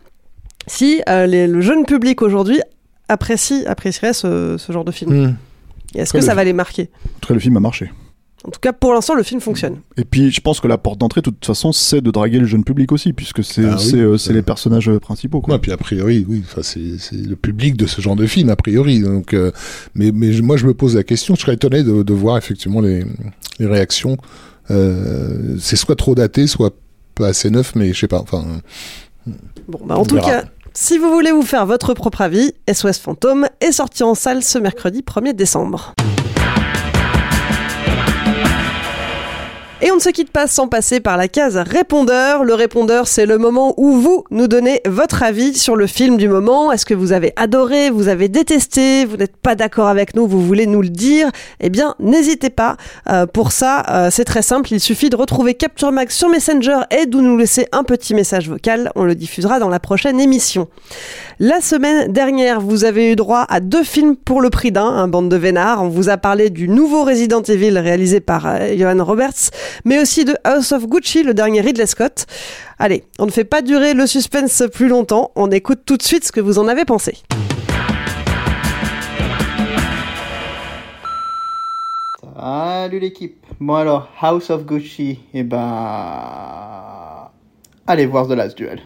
si 0.68 1.02
euh, 1.10 1.26
les- 1.26 1.48
le 1.48 1.62
jeune 1.62 1.84
public 1.86 2.22
aujourd'hui 2.22 2.62
apprécie, 3.08 3.64
apprécierait 3.66 4.14
ce, 4.14 4.56
ce 4.60 4.72
genre 4.72 4.86
de 4.86 4.92
film. 4.92 5.12
Hmm. 5.30 5.36
Est-ce 5.96 6.14
que 6.14 6.18
le- 6.20 6.24
ça 6.24 6.36
va 6.36 6.44
les 6.44 6.54
marquer? 6.54 6.92
En 7.16 7.20
tout 7.22 7.28
cas 7.30 7.34
le 7.34 7.40
film 7.40 7.58
a 7.58 7.60
marché. 7.60 7.92
En 8.46 8.52
tout 8.52 8.60
cas, 8.62 8.72
pour 8.72 8.94
l'instant, 8.94 9.16
le 9.16 9.24
film 9.24 9.42
fonctionne. 9.42 9.80
Et 9.98 10.06
puis 10.06 10.32
je 10.32 10.40
pense 10.40 10.62
que 10.62 10.68
la 10.68 10.78
porte 10.78 10.98
d'entrée 10.98 11.20
de 11.22 11.26
toute 11.30 11.46
façon 11.46 11.74
c'est 11.74 12.00
de 12.00 12.10
draguer 12.10 12.40
le 12.40 12.46
jeune 12.46 12.64
public 12.64 12.92
aussi 12.94 13.12
puisque 13.12 13.44
c'est 13.44 13.66
Ah 13.66 13.76
oui, 13.78 13.92
euh, 14.00 14.18
les 14.30 14.42
personnages 14.42 14.90
principaux 15.00 15.42
quoi. 15.42 15.56
Ouais, 15.56 15.60
puis 15.60 15.72
a 15.74 15.78
priori, 15.78 16.26
oui, 16.28 16.44
enfin, 16.46 16.62
c'est 16.64 16.80
le 17.12 17.36
public 17.36 17.76
de 17.76 17.86
ce 17.86 18.00
genre 18.02 18.16
de 18.16 18.26
film, 18.26 18.50
a 18.50 18.56
priori. 18.56 19.02
Donc, 19.02 19.34
euh, 19.34 19.52
mais, 19.94 20.12
moi, 20.12 20.56
je 20.56 20.66
me 20.66 20.74
pose 20.74 20.96
la 20.96 21.04
question, 21.04 21.36
je 21.36 21.42
serais 21.42 21.56
étonné 21.56 21.84
de, 21.84 22.02
de 22.04 22.14
voir 22.14 22.38
effectivement 22.38 22.80
les, 22.82 23.04
les 23.60 23.66
réactions. 23.66 24.16
Euh, 24.72 25.58
c'est 25.60 25.76
soit 25.76 25.96
trop 25.96 26.16
daté, 26.16 26.48
soit 26.48 26.74
pas 27.16 27.28
assez 27.28 27.50
neuf, 27.50 27.74
mais 27.76 27.92
je 27.94 28.00
sais 28.00 28.08
pas. 28.08 28.20
Enfin, 28.22 28.46
Bon, 29.68 29.80
bah, 29.86 29.98
en 29.98 30.06
tout 30.06 30.16
verra. 30.16 30.30
cas, 30.44 30.44
si 30.74 30.98
vous 30.98 31.10
voulez 31.12 31.32
vous 31.32 31.42
faire 31.42 31.66
votre 31.66 31.94
propre 31.94 32.22
avis, 32.22 32.54
SOS 32.72 33.00
Fantôme 33.00 33.48
est 33.60 33.72
sorti 33.74 34.04
en 34.04 34.16
salle 34.16 34.44
ce 34.44 34.58
mercredi 34.58 35.02
1er 35.02 35.34
décembre. 35.34 35.94
Et 39.82 39.92
on 39.92 39.96
ne 39.96 40.02
se 40.02 40.10
quitte 40.10 40.30
pas 40.30 40.46
sans 40.46 40.68
passer 40.68 41.00
par 41.00 41.16
la 41.16 41.30
case 41.30 41.56
répondeur. 41.56 42.44
Le 42.44 42.54
répondeur, 42.54 43.08
c'est 43.08 43.26
le 43.26 43.38
moment 43.38 43.74
où 43.78 43.94
vous 43.94 44.26
nous 44.30 44.50
donnez 44.50 44.82
votre 44.86 45.24
avis 45.24 45.58
sur 45.58 45.78
le 45.78 45.88
film 45.88 46.18
du 46.18 46.28
moment. 46.28 46.74
Est-ce 46.74 46.86
que 46.86 46.94
vous 46.94 47.14
avez 47.14 47.32
adoré, 47.38 47.90
vous 47.90 48.10
avez 48.10 48.28
détesté, 48.28 49.06
vous 49.06 49.16
n'êtes 49.16 49.38
pas 49.38 49.56
d'accord 49.56 49.88
avec 49.88 50.16
nous, 50.16 50.28
vous 50.28 50.46
voulez 50.46 50.68
nous 50.68 50.82
le 50.82 50.90
dire? 50.90 51.30
Eh 51.62 51.70
bien, 51.70 51.96
n'hésitez 52.00 52.50
pas. 52.50 52.76
Euh, 53.10 53.26
pour 53.26 53.54
ça, 53.54 53.86
euh, 53.90 54.10
c'est 54.12 54.26
très 54.26 54.42
simple. 54.42 54.74
Il 54.74 54.82
suffit 54.82 55.10
de 55.10 55.16
retrouver 55.16 55.54
Capture 55.54 55.94
Max 55.94 56.14
sur 56.14 56.28
Messenger 56.28 56.80
et 56.92 57.06
de 57.06 57.18
nous 57.18 57.38
laisser 57.38 57.70
un 57.72 57.86
petit 57.86 58.14
message 58.14 58.50
vocal. 58.50 58.92
On 58.96 59.06
le 59.06 59.16
diffusera 59.16 59.60
dans 59.60 59.70
la 59.70 59.80
prochaine 59.80 60.20
émission. 60.20 60.68
La 61.42 61.62
semaine 61.62 62.12
dernière, 62.12 62.60
vous 62.60 62.84
avez 62.84 63.14
eu 63.14 63.16
droit 63.16 63.46
à 63.48 63.62
deux 63.62 63.86
films 63.86 64.18
pour 64.18 64.42
le 64.42 64.50
prix 64.50 64.74
d'un, 64.74 64.88
un 64.88 65.08
bande 65.08 65.30
de 65.30 65.38
vénards. 65.38 65.82
On 65.82 65.88
vous 65.88 66.10
a 66.10 66.18
parlé 66.18 66.50
du 66.50 66.68
nouveau 66.68 67.06
Resident 67.06 67.42
Evil 67.42 67.78
réalisé 67.78 68.20
par 68.20 68.46
euh, 68.46 68.76
Johan 68.76 69.02
Roberts, 69.02 69.50
mais 69.86 70.02
aussi 70.02 70.26
de 70.26 70.36
House 70.44 70.74
of 70.74 70.86
Gucci, 70.86 71.24
le 71.24 71.34
dernier 71.34 71.62
Ridley 71.62 71.86
Scott. 71.86 72.26
Allez, 72.78 73.06
on 73.20 73.26
ne 73.26 73.32
fait 73.32 73.46
pas 73.46 73.62
durer 73.62 73.94
le 73.94 74.06
suspense 74.06 74.64
plus 74.74 74.90
longtemps, 74.90 75.32
on 75.38 75.50
écoute 75.50 75.80
tout 75.86 75.96
de 75.96 76.04
suite 76.04 76.26
ce 76.26 76.34
que 76.34 76.42
vous 76.42 76.60
en 76.60 76.68
avez 76.68 76.84
pensé. 76.84 77.20
Salut 82.36 83.00
l'équipe. 83.00 83.46
Bon 83.62 83.76
alors, 83.76 84.10
House 84.20 84.50
of 84.50 84.66
Gucci, 84.66 85.20
et 85.34 85.44
ben... 85.44 87.30
Allez 87.88 88.08
voir 88.08 88.28
The 88.28 88.32
Last 88.32 88.58
Duel. 88.58 88.82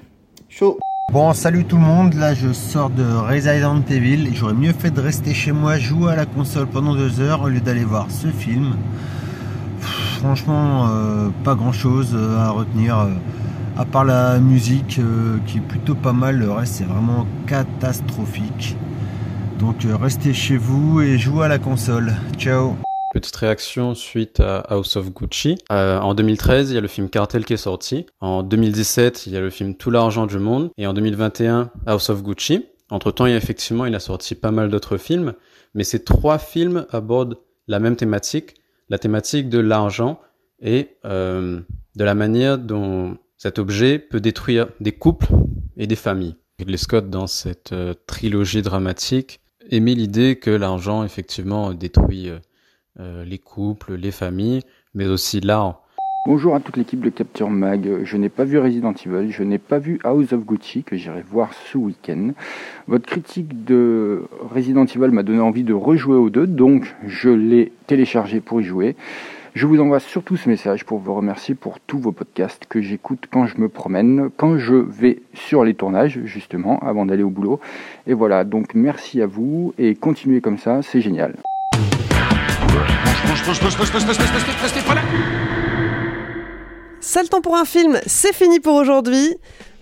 Chaud. 0.49 0.77
Bon, 1.11 1.33
salut 1.33 1.65
tout 1.65 1.75
le 1.75 1.83
monde, 1.83 2.13
là 2.15 2.33
je 2.33 2.51
sors 2.53 2.89
de 2.89 3.03
Resident 3.03 3.81
Evil 3.89 4.29
j'aurais 4.33 4.53
mieux 4.55 4.73
fait 4.73 4.89
de 4.89 4.99
rester 4.99 5.33
chez 5.33 5.51
moi 5.51 5.77
jouer 5.77 6.13
à 6.13 6.15
la 6.15 6.25
console 6.25 6.65
pendant 6.67 6.95
deux 6.95 7.19
heures 7.19 7.41
au 7.43 7.49
lieu 7.49 7.59
d'aller 7.61 7.83
voir 7.83 8.07
ce 8.09 8.27
film. 8.29 8.75
Franchement, 9.79 10.87
euh, 10.89 11.29
pas 11.43 11.55
grand 11.55 11.71
chose 11.73 12.17
à 12.39 12.49
retenir. 12.49 12.97
euh. 12.97 13.09
À 13.75 13.85
part 13.85 14.05
la 14.05 14.39
musique 14.39 14.99
euh, 14.99 15.37
qui 15.47 15.57
est 15.57 15.61
plutôt 15.61 15.95
pas 15.95 16.13
mal, 16.13 16.37
le 16.37 16.51
reste 16.51 16.75
c'est 16.75 16.83
vraiment 16.85 17.25
catastrophique. 17.47 18.75
Donc 19.59 19.85
euh, 19.85 19.95
restez 19.95 20.33
chez 20.33 20.57
vous 20.57 21.01
et 21.01 21.17
jouez 21.17 21.45
à 21.45 21.47
la 21.47 21.59
console. 21.59 22.13
Ciao 22.37 22.75
Petite 23.13 23.35
réaction 23.35 23.93
suite 23.93 24.39
à 24.39 24.57
House 24.61 24.95
of 24.95 25.13
Gucci. 25.13 25.59
Euh, 25.71 25.99
en 25.99 26.15
2013, 26.15 26.71
il 26.71 26.73
y 26.73 26.77
a 26.79 26.81
le 26.81 26.87
film 26.87 27.11
Cartel 27.11 27.45
qui 27.45 27.53
est 27.53 27.57
sorti. 27.57 28.07
En 28.21 28.41
2017, 28.41 29.27
il 29.27 29.33
y 29.33 29.37
a 29.37 29.39
le 29.39 29.51
film 29.51 29.75
Tout 29.75 29.91
l'argent 29.91 30.25
du 30.25 30.39
monde. 30.39 30.71
Et 30.79 30.87
en 30.87 30.93
2021, 30.93 31.69
House 31.85 32.09
of 32.09 32.23
Gucci. 32.23 32.65
Entre-temps, 32.89 33.27
il 33.27 33.33
a 33.33 33.37
effectivement, 33.37 33.85
il 33.85 33.93
a 33.93 33.99
sorti 33.99 34.33
pas 34.33 34.49
mal 34.49 34.69
d'autres 34.71 34.97
films. 34.97 35.33
Mais 35.75 35.83
ces 35.83 36.03
trois 36.03 36.39
films 36.39 36.87
abordent 36.89 37.37
la 37.67 37.79
même 37.79 37.95
thématique, 37.95 38.55
la 38.89 38.97
thématique 38.97 39.47
de 39.47 39.59
l'argent 39.59 40.19
et 40.59 40.97
euh, 41.05 41.59
de 41.95 42.03
la 42.03 42.15
manière 42.15 42.57
dont 42.57 43.19
cet 43.37 43.59
objet 43.59 43.99
peut 43.99 44.21
détruire 44.21 44.69
des 44.79 44.91
couples 44.91 45.27
et 45.77 45.85
des 45.85 45.95
familles. 45.95 46.35
Ridley 46.57 46.77
Scott, 46.77 47.11
dans 47.11 47.27
cette 47.27 47.73
euh, 47.73 47.93
trilogie 48.07 48.63
dramatique, 48.63 49.39
émet 49.69 49.93
l'idée 49.93 50.37
que 50.37 50.49
l'argent, 50.49 51.03
effectivement, 51.03 51.75
détruit 51.75 52.31
euh, 52.99 53.23
les 53.25 53.39
couples, 53.39 53.95
les 53.95 54.11
familles, 54.11 54.61
mais 54.93 55.07
aussi 55.07 55.41
l'art. 55.41 55.81
Bonjour 56.25 56.55
à 56.55 56.61
toute 56.61 56.77
l'équipe 56.77 57.01
de 57.01 57.09
Capture 57.09 57.49
Mag. 57.49 58.05
Je 58.05 58.15
n'ai 58.15 58.29
pas 58.29 58.45
vu 58.45 58.57
Resident 58.57 58.93
Evil, 58.93 59.29
je 59.29 59.43
n'ai 59.43 59.57
pas 59.57 59.77
vu 59.77 59.99
House 60.05 60.31
of 60.31 60.45
Gucci 60.45 60.83
que 60.83 60.95
j'irai 60.95 61.21
voir 61.21 61.53
ce 61.53 61.77
week-end. 61.77 62.29
Votre 62.87 63.05
critique 63.05 63.65
de 63.65 64.23
Resident 64.39 64.85
Evil 64.85 65.09
m'a 65.11 65.23
donné 65.23 65.41
envie 65.41 65.63
de 65.63 65.73
rejouer 65.73 66.15
aux 66.15 66.29
deux, 66.29 66.47
donc 66.47 66.95
je 67.05 67.29
l'ai 67.29 67.73
téléchargé 67.87 68.39
pour 68.39 68.61
y 68.61 68.63
jouer. 68.63 68.95
Je 69.53 69.67
vous 69.67 69.79
envoie 69.81 69.99
surtout 69.99 70.37
ce 70.37 70.47
message 70.47 70.85
pour 70.85 70.97
vous 70.99 71.13
remercier 71.13 71.55
pour 71.55 71.79
tous 71.81 71.99
vos 71.99 72.11
podcasts 72.11 72.65
que 72.67 72.81
j'écoute 72.81 73.25
quand 73.29 73.45
je 73.45 73.59
me 73.59 73.67
promène, 73.67 74.29
quand 74.37 74.57
je 74.57 74.75
vais 74.75 75.21
sur 75.33 75.65
les 75.65 75.73
tournages 75.73 76.21
justement, 76.23 76.79
avant 76.79 77.05
d'aller 77.05 77.23
au 77.23 77.29
boulot. 77.29 77.59
Et 78.07 78.13
voilà, 78.13 78.45
donc 78.45 78.75
merci 78.75 79.21
à 79.21 79.27
vous 79.27 79.73
et 79.77 79.93
continuez 79.93 80.39
comme 80.39 80.57
ça, 80.57 80.81
c'est 80.81 81.01
génial. 81.01 81.35
Sale 86.99 87.29
temps 87.29 87.41
pour 87.41 87.55
un 87.55 87.65
film, 87.65 87.99
c'est 88.05 88.33
fini 88.33 88.59
pour 88.59 88.75
aujourd'hui. 88.75 89.35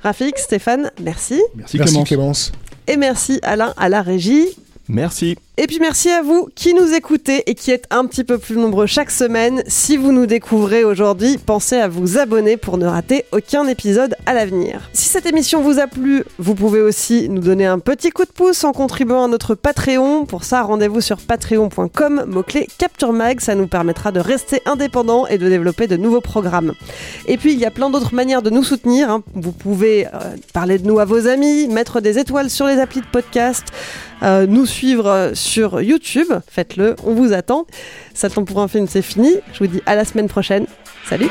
Rafik, 0.03 0.37
Stéphane, 0.37 0.91
merci. 1.01 1.41
Merci, 1.55 1.77
Merci 1.77 1.91
Clémence. 1.91 2.07
Clémence. 2.07 2.51
Et 2.87 2.97
merci 2.97 3.39
Alain 3.43 3.73
à 3.77 3.89
la 3.89 4.01
régie. 4.01 4.47
Merci. 4.87 5.37
Et 5.57 5.67
puis 5.67 5.79
merci 5.81 6.09
à 6.09 6.21
vous 6.21 6.47
qui 6.55 6.73
nous 6.73 6.93
écoutez 6.93 7.43
et 7.45 7.55
qui 7.55 7.71
êtes 7.71 7.85
un 7.91 8.05
petit 8.05 8.23
peu 8.23 8.37
plus 8.37 8.55
nombreux 8.55 8.85
chaque 8.85 9.11
semaine. 9.11 9.61
Si 9.67 9.97
vous 9.97 10.13
nous 10.13 10.25
découvrez 10.25 10.85
aujourd'hui, 10.85 11.37
pensez 11.37 11.75
à 11.75 11.89
vous 11.89 12.17
abonner 12.17 12.55
pour 12.55 12.77
ne 12.77 12.87
rater 12.87 13.25
aucun 13.33 13.67
épisode 13.67 14.15
à 14.25 14.33
l'avenir. 14.33 14.89
Si 14.93 15.09
cette 15.09 15.25
émission 15.25 15.61
vous 15.61 15.77
a 15.79 15.87
plu, 15.87 16.23
vous 16.39 16.55
pouvez 16.55 16.79
aussi 16.79 17.27
nous 17.27 17.41
donner 17.41 17.65
un 17.65 17.79
petit 17.79 18.11
coup 18.11 18.23
de 18.23 18.31
pouce 18.31 18.63
en 18.63 18.71
contribuant 18.71 19.25
à 19.25 19.27
notre 19.27 19.53
Patreon. 19.53 20.25
Pour 20.25 20.45
ça, 20.45 20.61
rendez-vous 20.61 21.01
sur 21.01 21.17
patreon.com, 21.17 22.23
mot-clé 22.27 22.67
Capture 22.77 23.11
Mag, 23.11 23.41
ça 23.41 23.53
nous 23.53 23.67
permettra 23.67 24.13
de 24.13 24.21
rester 24.21 24.61
indépendants 24.65 25.27
et 25.27 25.37
de 25.37 25.49
développer 25.49 25.87
de 25.87 25.97
nouveaux 25.97 26.21
programmes. 26.21 26.71
Et 27.27 27.35
puis 27.37 27.51
il 27.51 27.59
y 27.59 27.65
a 27.65 27.71
plein 27.71 27.89
d'autres 27.89 28.15
manières 28.15 28.41
de 28.41 28.49
nous 28.49 28.63
soutenir. 28.63 29.09
hein. 29.11 29.21
Vous 29.35 29.51
pouvez 29.51 30.07
euh, 30.07 30.37
parler 30.53 30.79
de 30.79 30.87
nous 30.87 30.99
à 30.99 31.05
vos 31.05 31.27
amis, 31.27 31.67
mettre 31.67 31.99
des 31.99 32.17
étoiles 32.19 32.49
sur 32.49 32.67
les 32.67 32.79
applis 32.79 33.01
de 33.01 33.05
podcast, 33.11 33.65
euh, 34.23 34.45
nous 34.47 34.65
suivre 34.65 35.07
euh, 35.07 35.33
sur 35.41 35.81
YouTube. 35.81 36.27
Faites-le, 36.47 36.95
on 37.03 37.13
vous 37.13 37.33
attend. 37.33 37.65
Ça 38.13 38.29
temps 38.29 38.45
pour 38.45 38.61
un 38.61 38.67
film, 38.67 38.87
c'est 38.87 39.01
fini. 39.01 39.35
Je 39.53 39.59
vous 39.59 39.67
dis 39.67 39.81
à 39.85 39.95
la 39.95 40.05
semaine 40.05 40.27
prochaine. 40.27 40.65
Salut 41.05 41.29